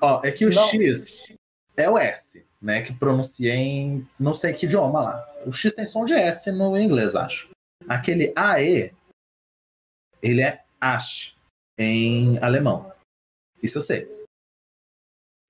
Ó, 0.00 0.20
é 0.24 0.30
que 0.30 0.44
o 0.46 0.50
Não. 0.54 0.68
X 0.68 1.32
é 1.76 1.88
o 1.88 1.98
S, 1.98 2.46
né? 2.60 2.82
Que 2.82 2.92
pronuncia 2.92 3.54
em 3.54 4.06
não 4.18 4.34
sei 4.34 4.52
que 4.52 4.66
idioma 4.66 5.00
lá. 5.00 5.34
O 5.46 5.52
X 5.52 5.72
tem 5.72 5.86
som 5.86 6.04
de 6.04 6.14
S 6.14 6.50
no 6.52 6.76
inglês, 6.76 7.14
acho. 7.14 7.50
Aquele 7.88 8.32
AE, 8.36 8.92
ele 10.22 10.42
é 10.42 10.64
Ash 10.80 11.36
em 11.78 12.38
alemão. 12.42 12.92
Isso 13.62 13.78
eu 13.78 13.82
sei. 13.82 14.08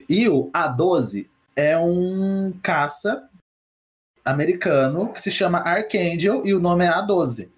E 0.09 0.27
o 0.29 0.51
A12 0.51 1.29
é 1.55 1.77
um 1.77 2.57
caça 2.61 3.29
americano 4.23 5.11
que 5.11 5.21
se 5.21 5.31
chama 5.31 5.59
Archangel 5.59 6.45
e 6.45 6.53
o 6.53 6.59
nome 6.59 6.85
é 6.85 6.89
A12. 6.89 7.51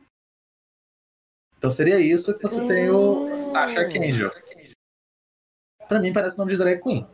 Então 1.58 1.70
seria 1.70 2.00
isso 2.00 2.36
que 2.38 2.44
você 2.44 2.66
tem 2.68 2.90
o 2.90 3.38
Sasha 3.38 3.82
Archangel. 3.82 4.32
Pra 5.88 6.00
mim 6.00 6.14
parece 6.14 6.38
nome 6.38 6.52
de 6.52 6.58
drag 6.58 6.82
queen. 6.82 7.08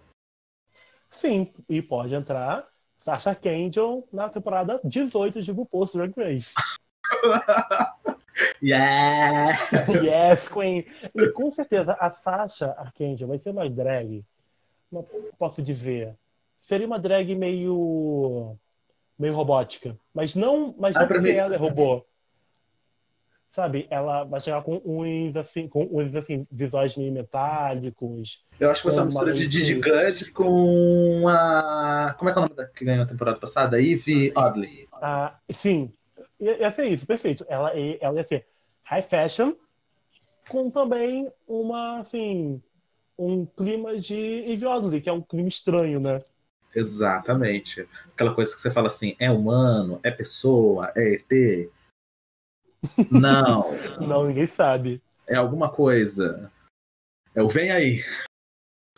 Sim, 1.10 1.54
e 1.70 1.82
pode 1.82 2.14
entrar 2.14 2.68
Sasha 3.04 3.38
Angel 3.46 4.08
na 4.12 4.30
temporada 4.30 4.82
18 4.84 5.42
de 5.42 5.52
RuPaul's 5.52 5.92
Drag 5.94 6.14
Race. 6.18 6.54
Yeah! 8.62 9.58
yes, 10.02 10.48
Queen! 10.48 10.86
E 11.14 11.28
com 11.32 11.52
certeza 11.52 11.94
a 12.00 12.10
Sasha 12.12 12.72
Archangel 12.78 13.28
vai 13.28 13.40
ser 13.40 13.50
uma 13.52 13.70
drag, 13.70 14.24
eu 14.92 15.08
posso 15.38 15.62
dizer, 15.62 16.16
seria 16.62 16.88
uma 16.88 17.00
drag 17.00 17.36
meio 17.36 18.58
meio 19.18 19.34
robótica, 19.34 19.98
mas 20.14 20.36
não, 20.36 20.76
mas 20.78 20.96
Ah, 20.96 21.02
não 21.02 21.08
porque 21.08 21.22
mim- 21.22 21.30
ela 21.32 21.54
é 21.56 21.58
robô. 21.58 22.06
Sabe, 23.54 23.88
ela 23.90 24.26
vai 24.26 24.42
chegar 24.42 24.62
com 24.64 24.82
uns 24.84 25.34
assim, 25.38 25.70
com 25.70 25.88
uns 25.90 26.14
assim 26.14 26.46
visuais 26.52 26.98
meio 26.98 27.14
metálicos. 27.14 28.44
Eu 28.60 28.70
acho 28.70 28.82
que 28.82 28.88
vai 28.88 28.94
ser 28.94 29.00
uma 29.00 29.06
mistura 29.06 29.32
de 29.34 29.74
uma 29.76 29.82
Good 29.82 30.32
com 30.34 31.28
a. 31.30 32.14
Como 32.20 32.30
é 32.30 32.34
que 32.34 32.40
é 32.40 32.42
o 32.42 32.44
nome 32.46 32.56
da 32.56 32.66
que 32.68 32.84
ganhou 32.84 33.04
a 33.04 33.08
temporada 33.08 33.40
passada? 33.40 33.82
Eve 33.82 34.34
Oddly. 34.36 34.90
Ah, 35.02 35.38
sim, 35.58 35.90
ia, 36.40 36.58
ia 36.60 36.72
ser 36.72 36.88
isso, 36.88 37.06
perfeito. 37.06 37.46
Ela, 37.48 37.74
ia- 37.76 37.98
ela 38.02 38.18
ia 38.18 38.28
ser 38.28 38.48
high 38.84 39.02
fashion, 39.02 39.54
com 40.50 40.70
também 40.70 41.32
uma, 41.48 42.00
assim, 42.00 42.62
um 43.18 43.46
clima 43.46 44.00
de 44.00 44.60
Oddly, 44.66 45.02
que 45.02 45.10
é 45.10 45.14
um 45.14 45.22
clima 45.22 45.50
estranho, 45.50 46.00
né? 46.00 46.24
Exatamente. 46.74 47.88
Aquela 48.14 48.34
coisa 48.36 48.54
que 48.54 48.60
você 48.60 48.70
fala 48.70 48.88
assim: 48.88 49.16
é 49.20 49.32
humano, 49.32 50.00
é 50.04 50.12
pessoa, 50.12 50.92
é 50.96 51.14
ET. 51.14 51.70
Não, 53.10 53.72
Não, 54.00 54.26
ninguém 54.26 54.48
sabe. 54.48 55.02
é 55.28 55.36
alguma 55.36 55.70
coisa. 55.70 56.52
É 57.34 57.42
o 57.42 57.48
vem 57.48 57.72
aí. 57.72 58.02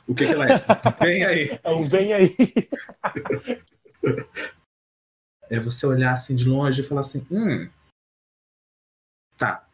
O 0.08 0.16
que, 0.16 0.26
que 0.26 0.34
ela 0.34 0.50
é? 0.50 0.58
Vem 1.04 1.26
aí. 1.26 1.60
É 1.64 1.70
um 1.70 1.88
vem 1.88 2.14
aí. 2.14 2.34
É 5.50 5.60
você 5.60 5.86
olhar 5.86 6.14
assim 6.14 6.36
de 6.36 6.45
longe 6.45 6.82
e 6.82 6.84
falar 6.84 7.02
assim: 7.02 7.26
hum. 7.32 7.70
Tá. 9.38 9.68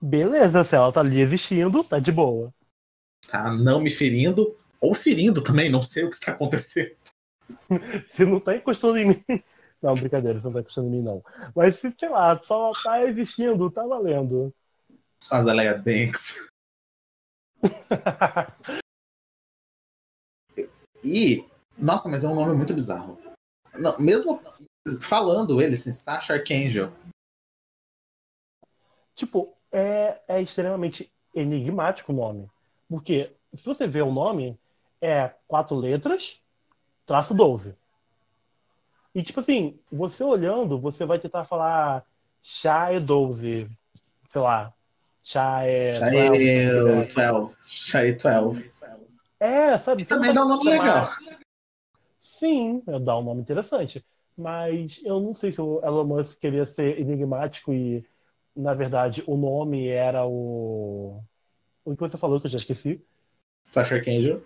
Beleza, 0.00 0.64
se 0.64 0.74
ela 0.74 0.92
tá 0.92 1.00
ali 1.00 1.20
existindo, 1.20 1.82
tá 1.82 1.98
de 1.98 2.12
boa. 2.12 2.52
Tá 3.28 3.50
não 3.50 3.80
me 3.80 3.90
ferindo. 3.90 4.56
Ou 4.80 4.94
ferindo 4.94 5.42
também, 5.42 5.70
não 5.70 5.82
sei 5.82 6.04
o 6.04 6.10
que 6.10 6.16
está 6.16 6.32
acontecendo. 6.32 6.94
Se 8.12 8.24
não 8.24 8.38
tá 8.38 8.54
encostando 8.54 8.98
em 8.98 9.08
mim. 9.08 9.24
Não, 9.80 9.94
brincadeira, 9.94 10.38
você 10.38 10.46
não 10.46 10.54
tá 10.54 10.60
encostando 10.60 10.88
em 10.88 10.90
mim, 10.90 11.02
não. 11.02 11.24
Mas 11.54 11.78
se, 11.80 11.94
sei 11.98 12.08
lá, 12.08 12.38
só 12.44 12.72
tá 12.82 13.04
existindo, 13.04 13.70
tá 13.70 13.86
valendo. 13.86 14.52
Azalea 15.30 15.74
Banks. 15.76 16.48
E, 21.04 21.46
nossa, 21.78 22.08
mas 22.08 22.24
é 22.24 22.28
um 22.28 22.34
nome 22.34 22.52
muito 22.54 22.74
bizarro. 22.74 23.16
Não, 23.78 23.98
mesmo 23.98 24.40
falando 25.00 25.60
ele, 25.60 25.74
assim, 25.74 25.92
Sasha 25.92 26.34
Archangel. 26.34 26.92
Tipo, 29.14 29.54
é, 29.72 30.20
é 30.28 30.42
extremamente 30.42 31.10
enigmático 31.34 32.12
o 32.12 32.16
nome. 32.16 32.50
Porque, 32.88 33.32
se 33.56 33.64
você 33.64 33.86
vê 33.86 34.02
o 34.02 34.12
nome, 34.12 34.58
é 35.00 35.32
quatro 35.46 35.76
letras, 35.76 36.38
traço 37.04 37.34
12. 37.34 37.74
E, 39.14 39.22
tipo 39.22 39.40
assim, 39.40 39.78
você 39.90 40.22
olhando, 40.22 40.78
você 40.78 41.06
vai 41.06 41.18
tentar 41.18 41.44
falar 41.44 42.04
chá 42.42 42.92
é 42.92 43.00
12. 43.00 43.68
Sei 44.30 44.40
lá. 44.40 44.72
Chá 45.22 45.62
é. 45.64 45.92
Chae 45.94 47.06
12. 47.06 47.14
12. 47.14 47.56
Chae 47.60 48.12
12. 48.12 48.72
É, 49.40 49.78
sabe? 49.78 50.02
Não 50.02 50.08
também 50.08 50.34
dá 50.34 50.44
um 50.44 50.48
nome 50.48 50.64
legal. 50.70 51.08
Sim, 52.26 52.82
dá 53.02 53.16
um 53.18 53.22
nome 53.22 53.40
interessante. 53.40 54.04
Mas 54.36 55.00
eu 55.04 55.20
não 55.20 55.34
sei 55.34 55.52
se 55.52 55.60
o 55.60 55.80
Elon 55.82 56.04
Musk 56.04 56.38
queria 56.38 56.66
ser 56.66 57.00
enigmático 57.00 57.72
e, 57.72 58.04
na 58.54 58.74
verdade, 58.74 59.22
o 59.26 59.36
nome 59.36 59.88
era 59.88 60.26
o. 60.26 61.22
O 61.84 61.94
que 61.94 62.00
você 62.00 62.18
falou 62.18 62.40
que 62.40 62.46
eu 62.46 62.50
já 62.50 62.58
esqueci. 62.58 63.00
Sasha 63.62 63.94
Archangel. 63.94 64.42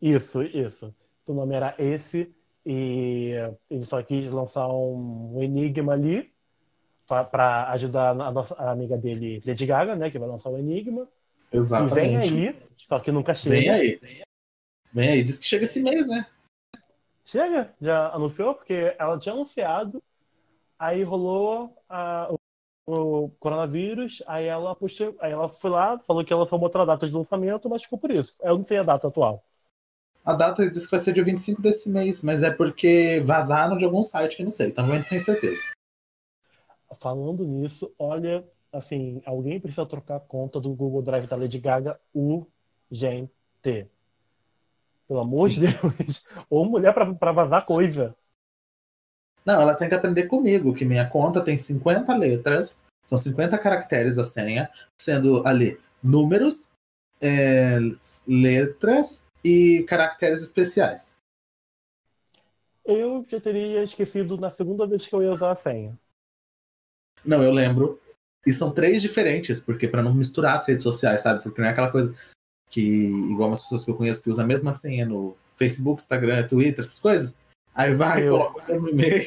Isso, 0.00 0.42
isso. 0.42 0.94
O 1.26 1.32
nome 1.32 1.54
era 1.54 1.74
esse 1.78 2.32
e 2.64 3.32
ele 3.70 3.84
só 3.84 4.02
quis 4.02 4.30
lançar 4.30 4.68
um, 4.68 5.36
um 5.36 5.42
enigma 5.42 5.94
ali 5.94 6.30
para 7.06 7.70
ajudar 7.70 8.10
a 8.10 8.30
nossa 8.30 8.54
a 8.54 8.70
amiga 8.70 8.96
dele, 8.98 9.42
Lady 9.46 9.64
Gaga, 9.64 9.96
né, 9.96 10.10
que 10.10 10.18
vai 10.18 10.28
lançar 10.28 10.50
o 10.50 10.58
enigma. 10.58 11.08
E 11.52 11.56
Exatamente. 11.56 11.94
vem 11.94 12.16
aí, 12.16 12.56
só 12.76 13.00
que 13.00 13.10
nunca 13.10 13.34
chega. 13.34 13.54
Vem 13.54 13.70
aí. 13.70 14.00
Vem 14.92 15.08
aí. 15.08 15.24
Diz 15.24 15.38
que 15.38 15.44
chega 15.44 15.64
esse 15.64 15.80
mês, 15.80 16.06
né? 16.06 16.26
Chega, 17.26 17.74
já 17.80 18.10
anunciou, 18.14 18.54
porque 18.54 18.96
ela 18.98 19.18
tinha 19.18 19.34
anunciado, 19.34 20.02
aí 20.78 21.02
rolou 21.04 21.76
a- 21.88 22.28
o, 22.86 23.26
o 23.26 23.30
coronavírus, 23.40 24.22
aí 24.26 24.46
ela, 24.46 24.76
postou, 24.76 25.16
aí 25.20 25.32
ela 25.32 25.48
foi 25.48 25.70
lá, 25.70 25.98
falou 26.00 26.24
que 26.24 26.32
ela 26.32 26.46
uma 26.46 26.64
outra 26.64 26.86
data 26.86 27.06
de 27.08 27.14
lançamento, 27.14 27.68
mas 27.70 27.82
ficou 27.84 27.98
por 27.98 28.10
isso. 28.12 28.36
Eu 28.42 28.58
não 28.58 28.66
sei 28.66 28.78
a 28.78 28.84
data 28.84 29.08
atual. 29.08 29.44
A 30.24 30.34
data 30.34 30.68
diz 30.70 30.84
que 30.84 30.90
vai 30.90 31.00
ser 31.00 31.14
dia 31.14 31.24
25 31.24 31.62
desse 31.62 31.88
mês, 31.88 32.22
mas 32.22 32.42
é 32.42 32.50
porque 32.50 33.20
vazaram 33.24 33.78
de 33.78 33.84
algum 33.86 34.02
site 34.02 34.36
que 34.36 34.42
eu 34.42 34.44
não 34.44 34.50
sei, 34.50 34.70
também 34.70 34.98
não 34.98 35.06
tenho 35.06 35.20
certeza. 35.20 35.62
Falando 37.00 37.44
nisso, 37.44 37.92
olha, 37.98 38.44
assim, 38.72 39.20
alguém 39.26 39.60
precisa 39.60 39.86
trocar 39.86 40.16
a 40.16 40.20
conta 40.20 40.60
do 40.60 40.74
Google 40.74 41.02
Drive 41.02 41.26
da 41.26 41.36
Lady 41.36 41.58
Gaga 41.58 42.00
urgente. 42.14 43.32
Pelo 45.06 45.20
amor 45.20 45.48
de 45.48 45.60
Deus. 45.60 46.24
Ou 46.50 46.64
mulher 46.64 46.92
pra, 46.92 47.14
pra 47.14 47.32
vazar 47.32 47.64
coisa. 47.64 48.16
Não, 49.44 49.60
ela 49.60 49.74
tem 49.74 49.88
que 49.88 49.94
aprender 49.94 50.26
comigo, 50.26 50.74
que 50.74 50.84
minha 50.84 51.08
conta 51.08 51.40
tem 51.40 51.56
50 51.56 52.12
letras, 52.16 52.80
são 53.04 53.16
50 53.16 53.56
caracteres 53.58 54.18
a 54.18 54.24
senha, 54.24 54.68
sendo 55.00 55.46
ali 55.46 55.78
números 56.02 56.72
é, 57.20 57.78
letras 58.26 59.26
e 59.44 59.84
caracteres 59.84 60.42
especiais. 60.42 61.16
Eu 62.84 63.24
já 63.28 63.40
teria 63.40 63.84
esquecido 63.84 64.36
na 64.36 64.50
segunda 64.50 64.86
vez 64.86 65.06
que 65.06 65.14
eu 65.14 65.22
ia 65.22 65.32
usar 65.32 65.52
a 65.52 65.56
senha. 65.56 65.98
Não, 67.24 67.42
eu 67.42 67.52
lembro. 67.52 68.00
E 68.46 68.52
são 68.52 68.72
três 68.72 69.02
diferentes, 69.02 69.60
porque 69.60 69.88
para 69.88 70.02
não 70.02 70.14
misturar 70.14 70.54
as 70.54 70.66
redes 70.66 70.84
sociais, 70.84 71.22
sabe? 71.22 71.42
Porque 71.42 71.60
não 71.60 71.68
é 71.68 71.72
aquela 71.72 71.90
coisa 71.90 72.14
que, 72.68 72.80
igual 73.30 73.48
umas 73.48 73.62
pessoas 73.62 73.84
que 73.84 73.90
eu 73.90 73.96
conheço 73.96 74.22
que 74.22 74.30
usam 74.30 74.44
a 74.44 74.48
mesma 74.48 74.72
senha 74.72 75.06
no 75.06 75.36
Facebook, 75.56 76.00
Instagram, 76.02 76.46
Twitter, 76.46 76.80
essas 76.80 76.98
coisas. 76.98 77.36
Aí 77.74 77.94
vai, 77.94 78.26
Eu. 78.26 78.32
coloca 78.38 78.62
o 78.64 78.66
mesmo 78.68 78.88
e-mail. 78.88 79.24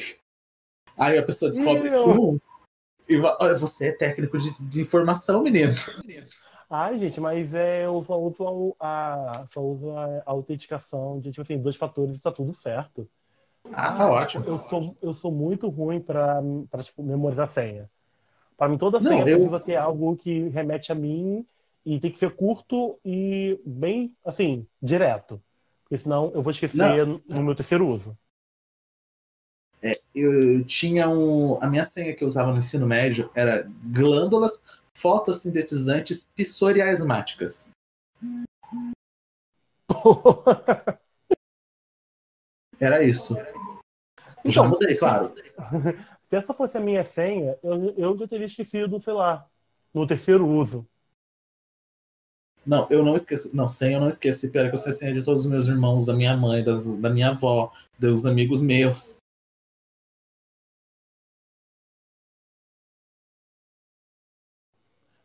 Aí 0.96 1.18
a 1.18 1.22
pessoa 1.22 1.50
descobre 1.50 1.88
Eu. 1.88 2.04
que 2.04 2.18
um. 2.18 2.40
E 3.08 3.16
va- 3.16 3.36
olha, 3.40 3.56
você 3.56 3.88
é 3.88 3.92
técnico 3.92 4.38
de, 4.38 4.52
de 4.62 4.80
informação, 4.82 5.42
menino. 5.42 5.72
Ai, 6.68 6.98
gente, 6.98 7.20
mas 7.20 7.52
é, 7.52 7.84
eu 7.84 8.04
só 8.06 8.16
uso 8.20 8.76
a, 8.78 9.44
só 9.52 9.60
uso 9.60 9.90
a 9.90 10.22
autenticação 10.26 11.18
de, 11.18 11.30
tipo 11.30 11.42
assim, 11.42 11.58
dois 11.58 11.74
fatores 11.76 12.16
e 12.16 12.20
tá 12.20 12.30
tudo 12.30 12.54
certo. 12.54 13.08
Ah, 13.72 13.92
tá 13.92 14.08
ótimo. 14.10 14.44
Eu 14.46 14.58
sou, 14.60 14.96
eu 15.02 15.14
sou 15.14 15.32
muito 15.32 15.68
ruim 15.68 16.00
pra, 16.00 16.40
pra 16.70 16.82
tipo, 16.84 17.02
memorizar 17.02 17.48
senha. 17.48 17.90
Pra 18.56 18.68
mim, 18.68 18.78
toda 18.78 19.00
Não, 19.00 19.10
senha 19.10 19.26
eu- 19.26 19.36
precisa 19.38 19.58
ter 19.60 19.76
algo 19.76 20.16
que 20.16 20.48
remete 20.50 20.92
a 20.92 20.94
mim 20.94 21.44
e 21.84 21.98
tem 21.98 22.10
que 22.10 22.18
ser 22.18 22.34
curto 22.34 22.98
e 23.04 23.60
bem, 23.64 24.14
assim, 24.24 24.66
direto. 24.82 25.42
Porque 25.82 25.98
senão 25.98 26.30
eu 26.34 26.42
vou 26.42 26.50
esquecer 26.50 27.06
no 27.06 27.42
meu 27.42 27.54
terceiro 27.54 27.88
uso. 27.88 28.16
Eu 30.14 30.62
tinha 30.64 31.08
um. 31.08 31.62
A 31.62 31.66
minha 31.66 31.84
senha 31.84 32.14
que 32.14 32.22
eu 32.22 32.28
usava 32.28 32.52
no 32.52 32.58
ensino 32.58 32.86
médio 32.86 33.30
era 33.34 33.66
glândulas 33.82 34.62
fotossintetizantes 34.94 36.30
psoriasmáticas. 36.36 37.70
Era 42.78 43.02
isso. 43.02 43.34
Já 43.34 44.62
Então, 44.62 44.68
mudei, 44.68 44.96
claro. 44.96 45.34
Se 46.30 46.36
essa 46.36 46.54
fosse 46.54 46.78
a 46.78 46.80
minha 46.80 47.04
senha, 47.04 47.58
eu, 47.62 47.92
eu 47.96 48.16
já 48.16 48.28
teria 48.28 48.46
esquecido, 48.46 49.00
sei 49.02 49.12
lá, 49.12 49.46
no 49.92 50.06
terceiro 50.06 50.46
uso. 50.46 50.86
Não, 52.66 52.86
eu 52.90 53.04
não 53.04 53.14
esqueço. 53.14 53.54
Não, 53.56 53.66
senha 53.66 53.96
eu 53.96 54.00
não 54.00 54.08
esqueço. 54.08 54.46
E 54.46 54.50
pior 54.50 54.66
é 54.66 54.68
que 54.68 54.74
eu 54.74 54.78
sei 54.78 54.92
senha 54.92 55.14
de 55.14 55.22
todos 55.22 55.42
os 55.44 55.50
meus 55.50 55.66
irmãos, 55.66 56.06
da 56.06 56.14
minha 56.14 56.36
mãe, 56.36 56.62
das, 56.62 56.86
da 56.98 57.10
minha 57.10 57.30
avó, 57.30 57.72
dos 57.98 58.26
amigos 58.26 58.60
meus. 58.60 59.18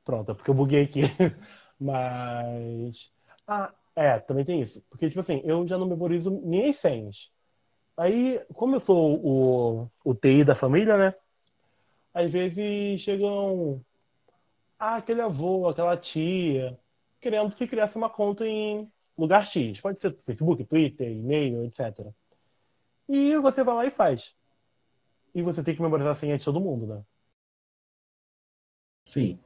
Pronto, 0.04 0.32
é 0.32 0.36
porque 0.36 0.50
eu 0.50 0.54
buguei 0.56 0.84
aqui. 0.84 1.02
Mas. 1.80 3.12
Ah, 3.48 3.74
é, 3.96 4.20
também 4.20 4.46
tem 4.46 4.62
isso. 4.62 4.82
Porque, 4.90 5.08
tipo 5.08 5.20
assim, 5.20 5.42
eu 5.44 5.68
já 5.68 5.78
não 5.78 5.88
memorizo 5.88 6.30
nem 6.44 6.70
as 6.70 6.78
senhas. 6.78 7.32
Aí, 7.98 8.40
como 8.54 8.76
eu 8.76 8.80
sou 8.80 9.20
o, 9.26 9.92
o 10.04 10.16
TI 10.16 10.44
da 10.44 10.56
família, 10.56 10.98
né? 10.98 11.16
Às 12.14 12.32
vezes 12.32 13.02
chegam. 13.02 13.82
Ah, 14.80 14.98
aquele 14.98 15.22
avô, 15.22 15.68
aquela 15.70 15.98
tia, 15.98 16.78
querendo 17.26 17.56
que 17.56 17.66
criasse 17.66 17.96
uma 17.96 18.08
conta 18.08 18.46
em 18.46 18.88
lugar 19.18 19.48
X. 19.48 19.82
Pode 19.82 20.00
ser 20.00 20.16
Facebook, 20.28 20.64
Twitter, 20.64 21.10
e-mail, 21.12 21.66
etc. 21.66 22.06
E 23.10 23.36
você 23.40 23.64
vai 23.64 23.74
lá 23.74 23.86
e 23.88 23.90
faz. 23.90 24.36
E 25.34 25.42
você 25.42 25.64
tem 25.64 25.76
que 25.76 25.82
memorizar 25.82 26.12
a 26.12 26.16
senha 26.16 26.38
de 26.38 26.46
todo 26.46 26.62
mundo, 26.62 26.86
né? 26.86 27.04
Sim. 29.08 29.40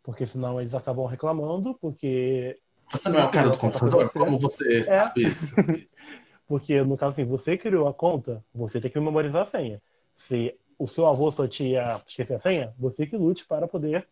Porque 0.00 0.26
senão 0.26 0.60
eles 0.60 0.74
acabam 0.74 1.06
reclamando, 1.06 1.74
porque 1.74 2.56
Você 2.88 3.08
não 3.08 3.18
é 3.18 3.24
o 3.24 3.30
cara 3.32 3.50
do 3.50 3.58
computador? 3.58 4.12
Como 4.12 4.38
você 4.38 4.84
sabe 4.84 5.26
isso? 5.26 5.56
Porque, 6.46 6.80
no 6.82 6.96
caso 6.96 7.10
assim, 7.10 7.24
você 7.24 7.58
criou 7.58 7.88
a 7.88 7.94
conta, 7.94 8.44
você 8.54 8.80
tem 8.80 8.88
que 8.88 9.00
memorizar 9.00 9.42
a 9.42 9.46
senha. 9.46 9.82
Se 10.16 10.56
o 10.78 10.86
seu 10.86 11.08
avô, 11.08 11.32
sua 11.32 11.48
tia 11.48 12.00
esquecer 12.06 12.34
a 12.34 12.38
senha, 12.38 12.72
você 12.78 13.04
que 13.04 13.16
lute 13.16 13.44
para 13.44 13.66
poder 13.66 14.06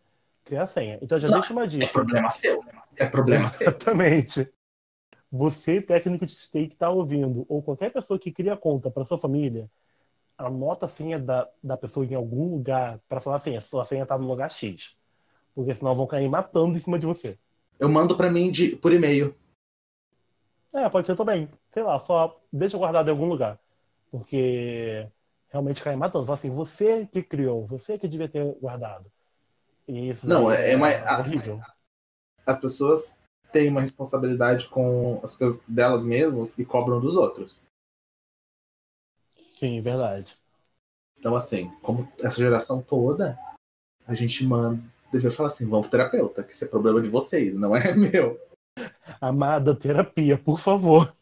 criar 0.45 0.63
a 0.63 0.67
senha. 0.67 0.99
Então 1.01 1.19
já 1.19 1.27
Não, 1.27 1.39
deixa 1.39 1.51
uma 1.51 1.63
É 1.63 1.67
dica. 1.67 1.87
problema 1.89 2.29
seu. 2.29 2.63
É 2.95 3.05
problema 3.05 3.47
seu. 3.47 3.67
Exatamente. 3.67 4.47
Você, 5.31 5.81
técnico 5.81 6.25
de 6.25 6.33
TI 6.33 6.67
que 6.67 6.75
está 6.75 6.89
ouvindo, 6.89 7.45
ou 7.49 7.61
qualquer 7.61 7.91
pessoa 7.91 8.17
que 8.17 8.31
cria 8.31 8.55
conta 8.55 8.89
para 8.89 9.03
sua 9.05 9.17
família, 9.17 9.69
anota 10.37 10.85
a 10.85 10.89
senha 10.89 11.19
da, 11.19 11.49
da 11.61 11.75
pessoa 11.75 12.05
em 12.05 12.13
algum 12.13 12.51
lugar 12.51 12.99
para 13.09 13.19
falar 13.19 13.37
assim, 13.37 13.57
a 13.57 13.61
sua 13.61 13.83
senha 13.83 14.03
está 14.03 14.17
no 14.17 14.27
lugar 14.27 14.51
X. 14.51 14.95
Porque 15.53 15.73
senão 15.73 15.95
vão 15.95 16.07
cair 16.07 16.29
matando 16.29 16.77
em 16.77 16.81
cima 16.81 16.99
de 16.99 17.05
você. 17.05 17.37
Eu 17.79 17.89
mando 17.89 18.15
pra 18.15 18.31
mim 18.31 18.51
de, 18.51 18.75
por 18.75 18.93
e-mail. 18.93 19.35
É, 20.73 20.87
pode 20.89 21.07
ser 21.07 21.15
também. 21.15 21.49
Sei 21.71 21.83
lá, 21.83 21.99
só 21.99 22.39
deixa 22.51 22.77
guardado 22.77 23.07
em 23.07 23.11
algum 23.11 23.25
lugar. 23.25 23.59
Porque 24.11 25.07
realmente 25.49 25.81
cai 25.81 25.95
matando. 25.95 26.25
Fala 26.25 26.37
assim, 26.37 26.49
você 26.49 27.07
que 27.07 27.23
criou, 27.23 27.65
você 27.65 27.97
que 27.97 28.07
devia 28.07 28.29
ter 28.29 28.43
guardado. 28.59 29.09
Isso 29.87 30.27
Não, 30.27 30.51
é- 30.51 30.71
é 30.71 30.75
mais- 30.77 31.03
horrível. 31.19 31.59
As 32.45 32.59
pessoas 32.59 33.19
têm 33.51 33.69
uma 33.69 33.81
responsabilidade 33.81 34.67
com 34.69 35.19
as 35.23 35.35
coisas 35.35 35.65
delas 35.67 36.03
mesmas 36.03 36.57
e 36.57 36.65
cobram 36.65 36.99
dos 36.99 37.15
outros. 37.15 37.61
Sim, 39.57 39.81
verdade. 39.81 40.35
Então, 41.17 41.35
assim, 41.35 41.69
como 41.81 42.11
essa 42.19 42.37
geração 42.37 42.81
toda, 42.81 43.37
a 44.05 44.13
gente 44.13 44.45
manda. 44.45 44.81
Devia 45.11 45.31
falar 45.31 45.47
assim, 45.47 45.65
vamos 45.67 45.87
pro 45.87 45.97
terapeuta, 45.97 46.43
que 46.43 46.51
isso 46.53 46.65
é 46.65 46.67
problema 46.67 47.01
de 47.01 47.09
vocês, 47.09 47.55
não 47.55 47.75
é 47.75 47.93
meu. 47.95 48.39
Amada 49.21 49.73
terapia, 49.75 50.37
por 50.37 50.59
favor. 50.59 51.15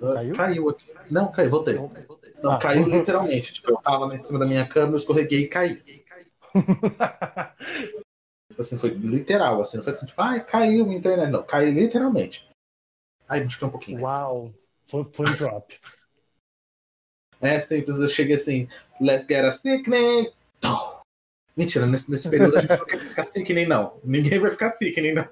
Caiu? 0.00 0.34
Caiu 0.34 0.68
aqui. 0.68 0.92
Não, 1.10 1.30
caiu, 1.30 1.50
voltei. 1.50 1.74
Não, 2.42 2.50
Ah. 2.52 2.58
caiu 2.58 2.84
literalmente. 2.88 3.52
Tipo, 3.52 3.70
eu 3.70 3.76
tava 3.78 4.12
em 4.14 4.18
cima 4.18 4.38
da 4.38 4.46
minha 4.46 4.66
cama, 4.68 4.92
eu 4.92 4.96
escorreguei 4.96 5.42
e 5.42 5.48
caí. 5.48 5.82
Assim, 8.58 8.76
foi 8.76 8.90
literal, 8.90 9.60
assim, 9.60 9.76
não 9.76 9.84
foi 9.84 9.92
assim, 9.92 10.06
tipo, 10.06 10.20
ai, 10.20 10.44
caiu 10.44 10.84
minha 10.84 10.98
internet. 10.98 11.30
Não, 11.30 11.44
caiu 11.44 11.72
literalmente. 11.72 12.48
Aí 13.28 13.44
busquei 13.44 13.68
um 13.68 13.70
pouquinho. 13.70 14.00
Uau, 14.00 14.52
foi, 14.88 15.06
foi 15.12 15.28
um 15.30 15.34
drop. 15.36 15.78
É 17.40 17.60
simples, 17.60 17.98
eu 18.00 18.08
cheguei 18.08 18.34
assim, 18.34 18.66
let's 19.00 19.24
get 19.28 19.44
a 19.44 19.52
sickening. 19.52 20.32
Mentira, 21.56 21.86
nesse, 21.86 22.10
nesse 22.10 22.28
período 22.28 22.56
a 22.56 22.60
gente 22.60 22.76
não 22.76 22.84
quer 22.84 23.04
ficar 23.04 23.24
sickening, 23.24 23.66
não. 23.66 24.00
Ninguém 24.02 24.40
vai 24.40 24.50
ficar 24.50 24.72
sickening, 24.72 25.12
não. 25.12 25.28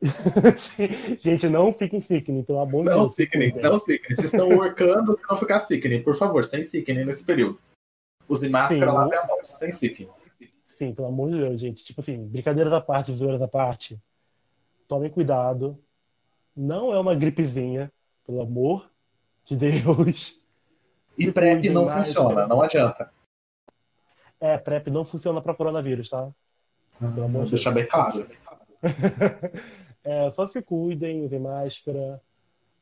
Gente, 1.20 1.48
não 1.48 1.72
fiquem 1.72 2.02
sickening, 2.02 2.44
pelo 2.44 2.60
amor 2.60 2.84
de 2.84 2.90
Não 2.90 3.00
Deus. 3.00 3.10
se 3.10 3.16
sickening, 3.16 3.54
não 3.60 3.78
sickening. 3.78 4.16
Vocês 4.16 4.32
estão 4.34 4.48
workando, 4.50 5.12
se 5.14 5.22
não 5.28 5.38
ficar 5.38 5.60
sickening, 5.60 6.02
por 6.02 6.14
favor, 6.14 6.44
sem 6.44 6.62
sickening 6.62 7.04
nesse 7.04 7.24
período. 7.24 7.58
Use 8.28 8.46
máscara, 8.48 8.90
Sim, 8.90 8.98
lave 8.98 9.16
a 9.16 9.26
mão, 9.26 9.38
sem 9.42 9.72
sickening. 9.72 10.10
Sim, 10.74 10.92
pelo 10.92 11.08
amor 11.08 11.30
de 11.30 11.38
Deus, 11.38 11.60
gente. 11.60 11.84
Tipo 11.84 12.00
assim, 12.00 12.26
brincadeiras 12.26 12.72
à 12.72 12.80
parte, 12.80 13.12
zoeiras 13.12 13.40
à 13.40 13.46
parte. 13.46 13.98
Tomem 14.88 15.08
cuidado. 15.08 15.78
Não 16.54 16.92
é 16.92 16.98
uma 16.98 17.14
gripezinha, 17.14 17.92
pelo 18.26 18.40
amor 18.42 18.90
de 19.44 19.54
Deus. 19.56 20.42
E 21.16 21.30
PrEP 21.30 21.68
não 21.70 21.84
mais, 21.84 22.08
funciona, 22.08 22.40
gente. 22.40 22.50
não 22.50 22.60
adianta. 22.60 23.10
É, 24.40 24.58
PrEP 24.58 24.88
não 24.88 25.04
funciona 25.04 25.40
para 25.40 25.54
coronavírus, 25.54 26.08
tá? 26.08 26.28
Pelo 26.98 27.24
amor 27.24 27.44
de 27.44 27.50
deixar 27.52 27.70
bem 27.70 27.86
claro. 27.86 28.24
É, 30.02 30.30
só 30.32 30.46
se 30.46 30.60
cuidem, 30.60 31.24
usem 31.24 31.38
máscara. 31.38 32.20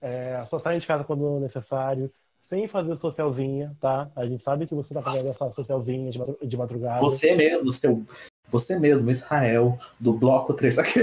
É, 0.00 0.44
só 0.46 0.58
saem 0.58 0.80
de 0.80 0.86
casa 0.86 1.04
quando 1.04 1.38
necessário. 1.38 2.12
Sem 2.42 2.66
fazer 2.66 2.96
socialzinha, 2.96 3.74
tá? 3.80 4.10
A 4.16 4.26
gente 4.26 4.42
sabe 4.42 4.66
que 4.66 4.74
você 4.74 4.92
tá 4.92 5.00
fazendo 5.00 5.30
essa 5.30 5.50
socialzinha 5.52 6.10
de 6.10 6.18
madru- 6.18 6.38
de 6.42 6.56
madrugada. 6.56 7.00
Você 7.00 7.34
mesmo, 7.34 7.70
seu. 7.70 8.04
Você 8.48 8.78
mesmo, 8.78 9.10
Israel, 9.10 9.78
do 9.98 10.12
bloco 10.12 10.52
3 10.52 10.78
aqui. 10.78 11.00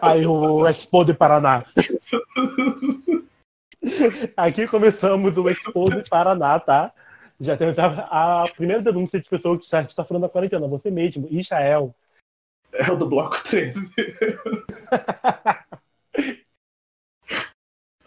Aí 0.00 0.26
o 0.26 0.66
Expo 0.66 1.04
de 1.04 1.12
Paraná. 1.12 1.66
Aqui 4.36 4.66
começamos 4.66 5.36
o 5.36 5.48
Expo 5.48 5.90
de 5.90 6.08
Paraná, 6.08 6.58
tá? 6.58 6.92
Já 7.40 7.56
temos 7.56 7.78
a, 7.78 8.42
a 8.42 8.48
primeira 8.48 8.82
denúncia 8.82 9.20
de 9.20 9.28
pessoa 9.28 9.56
que 9.58 9.64
está, 9.64 9.82
está 9.82 10.04
furando 10.04 10.26
a 10.26 10.28
quarentena. 10.28 10.66
Você 10.66 10.90
mesmo, 10.90 11.28
Israel. 11.30 11.94
É 12.72 12.90
o 12.90 12.96
do 12.96 13.06
bloco 13.06 13.42
13. 13.44 13.92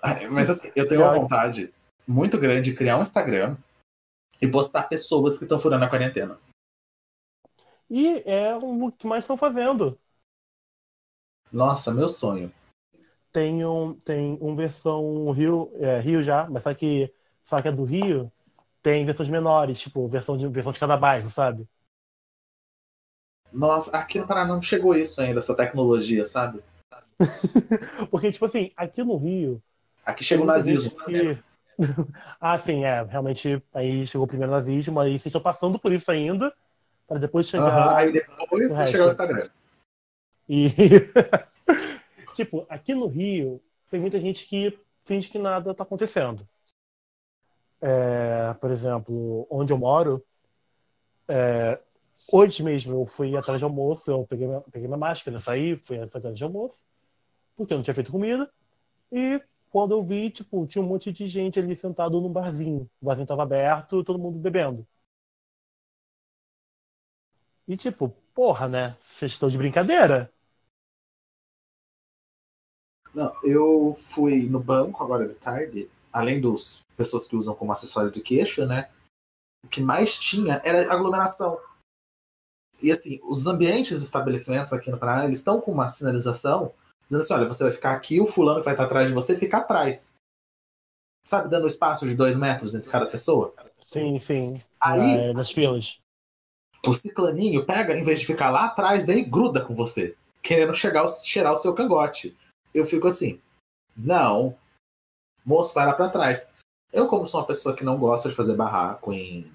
Mas 0.31 0.49
assim, 0.49 0.71
eu 0.75 0.87
tenho 0.87 1.01
uma 1.01 1.13
vontade 1.13 1.73
muito 2.07 2.37
grande 2.37 2.71
de 2.71 2.77
criar 2.77 2.97
um 2.97 3.01
Instagram 3.01 3.57
e 4.41 4.47
postar 4.47 4.83
pessoas 4.83 5.37
que 5.37 5.45
estão 5.45 5.59
furando 5.59 5.85
a 5.85 5.89
quarentena. 5.89 6.39
E 7.89 8.23
é 8.25 8.55
o 8.55 8.91
que 8.91 9.05
mais 9.05 9.23
estão 9.23 9.37
fazendo. 9.37 9.99
Nossa, 11.51 11.93
meu 11.93 12.07
sonho. 12.07 12.51
Tem 13.31 13.65
um, 13.65 13.93
tem 13.93 14.37
um 14.41 14.55
versão 14.55 15.29
Rio, 15.31 15.71
é, 15.75 15.99
Rio 15.99 16.23
já, 16.23 16.49
mas 16.49 16.63
só 16.63 16.73
que, 16.73 17.13
só 17.43 17.61
que 17.61 17.67
é 17.67 17.71
do 17.71 17.83
Rio, 17.83 18.31
tem 18.81 19.05
versões 19.05 19.29
menores, 19.29 19.79
tipo, 19.79 20.07
versão 20.07 20.37
de, 20.37 20.47
versão 20.47 20.71
de 20.71 20.79
cada 20.79 20.97
bairro, 20.97 21.29
sabe? 21.29 21.67
Nossa, 23.51 23.95
aqui 23.97 24.19
no 24.19 24.27
Paraná 24.27 24.53
não 24.53 24.61
chegou 24.61 24.95
isso 24.95 25.19
ainda, 25.21 25.39
essa 25.39 25.55
tecnologia, 25.55 26.25
sabe? 26.25 26.63
Porque, 28.09 28.31
tipo 28.31 28.45
assim, 28.45 28.71
aqui 28.75 29.03
no 29.03 29.17
Rio. 29.17 29.61
Aqui 30.05 30.23
chegou 30.23 30.45
o 30.45 30.47
nazismo. 30.47 30.91
gente 31.07 31.35
que- 31.37 31.43
ah, 32.39 32.59
sim, 32.59 32.83
é. 32.83 33.01
Realmente, 33.03 33.61
aí 33.73 34.05
chegou 34.07 34.25
o 34.25 34.27
primeiro 34.27 34.51
nazismo, 34.51 34.99
aí 34.99 35.13
vocês 35.13 35.27
estão 35.27 35.41
passando 35.41 35.79
por 35.79 35.91
isso 35.91 36.11
ainda, 36.11 36.53
para 37.07 37.17
depois 37.19 37.47
chegar. 37.47 37.67
Aham, 37.67 37.95
Aí 37.95 38.11
depois 38.11 38.75
vai 38.75 38.87
chegar 38.87 39.05
o 39.05 39.07
Instagram. 39.07 39.47
E, 40.47 40.67
tipo, 42.35 42.65
aqui 42.69 42.93
no 42.93 43.07
Rio, 43.07 43.61
tem 43.89 43.99
muita 43.99 44.19
gente 44.19 44.45
que 44.45 44.77
finge 45.05 45.29
que 45.29 45.39
nada 45.39 45.73
tá 45.73 45.83
acontecendo. 45.83 46.47
É, 47.81 48.53
por 48.59 48.69
exemplo, 48.69 49.47
onde 49.49 49.73
eu 49.73 49.77
moro, 49.77 50.23
é, 51.27 51.79
hoje 52.31 52.61
mesmo 52.61 52.93
eu 52.93 53.05
fui 53.07 53.35
atrás 53.35 53.57
de 53.59 53.63
almoço, 53.63 54.11
eu 54.11 54.25
peguei 54.27 54.45
minha, 54.47 54.61
peguei 54.61 54.87
minha 54.87 54.97
máscara, 54.99 55.41
saí, 55.41 55.77
fui 55.77 55.99
atrás 55.99 56.35
de 56.35 56.43
almoço, 56.43 56.85
porque 57.55 57.73
eu 57.73 57.77
não 57.77 57.83
tinha 57.83 57.95
feito 57.95 58.11
comida, 58.11 58.49
e 59.11 59.41
quando 59.72 59.93
eu 59.93 60.03
vi, 60.03 60.30
tipo, 60.30 60.67
tinha 60.67 60.84
um 60.84 60.88
monte 60.88 61.11
de 61.13 61.28
gente 61.28 61.57
ali 61.59 61.76
sentado 61.76 62.19
num 62.19 62.32
barzinho. 62.32 62.89
O 63.01 63.05
barzinho 63.05 63.28
tava 63.28 63.43
aberto, 63.43 64.03
todo 64.03 64.19
mundo 64.19 64.38
bebendo. 64.38 64.86
E 67.67 67.78
tipo, 67.78 68.09
porra, 68.36 68.67
né? 68.67 68.97
Vocês 69.15 69.32
estão 69.32 69.49
de 69.49 69.57
brincadeira? 69.57 70.32
Não, 73.13 73.34
eu 73.43 73.93
fui 73.93 74.49
no 74.49 74.59
banco 74.59 75.03
agora 75.03 75.28
de 75.28 75.36
tarde, 75.36 75.89
além 76.11 76.41
dos 76.41 76.86
pessoas 76.97 77.26
que 77.26 77.36
usam 77.36 77.55
como 77.55 77.72
acessório 77.72 78.11
de 78.11 78.22
queixo, 78.22 78.65
né? 78.65 78.91
O 79.63 79.69
que 79.69 79.80
mais 79.80 80.17
tinha 80.17 80.61
era 80.65 80.91
aglomeração. 80.91 81.57
E 82.84 82.91
assim, 82.91 83.22
os 83.24 83.47
ambientes 83.47 83.93
dos 83.93 84.03
estabelecimentos 84.03 84.74
aqui 84.74 84.91
no 84.91 84.97
Paraná, 84.97 85.26
eles 85.26 85.38
estão 85.38 85.61
com 85.61 85.72
uma 85.72 85.88
sinalização 85.88 86.74
dizendo 87.12 87.24
assim, 87.24 87.34
olha, 87.34 87.47
você 87.47 87.64
vai 87.64 87.74
ficar 87.74 87.91
aqui, 87.93 88.22
o 88.22 88.26
fulano 88.26 88.59
que 88.59 88.66
vai 88.66 88.74
estar 88.74 88.86
atrás 88.86 89.07
de 89.09 89.14
você 89.14 89.38
fica 89.38 89.57
atrás. 89.57 90.16
Sabe, 91.28 91.49
dando 91.49 91.68
espaço 91.68 92.07
de 92.07 92.16
dois 92.16 92.38
metros 92.38 92.74
entre 92.74 92.89
cada 92.89 93.05
pessoa. 93.05 93.53
Sim, 93.80 94.18
sim. 94.20 94.64
Aí- 94.80 95.18
É, 95.18 95.34
nas 95.34 95.51
filas. 95.51 95.99
O 96.88 96.93
ciclaninho 96.93 97.66
pega, 97.66 97.95
em 97.95 98.03
vez 98.03 98.22
de 98.22 98.26
ficar 98.26 98.49
lá 98.49 98.66
atrás, 98.66 99.05
daí 99.05 99.24
gruda 99.24 99.64
com 99.64 99.76
você, 99.76 100.18
querendo 100.41 100.74
chegar, 100.74 101.07
cheirar 101.09 101.53
o 101.53 101.57
seu 101.57 101.76
cangote. 101.76 102.36
Eu 102.74 102.86
fico 102.86 103.07
assim, 103.07 103.39
não, 103.95 104.57
moço, 105.45 105.74
vai 105.76 105.86
lá 105.86 105.93
pra 105.93 106.09
trás. 106.09 106.51
Eu, 106.91 107.07
como 107.07 107.28
sou 107.28 107.39
uma 107.41 107.45
pessoa 107.47 107.76
que 107.76 107.84
não 107.84 107.99
gosta 107.99 108.30
de 108.30 108.36
fazer 108.36 108.55
barraco 108.55 109.14
em 109.14 109.51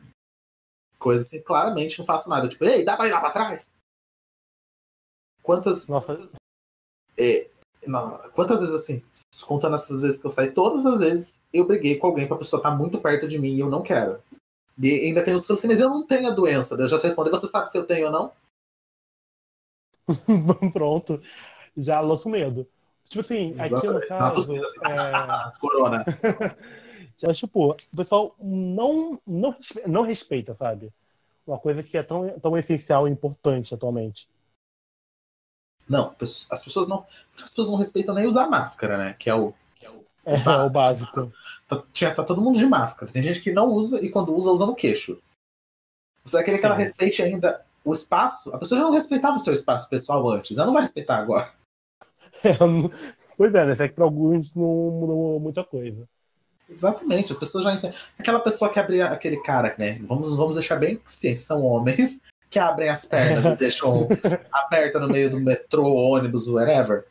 coisas 0.98 1.26
assim, 1.26 1.42
claramente 1.42 1.98
não 1.98 2.06
faço 2.06 2.28
nada. 2.28 2.48
Tipo, 2.48 2.64
ei, 2.64 2.84
dá 2.84 2.96
pra 2.96 3.08
ir 3.08 3.12
lá 3.12 3.20
pra 3.20 3.30
trás? 3.30 3.74
Quantas, 5.42 5.86
Nossa, 5.88 6.16
não, 7.86 8.18
quantas 8.30 8.60
vezes 8.60 8.74
assim, 8.74 9.02
contando 9.46 9.76
essas 9.76 10.00
vezes 10.00 10.20
que 10.20 10.26
eu 10.26 10.30
saí, 10.30 10.50
todas 10.50 10.86
as 10.86 11.00
vezes 11.00 11.42
eu 11.52 11.66
briguei 11.66 11.96
com 11.96 12.08
alguém 12.08 12.26
pra 12.26 12.36
pessoa 12.36 12.58
estar 12.58 12.70
muito 12.70 13.00
perto 13.00 13.28
de 13.28 13.38
mim 13.38 13.54
e 13.54 13.60
eu 13.60 13.70
não 13.70 13.82
quero. 13.82 14.20
E 14.78 14.90
ainda 14.90 15.24
tem 15.24 15.34
os 15.34 15.42
que 15.42 15.48
falam 15.48 15.58
assim, 15.58 15.68
mas 15.68 15.80
eu 15.80 15.88
não 15.88 16.06
tenho 16.06 16.28
a 16.28 16.32
doença. 16.32 16.74
Eu 16.74 16.88
já 16.88 16.98
respondi, 16.98 17.30
você 17.30 17.46
sabe 17.46 17.70
se 17.70 17.78
eu 17.78 17.86
tenho 17.86 18.06
ou 18.06 18.12
não? 18.12 18.32
pronto. 20.72 21.20
Já 21.76 22.00
lanço 22.00 22.28
medo. 22.28 22.66
Tipo 23.08 23.20
assim, 23.20 23.54
aqui 23.58 23.72
no 23.72 23.98
Exatamente. 23.98 24.08
Dá 24.08 24.16
uma 24.16 24.30
caso. 24.30 24.34
tossida 24.34 24.66
assim, 24.66 24.80
É, 24.84 25.52
Corona. 25.60 26.04
já, 27.18 27.32
tipo, 27.32 27.70
o 27.70 27.96
pessoal 27.96 28.34
não, 28.40 29.20
não, 29.26 29.56
não 29.86 30.02
respeita, 30.02 30.54
sabe? 30.54 30.92
Uma 31.46 31.58
coisa 31.58 31.82
que 31.82 31.96
é 31.96 32.02
tão, 32.02 32.28
tão 32.40 32.58
essencial 32.58 33.06
e 33.06 33.10
importante 33.10 33.72
atualmente. 33.72 34.28
Não, 35.88 36.14
as 36.50 36.62
pessoas 36.64 36.88
não. 36.88 37.06
As 37.36 37.50
pessoas 37.50 37.68
não 37.70 37.76
respeitam 37.76 38.14
nem 38.14 38.26
usar 38.26 38.48
máscara, 38.48 38.96
né? 38.98 39.14
Que 39.18 39.30
é 39.30 39.34
o. 39.34 39.52
É, 40.24 40.34
é 40.34 40.38
o 40.66 40.70
básico. 40.70 41.32
Tá, 41.68 41.82
tinha- 41.92 42.12
tá 42.14 42.24
todo 42.24 42.40
mundo 42.42 42.58
de 42.58 42.66
máscara. 42.66 43.12
Tem 43.12 43.22
gente 43.22 43.40
que 43.40 43.52
não 43.52 43.68
usa 43.70 44.04
e 44.04 44.10
quando 44.10 44.34
usa, 44.34 44.50
usa 44.50 44.66
no 44.66 44.74
queixo. 44.74 45.20
Você 46.24 46.36
vai 46.38 46.44
querer 46.44 46.58
que 46.58 46.66
ela 46.66 46.74
respeite 46.74 47.22
ainda 47.22 47.64
o 47.84 47.92
espaço? 47.92 48.52
A 48.52 48.58
pessoa 48.58 48.78
já 48.80 48.84
não 48.84 48.92
respeitava 48.92 49.36
o 49.36 49.38
seu 49.38 49.52
espaço 49.54 49.88
pessoal 49.88 50.28
antes. 50.28 50.56
Ela 50.56 50.66
não 50.66 50.72
vai 50.72 50.82
respeitar 50.82 51.16
agora. 51.18 51.52
É, 52.44 52.58
não- 52.58 52.90
pois 53.36 53.54
é, 53.54 53.64
né? 53.64 53.74
Só 53.76 53.88
que 53.88 53.94
pra 53.94 54.04
alguns 54.04 54.54
não 54.54 54.64
mudou 54.66 55.40
muita 55.40 55.64
coisa. 55.64 56.06
Exatamente. 56.68 57.32
As 57.32 57.38
pessoas 57.38 57.64
já 57.64 57.72
entendem. 57.72 57.96
Aquela 58.18 58.40
pessoa 58.40 58.70
que 58.70 58.78
abria 58.78 59.06
aquele 59.06 59.38
cara, 59.42 59.74
né? 59.78 59.98
Vamos, 60.02 60.36
vamos 60.36 60.54
deixar 60.56 60.76
bem 60.76 61.00
cientes, 61.06 61.44
são 61.44 61.64
homens 61.64 62.20
que 62.56 62.58
abrem 62.58 62.88
as 62.88 63.04
pernas 63.04 63.56
e 63.56 63.58
deixam 63.58 64.08
aberta 64.50 64.98
no 64.98 65.08
meio 65.08 65.30
do 65.30 65.38
metrô, 65.38 65.92
ônibus, 65.92 66.48
whatever. 66.48 67.06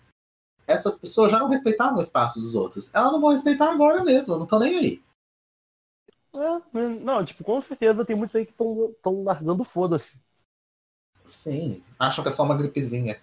Essas 0.66 0.98
pessoas 0.98 1.32
já 1.32 1.38
não 1.38 1.48
respeitavam 1.48 2.00
o 2.00 2.02
espaço 2.02 2.40
dos 2.40 2.56
outros. 2.56 2.90
Elas 2.92 3.12
não 3.12 3.22
vão 3.22 3.30
respeitar 3.30 3.72
agora 3.72 4.04
mesmo, 4.04 4.38
não 4.38 4.46
estão 4.46 4.58
nem 4.58 4.76
aí. 4.76 5.04
É, 6.34 6.80
não, 7.00 7.24
tipo, 7.24 7.44
com 7.44 7.62
certeza 7.62 8.04
tem 8.04 8.16
muitos 8.16 8.36
aí 8.36 8.48
que 8.48 8.54
estão 8.54 9.24
largando 9.24 9.64
foda-se. 9.64 10.20
Sim, 11.24 11.84
acham 12.00 12.24
que 12.24 12.30
é 12.30 12.32
só 12.32 12.42
uma 12.42 12.58
gripezinha. 12.58 13.22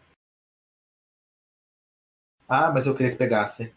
Ah, 2.49 2.71
mas 2.71 2.87
eu 2.87 2.95
queria 2.95 3.11
que 3.11 3.19
pegasse. 3.19 3.75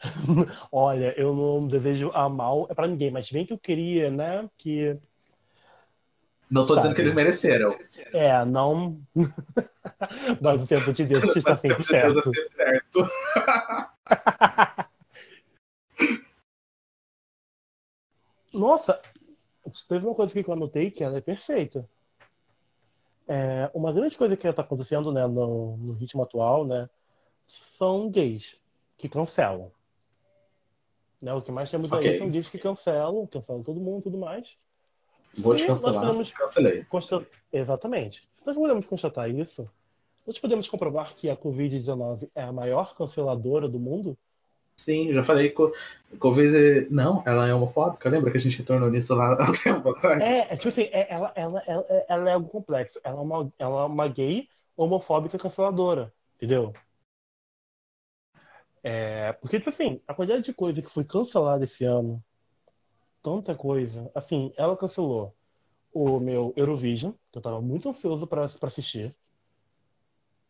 Olha, 0.70 1.18
eu 1.18 1.34
não 1.34 1.66
desejo 1.66 2.10
a 2.10 2.28
mal 2.28 2.66
é 2.68 2.74
pra 2.74 2.86
ninguém, 2.86 3.10
mas 3.10 3.30
bem 3.30 3.46
que 3.46 3.52
eu 3.54 3.58
queria, 3.58 4.10
né? 4.10 4.46
Que 4.58 5.00
Não 6.50 6.66
tô 6.66 6.74
Tá, 6.74 6.80
dizendo 6.80 6.94
que 6.94 7.00
eles 7.00 7.14
mereceram. 7.14 7.76
é, 8.12 8.44
não. 8.44 9.00
mas 10.42 10.62
o 10.62 10.66
tempo 10.66 10.92
de 10.92 11.04
Deus 11.06 11.24
está 11.36 11.54
sempre 11.54 11.82
certeza 11.84 12.22
certo. 12.22 12.30
sempre 12.30 12.48
certo. 12.48 13.08
Nossa, 18.52 19.00
teve 19.88 20.06
uma 20.06 20.14
coisa 20.14 20.30
aqui 20.32 20.44
que 20.44 20.48
eu 20.50 20.54
anotei 20.54 20.90
que 20.90 21.02
ela 21.02 21.18
é 21.18 21.20
perfeita. 21.20 21.88
É, 23.26 23.70
uma 23.74 23.92
grande 23.92 24.16
coisa 24.16 24.36
que 24.36 24.46
está 24.46 24.62
acontecendo 24.62 25.10
né, 25.10 25.26
no, 25.26 25.76
no 25.78 25.92
ritmo 25.94 26.22
atual 26.22 26.64
né, 26.66 26.88
são 27.46 28.10
gays 28.10 28.56
que 28.96 29.08
cancelam. 29.08 29.72
Né, 31.20 31.32
o 31.32 31.40
que 31.42 31.50
mais 31.50 31.70
temos 31.70 31.90
Ok. 31.90 32.08
aí 32.08 32.18
são 32.18 32.30
gays 32.30 32.50
que 32.50 32.58
cancelam, 32.58 33.26
cancelam 33.26 33.62
todo 33.62 33.80
mundo 33.80 34.00
e 34.00 34.02
tudo 34.04 34.18
mais. 34.18 34.56
Vou 35.36 35.54
te 35.54 35.66
cancelar. 35.66 36.04
Podemos 36.06 36.32
Cancelei. 36.32 36.84
consta- 36.84 37.26
Exatamente. 37.52 38.20
Se 38.20 38.46
nós 38.46 38.56
podemos 38.56 38.86
constatar 38.86 39.30
isso, 39.30 39.68
nós 40.26 40.38
podemos 40.38 40.68
comprovar 40.68 41.14
que 41.14 41.28
a 41.30 41.36
Covid-19 41.36 42.28
é 42.34 42.42
a 42.42 42.52
maior 42.52 42.94
canceladora 42.96 43.68
do 43.68 43.78
mundo? 43.78 44.16
Sim, 44.76 45.12
já 45.12 45.22
falei 45.22 45.50
com 45.50 45.70
Covid. 46.18 46.88
Não, 46.90 47.22
ela 47.26 47.46
é 47.48 47.54
homofóbica. 47.54 48.08
Lembra 48.08 48.30
que 48.30 48.36
a 48.36 48.40
gente 48.40 48.58
retornou 48.58 48.90
nisso 48.90 49.14
lá 49.14 49.34
há 49.34 49.52
tempo 49.62 49.88
atrás? 49.90 50.20
É, 50.20 50.52
é 50.52 50.56
tipo 50.56 50.68
assim, 50.68 50.88
é- 50.92 51.12
ela, 51.12 51.32
ela, 51.36 51.62
ela, 51.66 51.86
ela 52.08 52.30
é 52.30 52.32
algo 52.34 52.48
complexo. 52.48 52.98
Ela 53.04 53.18
é 53.18 53.22
uma, 53.22 53.52
ela 53.58 53.82
é 53.82 53.86
uma 53.86 54.08
gay 54.08 54.48
homofóbica 54.76 55.38
canceladora, 55.38 56.12
entendeu? 56.36 56.72
É, 58.82 59.32
porque, 59.34 59.58
tipo 59.58 59.70
assim, 59.70 60.00
a 60.06 60.12
quantidade 60.14 60.44
de 60.44 60.52
coisa 60.52 60.82
que 60.82 60.90
foi 60.90 61.04
cancelada 61.04 61.64
esse 61.64 61.84
ano, 61.84 62.22
tanta 63.24 63.54
coisa. 63.54 64.10
Assim, 64.14 64.52
ela 64.56 64.76
cancelou 64.76 65.34
o 65.92 66.20
meu 66.20 66.52
Eurovision, 66.56 67.12
que 67.32 67.38
eu 67.38 67.42
tava 67.42 67.60
muito 67.60 67.88
ansioso 67.88 68.26
pra, 68.26 68.46
pra 68.48 68.68
assistir. 68.68 69.14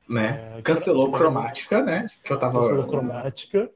Né? 0.09 0.59
É, 0.59 0.63
Cancelou 0.63 1.11
que- 1.11 1.17
cromática, 1.19 1.81
né? 1.83 2.07
Que 2.23 2.33
eu 2.33 2.39
tava. 2.39 2.61
Cancelou 2.61 2.87
cromática. 2.89 3.71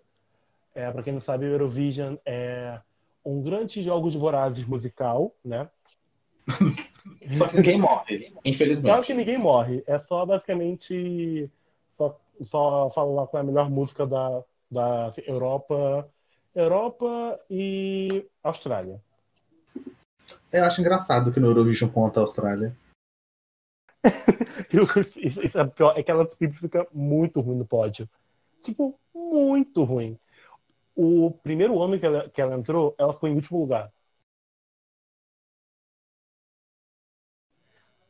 É, 0.74 0.90
pra 0.90 1.02
quem 1.02 1.12
não 1.14 1.20
sabe, 1.20 1.46
o 1.46 1.48
Eurovision 1.48 2.16
é 2.26 2.80
um 3.24 3.40
grande 3.42 3.82
jogo 3.82 4.10
de 4.10 4.18
vorazes 4.18 4.66
musical, 4.66 5.32
né? 5.44 5.70
Só 7.34 7.46
que 7.48 7.56
ninguém 7.56 7.78
morre, 7.78 8.18
Claro 8.18 8.40
infelizmente. 8.44 9.06
que 9.06 9.14
ninguém 9.14 9.38
morre. 9.38 9.82
É 9.86 9.98
só 9.98 10.24
basicamente 10.26 11.50
só, 11.96 12.18
só 12.42 12.90
falar 12.90 13.26
qual 13.26 13.40
é 13.40 13.44
a 13.44 13.46
melhor 13.46 13.70
música 13.70 14.06
da, 14.06 14.42
da 14.70 15.12
Europa, 15.26 16.08
Europa 16.60 17.40
e 17.48 18.26
Austrália. 18.42 19.00
Eu 20.52 20.64
acho 20.64 20.80
engraçado 20.80 21.32
que 21.32 21.38
no 21.38 21.46
Eurovision 21.46 21.90
conta 21.90 22.20
a 22.20 22.22
Austrália. 22.22 22.76
Isso, 25.16 25.58
é 25.58 25.64
pior, 25.66 25.96
é 25.96 26.02
que 26.02 26.10
ela 26.10 26.28
sempre 26.30 26.58
fica 26.58 26.86
muito 26.92 27.40
ruim 27.40 27.58
no 27.58 27.66
pódio. 27.66 28.08
Tipo, 28.62 28.98
muito 29.14 29.84
ruim. 29.84 30.18
O 30.96 31.30
primeiro 31.42 31.80
ano 31.80 31.98
que 31.98 32.06
ela, 32.06 32.28
que 32.28 32.40
ela 32.40 32.56
entrou, 32.56 32.94
ela 32.98 33.12
ficou 33.12 33.28
em 33.28 33.34
último 33.34 33.60
lugar. 33.60 33.92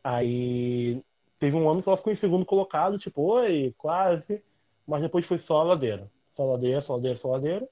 Aí 0.03 1.03
teve 1.39 1.55
um 1.57 1.69
ano 1.69 1.83
que 1.83 1.89
ela 1.89 1.99
ficou 1.99 2.13
em 2.13 2.17
segundo 2.17 2.47
colocado, 2.47 2.99
tipo, 2.99 3.23
oi, 3.23 3.75
quase. 3.77 4.43
Mas 4.87 5.03
depois 5.03 5.27
foi 5.27 5.39
só 5.39 5.61
a 5.61 5.65
ladeira. 5.65 6.11
Só 6.35 6.45
ladeira, 6.51 6.81
só 6.81 6.95
ladeira, 6.97 7.19
só 7.19 7.29
ladeira. 7.31 7.69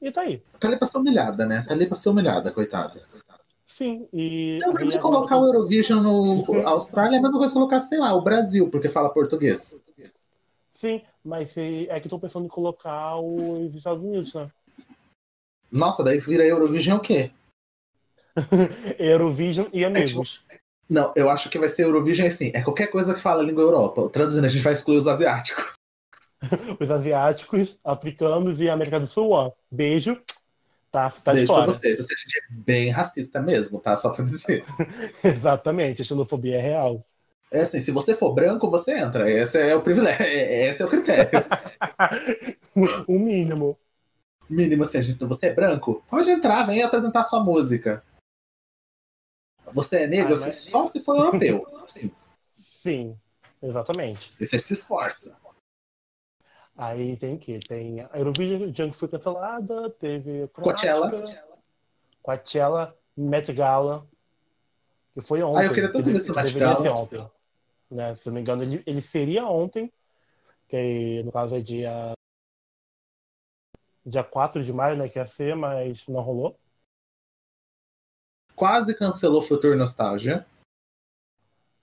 E 0.00 0.12
tá 0.12 0.22
aí. 0.22 0.42
Tá 0.60 0.68
ali 0.68 0.76
pra 0.76 0.86
ser 0.86 0.98
humilhada, 0.98 1.44
né? 1.46 1.64
Tá 1.66 1.74
ali 1.74 1.86
pra 1.86 1.96
ser 1.96 2.08
humilhada, 2.10 2.52
coitada. 2.52 3.02
Sim, 3.66 4.08
e. 4.12 4.58
Eu 4.62 4.76
aí 4.76 4.88
ia 4.88 4.98
agora 4.98 5.00
colocar 5.00 5.36
o 5.36 5.46
Eurovision 5.46 6.00
no 6.00 6.66
Austrália, 6.66 7.16
é 7.16 7.18
a 7.18 7.22
mesma 7.22 7.38
coisa 7.38 7.52
que 7.52 7.58
colocar, 7.58 7.80
sei 7.80 7.98
lá, 7.98 8.14
o 8.14 8.22
Brasil, 8.22 8.70
porque 8.70 8.88
fala 8.88 9.12
português. 9.12 9.78
Sim, 10.72 11.02
mas 11.24 11.56
é 11.56 11.84
é 11.84 12.00
que 12.00 12.06
estão 12.06 12.20
pensando 12.20 12.46
em 12.46 12.48
colocar 12.48 13.18
os 13.18 13.74
Estados 13.74 14.02
Unidos, 14.02 14.32
né? 14.32 14.48
Nossa, 15.70 16.02
daí 16.02 16.18
vira 16.18 16.46
Eurovision 16.46 16.98
o 16.98 17.00
quê? 17.00 17.30
Eurovision 18.98 19.66
e 19.72 19.84
amigos. 19.84 20.44
Não, 20.88 21.12
eu 21.14 21.28
acho 21.28 21.50
que 21.50 21.58
vai 21.58 21.68
ser 21.68 21.82
Eurovision 21.82 22.26
assim. 22.26 22.50
É 22.54 22.62
qualquer 22.62 22.86
coisa 22.86 23.12
que 23.12 23.20
fala 23.20 23.42
a 23.42 23.44
língua 23.44 23.62
Europa. 23.62 24.08
Traduzindo, 24.08 24.44
a 24.44 24.48
gente 24.48 24.62
vai 24.62 24.72
excluir 24.72 24.96
os 24.96 25.06
asiáticos. 25.06 25.77
Os 26.80 26.90
asiáticos, 26.90 27.78
africanos 27.84 28.60
e 28.60 28.68
América 28.68 29.00
do 29.00 29.06
Sul, 29.06 29.30
ó. 29.30 29.52
Beijo. 29.70 30.20
Tá, 30.90 31.10
tá 31.10 31.32
de 31.32 31.38
Beijo 31.38 31.52
pra 31.52 31.62
fora. 31.62 31.72
vocês. 31.72 32.00
Assim, 32.00 32.14
a 32.14 32.16
gente 32.16 32.38
é 32.38 32.46
bem 32.50 32.90
racista 32.90 33.42
mesmo, 33.42 33.80
tá? 33.80 33.96
Só 33.96 34.10
pra 34.10 34.24
dizer. 34.24 34.64
Exatamente, 35.22 36.02
a 36.02 36.04
xenofobia 36.04 36.56
é 36.56 36.60
real. 36.60 37.04
É 37.50 37.62
assim, 37.62 37.80
se 37.80 37.90
você 37.90 38.14
for 38.14 38.32
branco, 38.34 38.70
você 38.70 38.98
entra. 38.98 39.30
Esse 39.30 39.58
é 39.58 39.74
o 39.74 39.82
privilégio, 39.82 40.24
esse 40.26 40.82
é 40.82 40.84
o 40.86 40.88
critério. 40.88 41.30
o 43.08 43.18
mínimo. 43.18 43.78
Mínimo 44.48 44.82
assim, 44.82 44.98
a 44.98 45.02
gente, 45.02 45.22
você 45.24 45.46
é 45.46 45.52
branco? 45.54 46.02
Pode 46.08 46.30
entrar, 46.30 46.64
vem 46.64 46.82
apresentar 46.82 47.24
sua 47.24 47.42
música. 47.42 48.02
Você 49.74 50.04
é 50.04 50.06
negro, 50.06 50.30
Ah, 50.30 50.32
assim, 50.34 50.44
mas- 50.46 50.54
só 50.56 50.86
se 50.86 51.00
for 51.00 51.16
europeu. 51.18 51.66
Assim, 51.84 52.10
Sim, 52.40 53.16
exatamente. 53.62 54.32
e 54.40 54.46
você 54.46 54.58
se 54.58 54.72
esforça. 54.72 55.38
Aí 56.78 57.16
tem 57.16 57.34
o 57.34 57.38
quê? 57.40 57.58
Tem 57.58 58.00
a 58.02 58.10
Eurovision 58.14 58.70
que 58.72 58.96
foi 58.96 59.08
cancelada, 59.08 59.90
teve 59.90 60.46
Coachella. 60.52 61.10
Coachella, 62.22 62.96
Met 63.16 63.52
Gala, 63.52 64.06
que 65.12 65.20
foi 65.20 65.42
ontem. 65.42 65.58
Ah, 65.58 65.64
eu 65.64 65.74
queria 65.74 65.90
tanto 65.90 66.04
que 66.04 66.10
ver 66.10 66.16
esse 66.18 66.32
Met 66.32 66.56
Gala. 66.56 66.92
ontem. 66.92 67.30
Né? 67.90 68.14
Se 68.16 68.26
não 68.26 68.34
me 68.34 68.40
engano, 68.42 68.62
ele, 68.62 68.80
ele 68.86 69.02
seria 69.02 69.44
ontem, 69.44 69.92
que 70.68 71.20
no 71.24 71.32
caso 71.32 71.56
é 71.56 71.60
dia 71.60 72.12
dia 74.06 74.22
4 74.22 74.62
de 74.62 74.72
maio, 74.72 74.96
né, 74.96 75.08
que 75.08 75.18
ia 75.18 75.26
ser, 75.26 75.56
mas 75.56 76.06
não 76.06 76.20
rolou. 76.20 76.56
Quase 78.54 78.94
cancelou 78.94 79.42
Future 79.42 79.76
Nostalgia. 79.76 80.46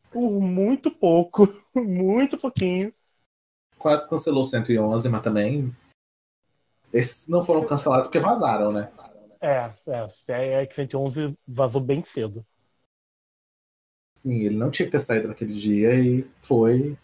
Por 0.09 0.39
muito 0.39 0.89
pouco, 0.89 1.47
muito 1.75 2.37
pouquinho. 2.37 2.93
Quase 3.85 4.09
cancelou 4.09 4.43
111, 4.43 5.07
mas 5.09 5.21
também. 5.21 5.71
Esses 6.91 7.27
não 7.27 7.43
foram 7.43 7.67
cancelados 7.67 8.07
porque 8.07 8.17
vazaram, 8.17 8.71
né? 8.71 8.91
É, 9.39 9.71
é, 10.27 10.63
é 10.63 10.65
que 10.65 10.73
111 10.73 11.37
vazou 11.47 11.79
bem 11.79 12.03
cedo. 12.03 12.43
Sim, 14.17 14.39
ele 14.39 14.55
não 14.55 14.71
tinha 14.71 14.87
que 14.87 14.91
ter 14.91 14.99
saído 14.99 15.27
naquele 15.27 15.53
dia 15.53 15.93
e 15.93 16.23
foi. 16.39 16.97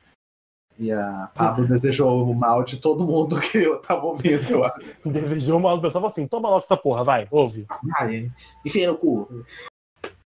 E 0.80 0.92
a 0.92 1.30
Pablo 1.36 1.68
desejou 1.68 2.28
o 2.28 2.36
mal 2.36 2.64
de 2.64 2.78
todo 2.78 3.06
mundo 3.06 3.40
que 3.40 3.60
eu 3.60 3.80
tava 3.80 4.04
ouvindo, 4.04 4.50
eu 4.50 4.64
acho. 4.64 4.80
Desejou 5.06 5.60
mal, 5.60 5.78
o 5.78 5.82
pessoal 5.84 6.08
assim, 6.08 6.28
toma 6.28 6.50
logo 6.50 6.66
essa 6.66 6.76
porra, 6.76 7.04
vai, 7.04 7.28
ouve. 7.30 7.68
Ai, 8.00 8.32
enfia 8.66 8.88
no 8.88 8.98
cu. 8.98 9.46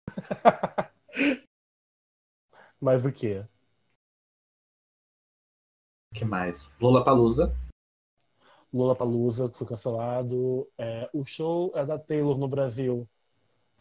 Mas 2.80 3.04
o 3.04 3.12
quê? 3.12 3.44
O 6.18 6.20
que 6.20 6.26
mais? 6.26 6.76
Lula 6.82 7.04
Palusa. 7.04 7.56
Lula 8.74 8.96
Palusa, 8.96 9.48
que 9.50 9.56
foi 9.56 9.68
cancelado. 9.68 10.68
É, 10.76 11.08
o 11.14 11.24
show 11.24 11.72
é 11.76 11.86
da 11.86 12.00
Taylor 12.00 12.36
no 12.40 12.48
Brasil. 12.48 13.08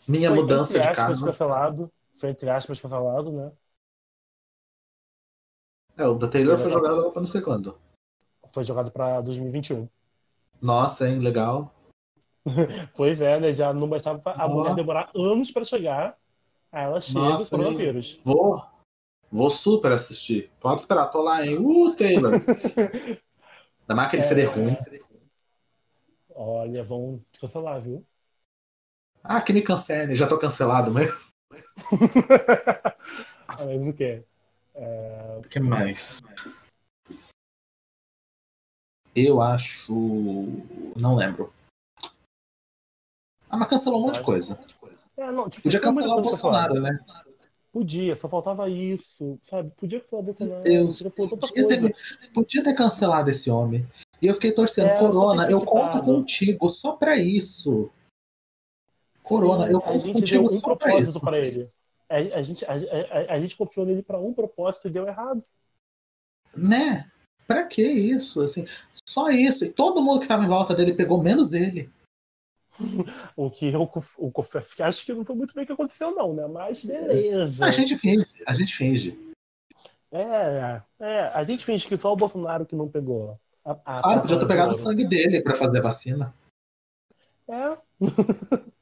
Minha 0.07 0.29
Foi, 0.29 0.41
mudança 0.43 0.79
de 0.79 0.95
casa. 0.95 1.25
cancelado. 1.25 1.91
Foi 2.21 2.29
entre 2.29 2.51
aspas 2.51 2.79
cancelado, 2.79 3.33
né? 3.33 3.53
É, 5.97 6.07
o 6.07 6.15
da 6.15 6.29
Taylor 6.29 6.59
foi 6.59 6.71
jogado 6.71 7.11
pra 7.11 7.21
não 7.21 7.27
sei 7.27 7.41
quando. 7.41 7.79
Foi 8.53 8.65
jogado 8.65 8.91
pra 8.91 9.23
2021. 9.23 9.89
Nossa, 10.61 11.09
hein, 11.09 11.21
legal. 11.21 11.75
Pois 12.95 13.19
é, 13.23 13.41
né? 13.41 13.55
Já 13.55 13.73
não 13.73 13.89
bastava 13.89 14.21
a 14.31 14.47
mulher 14.47 14.75
demorar 14.75 15.11
anos 15.17 15.51
pra 15.51 15.65
chegar. 15.65 16.19
Aí 16.71 16.85
ela 16.85 17.01
chega 17.01 17.19
Nossa, 17.19 17.57
com 17.57 17.63
coronavírus. 17.63 18.21
Vou. 18.23 18.76
Vou 19.31 19.51
super 19.51 19.93
assistir. 19.93 20.51
Pode 20.61 20.81
esperar, 20.81 21.07
tô 21.07 21.23
lá, 21.23 21.45
hein? 21.45 21.59
Uh, 21.59 21.95
Taylor. 21.95 22.33
Ainda 23.89 23.95
mais 23.95 24.09
aquele 24.09 24.23
É. 24.23 24.27
CD 24.27 24.45
ruim. 24.45 24.77
Olha, 26.35 26.85
vão 26.85 27.21
cancelar, 27.41 27.81
viu? 27.81 28.05
Ah, 29.23 29.41
que 29.41 29.53
me 29.53 29.63
cancele, 29.63 30.15
já 30.15 30.27
tô 30.29 30.39
cancelado 30.39 30.93
mesmo. 30.93 31.31
Mas 33.49 33.87
o 33.89 33.93
quê? 33.93 34.23
O 34.75 35.49
que 35.49 35.59
mais? 35.59 36.21
Eu 39.15 39.41
acho. 39.41 39.95
Não 40.95 41.15
lembro. 41.15 41.53
Ah, 43.49 43.57
mas 43.57 43.69
cancelou 43.69 44.01
um 44.01 44.03
monte 44.07 44.17
de 44.17 44.25
coisa. 44.25 44.61
É, 45.17 45.31
não, 45.33 45.49
tipo, 45.49 45.63
Podia 45.63 45.81
cancelar 45.81 46.19
o. 46.19 46.21
Bolsonaro, 46.21 46.81
né? 46.81 46.99
Podia, 47.77 48.17
só 48.17 48.27
faltava 48.27 48.71
isso, 48.71 49.39
sabe? 49.43 49.71
Podia 49.77 50.01
cancelar 50.01 50.25
Bolsonaro. 50.25 50.63
Deus, 50.63 51.03
podia 51.03 51.69
ter, 51.69 51.97
podia 52.33 52.63
ter 52.65 52.73
cancelado 52.75 53.29
esse 53.29 53.51
homem. 53.51 53.87
E 54.23 54.27
eu 54.27 54.33
fiquei 54.33 54.51
torcendo, 54.51 54.87
É, 54.87 54.99
Corona, 54.99 55.51
eu 55.51 55.61
conto 55.61 55.87
ficar, 55.89 56.01
contigo 56.01 56.71
só 56.71 56.93
pra 56.93 57.19
isso. 57.19 57.91
Corona, 59.23 59.71
eu 59.71 59.77
a 59.77 59.83
conto 59.83 60.11
contigo 60.11 60.47
um 60.47 60.59
só 60.59 60.75
pra 60.75 60.99
isso. 60.99 61.21
pra 61.21 61.39
ele. 61.39 61.67
A, 62.09 62.17
a 62.17 62.43
gente, 62.43 62.65
a, 62.65 62.73
a- 62.73 63.35
a 63.35 63.41
gente 63.41 63.55
confiou 63.55 63.85
nele 63.85 64.03
pra 64.03 64.19
um 64.19 64.33
propósito 64.33 64.89
e 64.89 64.91
deu 64.91 65.07
errado. 65.07 65.45
Né? 66.57 67.11
Pra 67.47 67.63
que 67.65 67.83
isso? 67.83 68.41
Assim, 68.41 68.67
só 69.07 69.29
isso. 69.29 69.67
E 69.67 69.71
todo 69.71 70.01
mundo 70.03 70.21
que 70.21 70.29
tava 70.29 70.45
em 70.45 70.49
volta 70.49 70.75
dele 70.75 70.95
pegou 70.95 71.23
menos 71.23 71.53
ele. 71.53 71.91
O 73.37 73.51
que 73.51 73.73
eu 73.73 73.91
o 74.19 74.31
confesso 74.31 74.75
que 74.75 74.83
acho 74.83 75.05
que 75.05 75.13
não 75.13 75.25
foi 75.25 75.37
muito 75.37 75.55
bem 75.55 75.65
o 75.65 75.67
que 75.67 75.73
aconteceu, 75.73 76.15
não, 76.15 76.35
né? 76.35 76.47
Mas 76.47 76.85
beleza. 76.85 77.65
A 77.65 77.71
gente 77.71 77.97
finge, 77.97 78.27
a 78.47 78.53
gente 78.55 78.75
finge. 78.75 79.19
É, 80.11 80.83
é, 81.01 81.21
a 81.35 81.45
gente 81.45 81.65
finge 81.65 81.87
que 81.87 81.97
só 81.97 82.13
o 82.13 82.17
Bolsonaro 82.17 82.65
que 82.65 82.77
não 82.77 82.89
pegou. 82.89 83.39
A, 83.65 83.73
a, 83.85 84.15
Ah, 84.15 84.21
podia 84.21 84.39
ter 84.39 84.47
pegado 84.47 84.73
o 84.73 84.77
sangue 84.77 85.07
dele 85.07 85.43
pra 85.43 85.55
fazer 85.55 85.79
a 85.79 85.83
vacina. 85.83 86.35
É, 87.49 87.79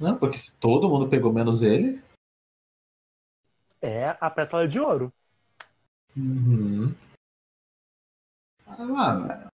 Não, 0.00 0.16
porque 0.18 0.38
se 0.38 0.58
todo 0.58 0.88
mundo 0.88 1.10
pegou 1.10 1.30
menos 1.30 1.60
ele. 1.62 2.02
é 3.82 4.16
a 4.18 4.30
pétala 4.30 4.66
de 4.66 4.80
ouro. 4.80 5.12
Uhum. 6.16 6.94
Ah, 8.66 9.49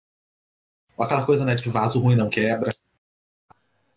ou 0.96 1.04
aquela 1.04 1.24
coisa, 1.24 1.44
né, 1.44 1.54
de 1.54 1.62
que 1.62 1.68
vaso 1.68 2.00
ruim 2.00 2.16
não 2.16 2.28
quebra. 2.28 2.70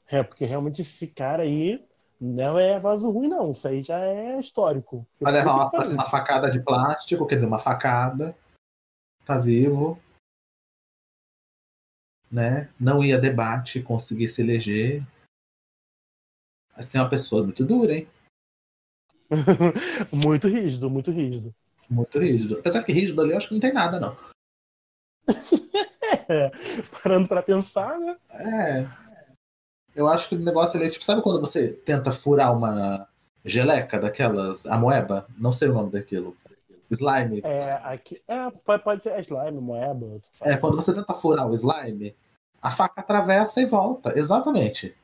É, 0.07 0.23
porque 0.23 0.45
realmente 0.45 0.81
esse 0.81 1.05
cara 1.07 1.43
aí 1.43 1.85
não 2.19 2.57
é 2.57 2.79
vaso 2.79 3.09
ruim, 3.11 3.27
não. 3.27 3.51
Isso 3.51 3.67
aí 3.67 3.83
já 3.83 3.99
é 3.99 4.39
histórico. 4.39 5.05
Vai 5.19 5.33
levar 5.33 5.53
uma, 5.53 5.71
pariu. 5.71 5.91
uma 5.91 6.05
facada 6.05 6.49
de 6.49 6.59
plástico, 6.59 7.27
quer 7.27 7.35
dizer, 7.35 7.47
uma 7.47 7.59
facada. 7.59 8.35
Tá 9.25 9.37
vivo. 9.37 9.99
Né? 12.31 12.69
Não 12.79 13.03
ia 13.03 13.17
debate, 13.17 13.81
conseguir 13.81 14.27
se 14.27 14.41
eleger. 14.41 15.03
Assim, 16.75 16.97
é 16.97 17.01
uma 17.01 17.09
pessoa 17.09 17.43
muito 17.43 17.65
dura, 17.65 17.93
hein? 17.93 18.07
muito 20.11 20.47
rígido, 20.47 20.89
muito 20.89 21.11
rígido. 21.11 21.53
Muito 21.89 22.19
rígido. 22.19 22.59
Apesar 22.59 22.83
que 22.83 22.91
rígido 22.91 23.21
ali 23.21 23.31
eu 23.31 23.37
acho 23.37 23.47
que 23.49 23.53
não 23.53 23.61
tem 23.61 23.73
nada, 23.73 23.99
não. 23.99 24.15
É, 26.29 26.51
parando 27.03 27.27
pra 27.27 27.41
pensar, 27.41 27.99
né? 27.99 28.17
É. 28.31 28.87
Eu 29.95 30.07
acho 30.07 30.29
que 30.29 30.35
o 30.35 30.39
negócio 30.39 30.77
ali 30.77 30.87
é 30.87 30.91
tipo, 30.91 31.03
sabe 31.03 31.21
quando 31.21 31.39
você 31.39 31.69
tenta 31.69 32.11
furar 32.11 32.55
uma 32.55 33.07
geleca 33.43 33.99
daquelas, 33.99 34.65
amoeba? 34.65 35.25
Não 35.37 35.51
sei 35.51 35.69
o 35.69 35.73
nome 35.73 35.91
daquilo. 35.91 36.35
Slime. 36.89 37.41
É, 37.43 37.73
aqui, 37.83 38.21
é, 38.27 38.49
pode, 38.63 38.83
pode 38.83 39.03
ser 39.03 39.19
slime, 39.21 39.59
moeba. 39.59 40.21
É, 40.41 40.55
quando 40.55 40.75
você 40.75 40.93
tenta 40.93 41.13
furar 41.13 41.47
o 41.47 41.53
slime, 41.53 42.15
a 42.61 42.71
faca 42.71 43.01
atravessa 43.01 43.61
e 43.61 43.65
volta. 43.65 44.17
Exatamente. 44.17 44.95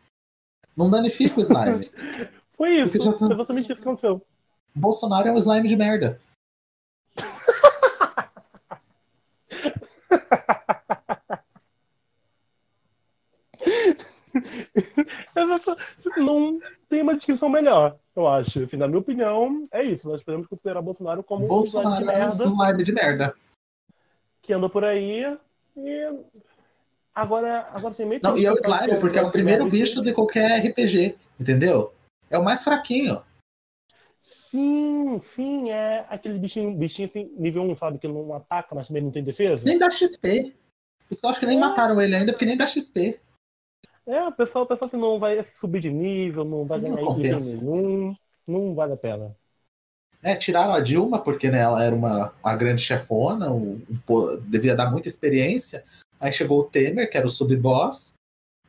Não 0.75 0.89
danifica 0.89 1.39
o 1.39 1.43
slime. 1.43 1.91
Foi 2.55 2.81
isso, 2.81 3.17
tá- 3.17 3.33
exatamente 3.33 3.71
isso 3.71 3.81
que 3.81 3.87
aconteceu. 3.87 4.21
Bolsonaro 4.75 5.27
é 5.27 5.31
um 5.31 5.37
slime 5.37 5.67
de 5.67 5.75
merda. 5.75 6.19
Não 16.23 16.59
tem 16.89 17.01
uma 17.01 17.15
descrição 17.15 17.49
melhor, 17.49 17.97
eu 18.15 18.27
acho. 18.27 18.63
Assim, 18.63 18.77
na 18.77 18.87
minha 18.87 18.99
opinião, 18.99 19.67
é 19.71 19.83
isso. 19.83 20.07
Nós 20.07 20.23
podemos 20.23 20.47
considerar 20.47 20.81
Bolsonaro 20.81 21.23
como 21.23 21.43
um 21.43 21.61
slime 21.61 21.83
Bolsonaro 21.83 22.03
de 22.05 22.09
é 22.09 22.13
um 22.13 22.17
merda 22.17 22.43
slime 22.45 22.83
de 22.83 22.91
merda. 22.91 23.35
que 24.41 24.53
anda 24.53 24.69
por 24.69 24.83
aí 24.83 25.37
e. 25.77 26.23
Agora, 27.15 27.67
agora 27.71 27.93
tem 27.93 28.07
meio 28.07 28.21
Não, 28.23 28.35
e 28.37 28.45
é 28.45 28.51
o 28.51 28.55
slime, 28.55 28.99
porque 28.99 29.19
é 29.19 29.21
o 29.21 29.31
primeiro 29.31 29.69
bicho 29.69 30.01
de 30.01 30.11
qualquer 30.13 30.65
RPG. 30.65 31.15
Entendeu? 31.39 31.93
É 32.29 32.37
o 32.37 32.43
mais 32.43 32.63
fraquinho. 32.63 33.21
Sim, 34.21 35.19
sim, 35.23 35.69
é 35.71 36.05
aquele 36.09 36.39
bichinho, 36.39 36.73
bichinho 36.75 37.09
assim, 37.09 37.31
nível 37.37 37.63
1, 37.63 37.75
sabe? 37.75 37.97
Que 37.99 38.07
não 38.07 38.33
ataca, 38.33 38.73
mas 38.73 38.87
também 38.87 39.03
não 39.03 39.11
tem 39.11 39.23
defesa. 39.23 39.63
Nem 39.65 39.77
dá 39.77 39.89
XP. 39.91 40.53
Isso 41.09 41.19
que 41.19 41.25
eu 41.25 41.29
acho 41.29 41.39
que 41.39 41.45
nem 41.45 41.57
É. 41.57 41.59
mataram 41.59 41.99
ele 42.01 42.15
ainda, 42.15 42.31
porque 42.31 42.45
nem 42.45 42.57
dá 42.57 42.65
XP. 42.65 43.19
É, 44.05 44.21
o 44.27 44.31
pessoal 44.31 44.65
pensa 44.65 44.85
assim, 44.85 44.97
não 44.97 45.17
vai 45.19 45.43
subir 45.55 45.79
de 45.79 45.91
nível, 45.91 46.43
não 46.43 46.65
vai 46.65 46.79
Não 46.79 46.95
ganhar 46.95 47.07
compensa. 47.07 47.57
nenhum, 47.57 48.15
não 48.45 48.75
vale 48.75 48.93
a 48.93 48.97
pena. 48.97 49.35
É, 50.21 50.35
tiraram 50.35 50.73
a 50.73 50.79
Dilma, 50.79 51.19
porque 51.19 51.49
né, 51.49 51.59
ela 51.59 51.83
era 51.83 51.93
uma, 51.93 52.33
uma 52.43 52.55
grande 52.55 52.81
chefona, 52.81 53.51
um, 53.51 53.81
um 54.09 54.37
devia 54.41 54.75
dar 54.75 54.89
muita 54.89 55.07
experiência. 55.07 55.83
Aí 56.19 56.31
chegou 56.31 56.59
o 56.59 56.63
Temer, 56.63 57.09
que 57.09 57.17
era 57.17 57.27
o 57.27 57.29
sub-boss, 57.29 58.13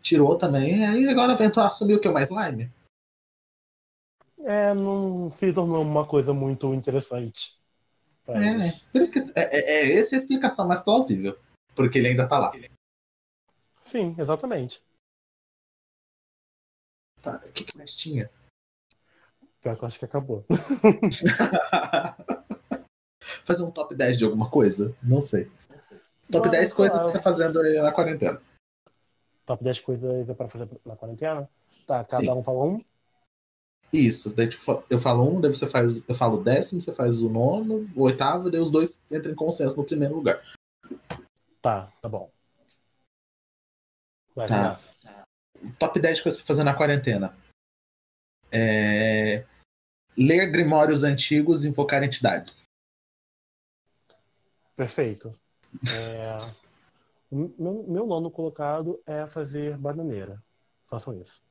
tirou 0.01 0.37
também, 0.37 0.85
aí 0.85 1.09
agora 1.09 1.37
Ventor 1.37 1.65
assumiu 1.65 1.97
o 1.97 2.01
que? 2.01 2.09
O 2.09 2.13
mais 2.13 2.29
slime? 2.31 2.71
É, 4.41 4.75
não 4.75 5.31
se 5.33 5.53
tornou 5.53 5.83
uma 5.83 6.05
coisa 6.05 6.35
muito 6.35 6.75
interessante. 6.75 7.57
É, 8.27 8.51
eles. 8.51 8.79
por 8.93 9.01
isso 9.01 9.13
que 9.13 9.19
é, 9.19 9.33
é, 9.37 9.93
é 9.95 9.99
essa 9.99 10.15
a 10.15 10.19
explicação 10.19 10.67
mais 10.67 10.81
plausível, 10.81 11.39
porque 11.75 11.99
ele 11.99 12.09
ainda 12.09 12.27
tá 12.27 12.39
lá. 12.39 12.53
Sim, 13.91 14.15
exatamente. 14.19 14.83
Tá, 17.25 17.41
O 17.45 17.53
que, 17.53 17.65
que 17.65 17.77
mais 17.79 17.95
tinha? 17.95 18.31
Pior 19.63 19.77
que 19.77 19.83
eu 19.83 19.89
acho 19.89 19.99
que 19.99 20.05
acabou. 20.05 20.45
Fazer 23.45 23.63
um 23.63 23.71
top 23.71 23.95
10 23.95 24.19
de 24.19 24.25
alguma 24.25 24.51
coisa? 24.51 24.95
Não 25.03 25.23
sei. 25.23 25.51
Top 26.31 26.45
Não, 26.47 26.51
10 26.51 26.73
coisas 26.73 27.01
que 27.01 27.07
você 27.07 27.13
tá 27.15 27.21
fazendo 27.23 27.61
aí 27.61 27.81
na 27.81 27.93
quarentena. 27.93 28.41
Top 29.47 29.65
10 29.65 29.81
coisas 29.81 30.27
pra 30.37 30.49
fazer 30.49 30.69
na 30.85 30.97
quarentena? 30.97 31.49
Tá, 31.87 32.05
cada 32.05 32.23
Sim. 32.25 32.31
um 32.31 32.43
fala 32.45 32.65
um. 32.65 32.85
Isso, 33.93 34.35
daí 34.35 34.49
tipo, 34.49 34.85
eu 34.91 34.99
falo 34.99 35.23
um, 35.23 35.41
daí 35.41 35.51
você 35.51 35.67
faz, 35.69 36.07
eu 36.09 36.15
falo 36.15 36.41
o 36.41 36.45
décimo, 36.45 36.81
você 36.81 36.93
faz 36.93 37.23
o 37.23 37.29
nono, 37.31 37.89
o 37.95 38.03
oitavo, 38.03 38.51
daí 38.51 38.61
os 38.61 38.71
dois 38.71 39.05
entram 39.11 39.33
em 39.33 39.37
consenso 39.37 39.77
no 39.77 39.85
primeiro 39.85 40.15
lugar. 40.17 40.43
Tá, 41.63 41.93
tá 42.03 42.09
bom. 42.09 42.31
Vai, 44.35 44.49
Tá. 44.49 44.75
começa. 44.75 44.94
Top 45.79 45.99
10 45.99 46.21
coisas 46.21 46.41
pra 46.41 46.47
fazer 46.47 46.65
na 46.65 46.75
quarentena. 46.75 47.37
É... 48.51 49.45
Ler 50.17 50.51
grimórios 50.51 51.03
antigos 51.03 51.65
e 51.65 51.69
invocar 51.69 52.03
entidades. 52.03 52.65
Perfeito. 54.77 55.33
É, 55.97 56.39
meu, 57.31 57.85
meu 57.89 58.07
nono 58.07 58.31
colocado 58.31 59.03
é 59.07 59.27
fazer 59.27 59.77
bananeira. 59.77 60.43
Façam 60.87 61.21
isso. 61.21 61.43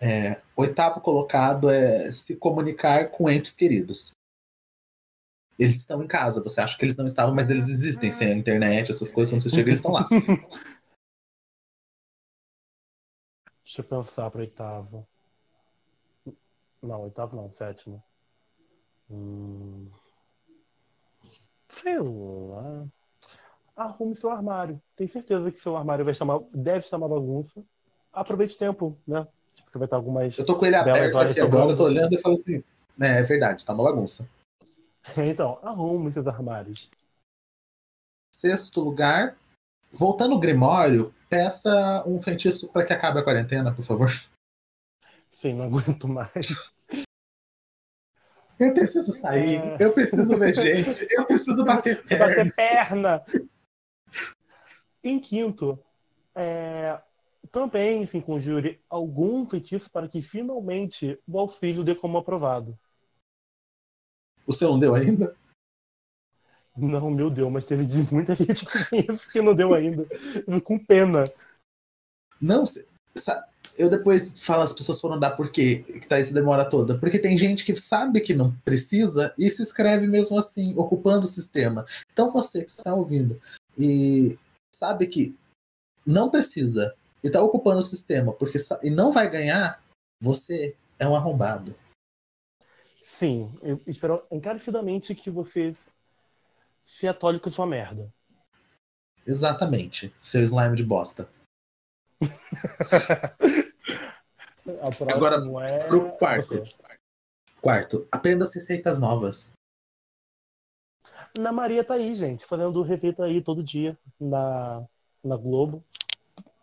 É, 0.00 0.42
Oitavo 0.56 1.00
colocado 1.00 1.70
é 1.70 2.10
se 2.10 2.36
comunicar 2.36 3.08
com 3.10 3.30
entes 3.30 3.54
queridos. 3.54 4.10
Eles 5.56 5.76
estão 5.76 6.02
em 6.02 6.08
casa, 6.08 6.42
você 6.42 6.60
acha 6.60 6.76
que 6.76 6.84
eles 6.84 6.96
não 6.96 7.06
estavam, 7.06 7.34
mas 7.34 7.50
eles 7.50 7.68
existem 7.68 8.10
sem 8.10 8.32
a 8.32 8.34
internet, 8.34 8.90
essas 8.90 9.12
coisas, 9.12 9.32
quando 9.32 9.42
você 9.42 9.50
chega, 9.50 9.68
eles 9.68 9.78
estão 9.78 9.92
lá. 9.92 10.08
Deixa 13.72 13.80
eu 13.80 13.84
pensar 13.86 14.30
pro 14.30 14.42
oitavo. 14.42 15.08
Não, 16.82 17.04
oitavo 17.04 17.34
não, 17.34 17.50
sétimo. 17.50 18.02
Hum... 19.10 19.88
Sei 21.82 21.98
lá. 21.98 22.86
Arrume 23.74 24.14
seu 24.14 24.28
armário. 24.28 24.78
Tenho 24.94 25.08
certeza 25.08 25.50
que 25.50 25.58
seu 25.58 25.74
armário 25.74 26.04
vai 26.04 26.12
uma... 26.20 26.44
deve 26.52 26.84
estar 26.84 26.98
uma 26.98 27.08
bagunça. 27.08 27.64
Aproveite 28.12 28.58
tempo, 28.58 28.94
né? 29.06 29.26
Tipo, 29.54 29.70
você 29.70 29.78
vai 29.78 29.86
estar 29.86 29.96
algumas. 29.96 30.36
Eu 30.36 30.44
tô 30.44 30.58
com 30.58 30.66
ele 30.66 30.76
aberto 30.76 31.16
aqui 31.16 31.40
agora, 31.40 31.70
eu 31.70 31.76
tô 31.76 31.84
olhando 31.84 32.12
e 32.12 32.20
falo 32.20 32.34
assim, 32.34 32.62
é, 33.00 33.20
é 33.20 33.22
verdade, 33.22 33.64
tá 33.64 33.72
uma 33.72 33.84
bagunça. 33.84 34.28
Então, 35.16 35.58
arrume 35.62 36.12
seus 36.12 36.26
armários. 36.26 36.90
Sexto 38.32 38.82
lugar, 38.82 39.34
voltando 39.90 40.34
ao 40.34 40.38
Grimório, 40.38 41.12
peça 41.32 42.04
um 42.06 42.20
feitiço 42.20 42.70
para 42.70 42.84
que 42.84 42.92
acabe 42.92 43.18
a 43.18 43.24
quarentena, 43.24 43.74
por 43.74 43.82
favor. 43.82 44.10
Sim, 45.30 45.54
não 45.54 45.64
aguento 45.80 46.06
mais. 46.06 46.70
Eu 48.60 48.74
preciso 48.74 49.12
sair, 49.12 49.56
É. 49.56 49.76
eu 49.82 49.94
preciso 49.94 50.38
ver 50.38 50.54
gente, 50.54 51.06
eu 51.10 51.24
preciso 51.24 51.64
bater 51.64 52.04
perna. 52.04 52.26
bater 52.26 52.54
perna. 52.54 53.24
Em 55.02 55.18
quinto, 55.18 55.82
é, 56.34 57.00
também 57.50 58.06
se 58.06 58.20
conjure 58.20 58.78
algum 58.90 59.48
feitiço 59.48 59.90
para 59.90 60.06
que 60.06 60.20
finalmente 60.20 61.18
o 61.26 61.38
auxílio 61.38 61.82
dê 61.82 61.94
como 61.94 62.18
aprovado. 62.18 62.78
O 64.46 64.52
seu 64.52 64.68
não 64.68 64.78
deu 64.78 64.94
ainda? 64.94 65.34
Não, 66.76 67.10
meu 67.10 67.28
Deus, 67.28 67.52
mas 67.52 67.66
teve 67.66 67.84
de 67.84 68.12
muita 68.12 68.34
gente 68.36 68.66
que 69.30 69.42
não 69.42 69.54
deu 69.54 69.74
ainda. 69.74 70.06
Com 70.64 70.78
pena. 70.78 71.24
Não, 72.40 72.64
eu 73.76 73.88
depois 73.88 74.42
falo, 74.42 74.62
as 74.62 74.72
pessoas 74.72 75.00
foram 75.00 75.18
dar 75.18 75.32
por 75.32 75.50
quê 75.50 75.84
que 75.86 76.06
tá 76.06 76.18
essa 76.18 76.32
demora 76.32 76.68
toda. 76.68 76.98
Porque 76.98 77.18
tem 77.18 77.36
gente 77.36 77.64
que 77.64 77.76
sabe 77.76 78.20
que 78.20 78.34
não 78.34 78.52
precisa 78.64 79.34
e 79.38 79.50
se 79.50 79.62
inscreve 79.62 80.06
mesmo 80.06 80.38
assim, 80.38 80.74
ocupando 80.76 81.24
o 81.24 81.28
sistema. 81.28 81.86
Então 82.12 82.30
você 82.30 82.64
que 82.64 82.70
está 82.70 82.94
ouvindo 82.94 83.40
e 83.78 84.38
sabe 84.74 85.06
que 85.06 85.34
não 86.06 86.30
precisa 86.30 86.94
e 87.22 87.30
tá 87.30 87.40
ocupando 87.42 87.80
o 87.80 87.84
sistema 87.84 88.32
porque 88.32 88.58
e 88.82 88.90
não 88.90 89.12
vai 89.12 89.30
ganhar, 89.30 89.82
você 90.20 90.74
é 90.98 91.06
um 91.06 91.14
arrombado. 91.14 91.74
Sim, 93.02 93.52
eu 93.62 93.80
espero 93.86 94.24
encarecidamente 94.30 95.14
que 95.14 95.30
você 95.30 95.76
se 96.84 97.06
atole 97.06 97.40
com 97.40 97.50
sua 97.50 97.66
merda. 97.66 98.12
Exatamente, 99.26 100.14
seu 100.20 100.42
slime 100.42 100.76
de 100.76 100.84
bosta. 100.84 101.28
A 104.64 105.12
Agora, 105.12 105.42
é 105.66 105.88
pro 105.88 106.12
quarto. 106.12 106.48
você. 106.48 106.74
Quarto, 107.60 108.06
aprenda 108.12 108.44
as 108.44 108.54
receitas 108.54 108.98
novas. 108.98 109.52
Ana 111.36 111.50
Maria 111.50 111.82
tá 111.82 111.94
aí, 111.94 112.14
gente, 112.14 112.44
fazendo 112.44 112.82
receita 112.82 113.24
aí 113.24 113.42
todo 113.42 113.62
dia 113.62 113.98
na, 114.20 114.86
na 115.22 115.36
Globo. 115.36 115.82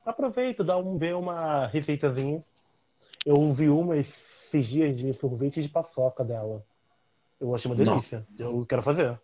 Aproveita, 0.06 0.64
dá 0.64 0.78
um 0.78 0.98
ver 0.98 1.16
uma 1.16 1.68
receitazinha. 1.68 2.44
Eu 3.26 3.54
vi 3.54 3.70
uma 3.70 3.98
esses 3.98 4.68
dias 4.68 4.96
de 4.96 5.14
sorvete 5.14 5.62
de 5.62 5.70
paçoca 5.70 6.24
dela. 6.24 6.64
Eu 7.40 7.54
achei 7.54 7.70
uma 7.70 7.76
delícia. 7.76 8.26
Eu 8.38 8.66
quero 8.66 8.82
fazer. 8.82 9.20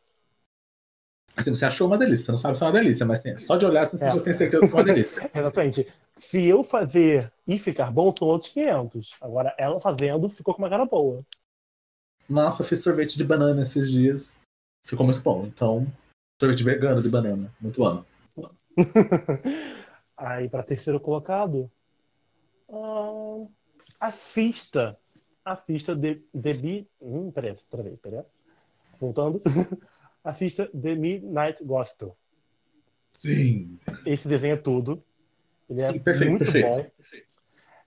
Assim, 1.38 1.54
você 1.54 1.66
achou 1.66 1.88
uma 1.88 1.98
delícia, 1.98 2.26
você 2.26 2.32
não 2.32 2.38
sabe 2.38 2.58
se 2.58 2.64
é 2.64 2.68
uma 2.68 2.74
delícia, 2.74 3.06
mas 3.06 3.20
assim, 3.20 3.38
só 3.38 3.58
de 3.58 3.66
olhar 3.66 3.84
assim, 3.84 3.98
você 3.98 4.06
É. 4.06 4.14
já 4.14 4.22
tem 4.22 4.34
certeza 4.34 4.68
que 4.68 4.74
é 4.74 4.76
uma 4.76 4.84
delícia. 4.84 5.20
Exatamente. 5.36 5.94
Se 6.18 6.46
eu 6.46 6.64
fazer 6.64 7.32
e 7.46 7.60
ficar 7.60 7.92
bom, 7.92 8.14
são 8.18 8.28
outros 8.30 8.50
500. 8.52 9.12
Agora, 9.20 9.54
ela 9.58 9.80
fazendo, 9.80 10.30
ficou 10.30 10.54
com 10.54 10.62
uma 10.62 10.70
cara 10.70 10.86
boa. 10.86 11.26
Nossa, 12.30 12.62
eu 12.62 12.66
fiz 12.66 12.82
sorvete 12.82 13.18
de 13.18 13.24
banana 13.24 13.62
esses 13.64 13.92
dias. 13.92 14.40
Ficou 14.86 15.06
muito 15.06 15.20
bom. 15.22 15.46
Então, 15.46 15.86
sorvete 16.40 16.64
vegano 16.64 17.02
de 17.02 17.10
banana. 17.10 17.54
Muito 17.60 17.80
bom. 17.82 18.04
Aí, 20.18 20.48
para 20.48 20.64
terceiro 20.64 21.00
colocado, 21.00 21.70
assista. 24.00 24.98
Assista 25.44 25.96
The, 25.96 26.20
The 26.42 26.54
Be... 26.54 26.88
Hum, 27.02 27.30
peraí, 27.32 27.56
peraí, 27.70 27.98
peraí. 27.98 28.24
Voltando. 29.00 29.42
assista 30.26 30.67
The 30.67 30.95
Midnight 30.95 31.63
Gospel. 31.63 32.17
Sim. 33.13 33.69
Esse 34.05 34.28
desenho 34.28 34.55
é 34.55 34.57
tudo. 34.57 35.01
Ele 35.69 35.82
é 35.82 35.93
Sim, 35.93 35.99
perfeito, 35.99 36.30
muito 36.32 36.51
perfeito. 36.51 36.69
bom. 36.69 36.86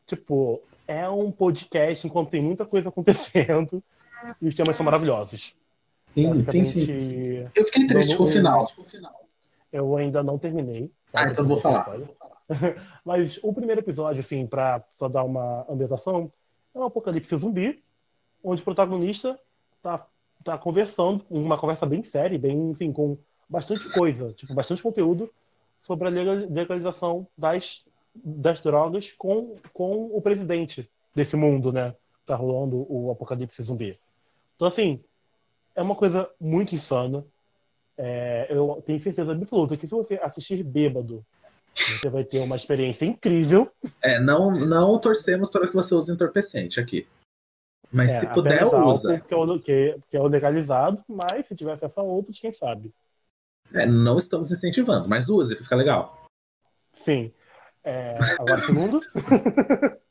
Tipo, 0.06 0.62
é 0.86 1.08
um 1.08 1.30
podcast 1.30 2.06
enquanto 2.06 2.30
tem 2.30 2.42
muita 2.42 2.64
coisa 2.64 2.88
acontecendo 2.90 3.82
e 4.40 4.48
os 4.48 4.54
temas 4.54 4.76
são 4.76 4.84
maravilhosos. 4.84 5.54
Sim, 6.04 6.46
sim, 6.46 6.66
sim. 6.66 6.86
Basicamente, 6.86 7.50
Eu 7.54 7.64
fiquei 7.66 7.86
triste 7.86 8.16
com 8.16 8.22
o 8.22 8.26
final. 8.26 8.66
Eu 9.70 9.96
ainda 9.96 10.22
não 10.22 10.38
terminei. 10.38 10.90
Ah, 11.12 11.24
então 11.24 11.44
não 11.44 11.48
vou 11.50 11.58
falar. 11.58 11.86
Mas 13.04 13.38
o 13.42 13.52
primeiro 13.52 13.82
episódio, 13.82 14.20
assim, 14.20 14.46
pra 14.46 14.82
só 14.96 15.08
dar 15.08 15.24
uma 15.24 15.66
ambientação, 15.68 16.32
é 16.74 16.78
um 16.78 16.84
apocalipse 16.84 17.36
zumbi, 17.36 17.82
onde 18.42 18.62
o 18.62 18.64
protagonista 18.64 19.38
tá, 19.82 20.06
tá 20.48 20.56
conversando, 20.56 21.22
uma 21.28 21.58
conversa 21.58 21.84
bem 21.84 22.02
séria, 22.02 22.38
bem, 22.38 22.72
assim, 22.72 22.90
com 22.90 23.18
bastante 23.46 23.86
coisa, 23.90 24.32
tipo, 24.32 24.54
bastante 24.54 24.82
conteúdo 24.82 25.30
sobre 25.82 26.08
a 26.08 26.10
legal- 26.10 26.48
legalização 26.50 27.26
das, 27.36 27.84
das 28.14 28.62
drogas 28.62 29.12
com, 29.12 29.56
com 29.74 30.06
o 30.06 30.22
presidente 30.22 30.88
desse 31.14 31.36
mundo, 31.36 31.70
né? 31.70 31.94
Tá 32.24 32.34
rolando 32.34 32.86
o 32.88 33.10
apocalipse 33.10 33.62
zumbi. 33.62 33.98
Então, 34.56 34.68
assim, 34.68 35.04
é 35.76 35.82
uma 35.82 35.94
coisa 35.94 36.30
muito 36.40 36.74
insana. 36.74 37.24
É, 37.98 38.46
eu 38.48 38.82
tenho 38.86 39.00
certeza 39.00 39.32
absoluta 39.32 39.76
que 39.76 39.86
se 39.86 39.94
você 39.94 40.18
assistir 40.22 40.62
bêbado 40.62 41.24
Você 41.74 42.08
vai 42.08 42.24
ter 42.24 42.40
uma 42.40 42.56
experiência 42.56 43.04
incrível. 43.04 43.70
É, 44.02 44.18
não, 44.18 44.50
não 44.50 44.98
torcemos 44.98 45.50
para 45.50 45.68
que 45.68 45.74
você 45.74 45.94
use 45.94 46.12
entorpecente 46.12 46.80
aqui. 46.80 47.06
Mas 47.90 48.12
É, 48.12 48.20
se 48.20 48.26
puder, 48.28 48.62
álcool, 48.62 48.92
usa. 48.92 49.20
Que 49.20 49.34
é, 49.34 49.58
que, 49.58 50.00
que 50.10 50.16
é 50.16 50.22
legalizado, 50.22 51.02
mas 51.08 51.46
se 51.46 51.56
tiver 51.56 51.72
acesso 51.72 52.00
a 52.00 52.02
outros, 52.02 52.38
quem 52.38 52.52
sabe. 52.52 52.92
É, 53.72 53.86
não 53.86 54.16
estamos 54.16 54.50
incentivando, 54.52 55.08
mas 55.08 55.28
use, 55.28 55.56
fica 55.56 55.76
legal. 55.76 56.26
Sim. 56.94 57.32
É, 57.84 58.18
agora, 58.38 58.62
segundo. 58.62 59.00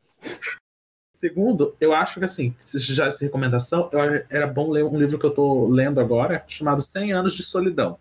Segundo, 1.17 1.75
eu 1.81 1.93
acho 1.93 2.19
que 2.19 2.25
assim, 2.25 2.55
se 2.59 2.77
já 2.77 3.07
essa 3.07 3.25
recomendação, 3.25 3.89
eu, 3.91 3.99
era 4.29 4.45
bom 4.45 4.69
ler 4.69 4.83
um 4.83 4.99
livro 4.99 5.17
que 5.17 5.25
eu 5.25 5.33
tô 5.33 5.67
lendo 5.67 5.99
agora, 5.99 6.43
chamado 6.47 6.79
100 6.79 7.11
Anos 7.11 7.33
de 7.33 7.41
Solidão. 7.41 7.97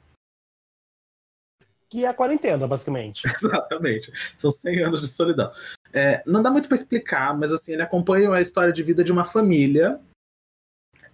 Que 1.88 2.04
é 2.04 2.08
a 2.08 2.14
quarentena, 2.14 2.66
basicamente. 2.66 3.22
Exatamente. 3.26 4.12
São 4.34 4.50
100 4.50 4.84
anos 4.84 5.00
de 5.00 5.08
solidão. 5.08 5.50
É, 5.92 6.22
não 6.26 6.42
dá 6.42 6.50
muito 6.50 6.68
para 6.68 6.76
explicar, 6.76 7.36
mas 7.36 7.52
assim, 7.52 7.72
ele 7.72 7.82
acompanha 7.82 8.30
a 8.32 8.40
história 8.40 8.72
de 8.72 8.82
vida 8.82 9.02
de 9.02 9.12
uma 9.12 9.24
família 9.24 10.00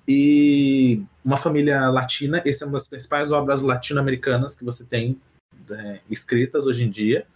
e 0.08 1.02
uma 1.24 1.36
família 1.36 1.88
latina. 1.90 2.42
Essa 2.44 2.64
é 2.64 2.66
uma 2.66 2.74
das 2.74 2.88
principais 2.88 3.30
obras 3.30 3.62
latino-americanas 3.62 4.56
que 4.56 4.64
você 4.64 4.84
tem 4.84 5.20
é, 5.70 6.00
escritas 6.10 6.66
hoje 6.66 6.84
em 6.84 6.90
dia. 6.90 7.26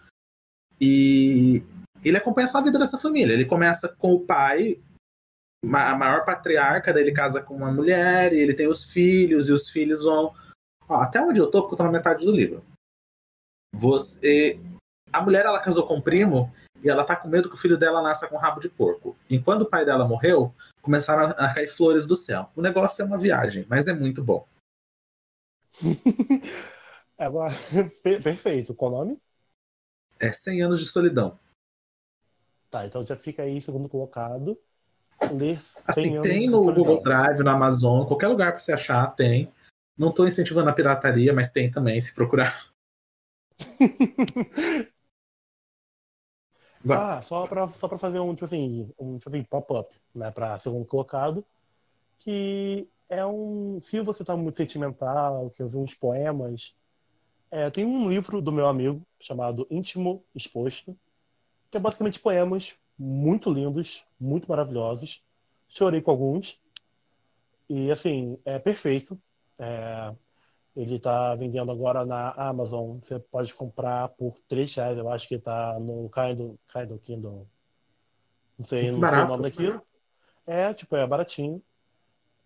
E 0.80 1.62
ele 2.05 2.16
acompanha 2.16 2.49
só 2.49 2.59
a 2.59 2.62
vida 2.62 2.78
dessa 2.78 2.99
família. 2.99 3.32
Ele 3.32 3.45
começa 3.45 3.89
com 3.89 4.12
o 4.12 4.20
pai, 4.20 4.78
a 5.64 5.97
maior 5.97 6.24
patriarca, 6.24 6.93
daí 6.93 7.03
ele 7.03 7.12
casa 7.12 7.43
com 7.43 7.55
uma 7.55 7.72
mulher, 7.72 8.32
e 8.32 8.39
ele 8.39 8.55
tem 8.55 8.68
os 8.68 8.84
filhos, 8.84 9.49
e 9.49 9.53
os 9.53 9.68
filhos 9.68 10.03
vão. 10.03 10.34
Ó, 10.89 11.01
até 11.01 11.20
onde 11.20 11.41
eu 11.41 11.51
tô, 11.51 11.62
porque 11.62 11.74
eu 11.74 11.78
tô 11.78 11.84
na 11.84 11.93
metade 11.93 12.24
do 12.24 12.32
livro. 12.32 12.62
Você. 13.78 14.58
A 15.12 15.22
mulher 15.22 15.46
ela 15.46 15.60
casou 15.60 15.86
com 15.86 15.96
um 15.96 16.00
primo 16.00 16.52
e 16.82 16.90
ela 16.90 17.04
tá 17.04 17.16
com 17.16 17.28
medo 17.28 17.48
que 17.48 17.54
o 17.54 17.58
filho 17.58 17.78
dela 17.78 18.02
nasça 18.02 18.28
com 18.28 18.36
rabo 18.36 18.60
de 18.60 18.68
porco. 18.68 19.16
E 19.30 19.38
quando 19.38 19.62
o 19.62 19.66
pai 19.66 19.84
dela 19.84 20.06
morreu, 20.06 20.54
começaram 20.82 21.26
a 21.36 21.54
cair 21.54 21.68
flores 21.68 22.06
do 22.06 22.16
céu. 22.16 22.50
O 22.54 22.62
negócio 22.62 23.02
é 23.02 23.04
uma 23.04 23.18
viagem, 23.18 23.66
mas 23.68 23.86
é 23.86 23.92
muito 23.92 24.22
bom. 24.22 24.46
Agora, 27.18 27.54
per- 28.02 28.22
perfeito. 28.22 28.74
Qual 28.74 28.92
o 28.92 28.98
nome? 28.98 29.18
É 30.18 30.32
100 30.32 30.62
anos 30.62 30.80
de 30.80 30.86
solidão. 30.86 31.38
Tá, 32.70 32.86
então 32.86 33.04
já 33.06 33.16
fica 33.16 33.42
aí, 33.42 33.60
segundo 33.60 33.88
colocado. 33.88 34.58
Ler 35.32 35.60
100 35.62 35.82
Assim, 35.86 36.20
tem 36.20 36.48
no. 36.48 36.64
Google 36.72 37.02
Drive, 37.02 37.42
na 37.42 37.52
Amazon, 37.52 38.06
qualquer 38.06 38.28
lugar 38.28 38.52
pra 38.52 38.58
você 38.58 38.72
achar, 38.72 39.06
tem. 39.14 39.52
Não 39.96 40.12
tô 40.12 40.26
incentivando 40.26 40.68
a 40.68 40.74
pirataria, 40.74 41.32
mas 41.32 41.50
tem 41.50 41.70
também, 41.70 42.00
se 42.00 42.14
procurar. 42.14 42.52
Ah, 46.88 47.20
só 47.22 47.46
pra, 47.46 47.68
só 47.68 47.88
pra 47.88 47.98
fazer 47.98 48.20
um, 48.20 48.32
tipo 48.34 48.44
assim, 48.44 48.92
um 48.98 49.18
tipo 49.18 49.28
assim, 49.30 49.42
pop-up, 49.42 49.94
né, 50.14 50.30
pra 50.30 50.59
segundo 50.59 50.84
colocado, 50.84 51.44
que 52.18 52.88
é 53.09 53.24
um, 53.26 53.80
se 53.82 54.00
você 54.00 54.24
tá 54.24 54.36
muito 54.36 54.57
sentimental, 54.59 55.50
que 55.50 55.62
eu 55.62 55.68
vi 55.68 55.76
uns 55.76 55.94
poemas, 55.94 56.74
é, 57.50 57.70
tem 57.70 57.84
um 57.84 58.09
livro 58.09 58.40
do 58.42 58.52
meu 58.52 58.66
amigo 58.66 59.02
chamado 59.20 59.66
Íntimo 59.70 60.24
Exposto, 60.34 60.96
que 61.70 61.76
é 61.76 61.80
basicamente 61.80 62.20
poemas 62.20 62.74
muito 62.98 63.50
lindos, 63.50 64.04
muito 64.18 64.48
maravilhosos, 64.48 65.22
chorei 65.68 66.00
com 66.00 66.11
alguns, 66.11 66.61
e 67.68 67.90
assim, 67.90 68.38
é 68.44 68.59
perfeito, 68.59 69.20
é, 69.59 70.14
ele 70.76 70.98
tá 70.98 71.34
vendendo 71.34 71.72
agora 71.72 72.04
na 72.04 72.32
Amazon. 72.32 72.98
Você 73.00 73.18
pode 73.18 73.54
comprar 73.54 74.08
por 74.10 74.36
3 74.46 74.74
reais. 74.74 74.98
Eu 74.98 75.10
acho 75.10 75.26
que 75.26 75.38
tá 75.38 75.78
no 75.80 76.10
Kindle, 76.10 76.58
Kindle 76.70 76.98
Kindle. 76.98 77.46
Não 78.58 78.66
sei, 78.66 78.90
não 78.90 79.00
sei 79.00 79.18
o 79.18 79.26
nome 79.26 79.42
daquilo. 79.42 79.82
É, 80.46 80.74
tipo, 80.74 80.94
é 80.94 81.06
baratinho. 81.06 81.62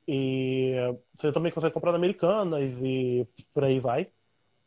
E 0.06 0.74
você 1.14 1.32
também 1.32 1.52
consegue 1.52 1.74
comprar 1.74 1.92
na 1.92 1.98
Americanas 1.98 2.72
e 2.80 3.26
por 3.52 3.64
aí 3.64 3.80
vai. 3.80 4.08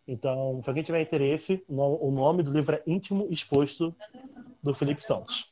Então, 0.05 0.61
se 0.61 0.69
alguém 0.69 0.83
tiver 0.83 1.01
interesse, 1.01 1.63
o 1.67 2.11
nome 2.11 2.43
do 2.43 2.51
livro 2.51 2.75
é 2.75 2.83
Íntimo 2.85 3.27
Exposto, 3.31 3.95
do 4.61 4.73
Felipe 4.73 5.01
Santos. 5.01 5.51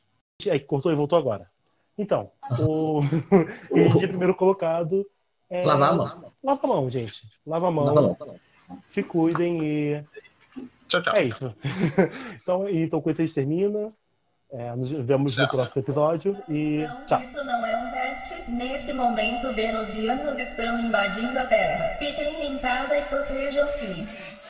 Aí 0.50 0.60
cortou 0.60 0.92
e 0.92 0.94
voltou 0.94 1.18
agora. 1.18 1.50
Então, 1.96 2.30
o 2.58 3.00
e 3.74 3.98
de 3.98 4.08
primeiro 4.08 4.34
colocado 4.34 5.06
é 5.52 5.64
lavar 5.64 5.90
a 5.90 5.94
mão. 5.94 6.32
Lava 6.42 6.60
a 6.64 6.66
mão, 6.66 6.90
gente. 6.90 7.22
Lava 7.46 7.68
a 7.68 7.70
mão, 7.70 7.84
Lava 7.84 7.98
a 7.98 8.02
mão. 8.02 8.40
se 8.90 9.02
cuidem 9.02 9.62
e 9.64 10.04
Tchau, 10.88 11.00
tchau. 11.02 11.14
é 11.16 11.24
isso. 11.24 11.54
então, 12.42 12.68
então 12.68 13.00
com 13.00 13.10
isso 13.10 13.22
a 13.22 13.24
gente 13.24 13.34
termina. 13.34 13.92
É, 14.54 14.76
nos 14.76 14.90
vemos 14.90 15.34
no 15.34 15.46
Tchau. 15.46 15.56
próximo 15.56 15.80
episódio 15.82 16.36
e 16.46 16.86
tchau. 17.06 17.22
Isso 17.22 17.42
não 17.42 17.64
é 17.64 17.74
um 17.74 17.90
teste. 17.90 18.50
Nesse 18.50 18.92
momento, 18.92 19.50
venusianos 19.54 20.38
estão 20.38 20.78
invadindo 20.78 21.38
a 21.38 21.46
Terra. 21.46 21.96
Fiquem 21.98 22.46
em 22.48 22.58
casa 22.58 22.98
e 22.98 23.02
protejam-se. 23.02 24.32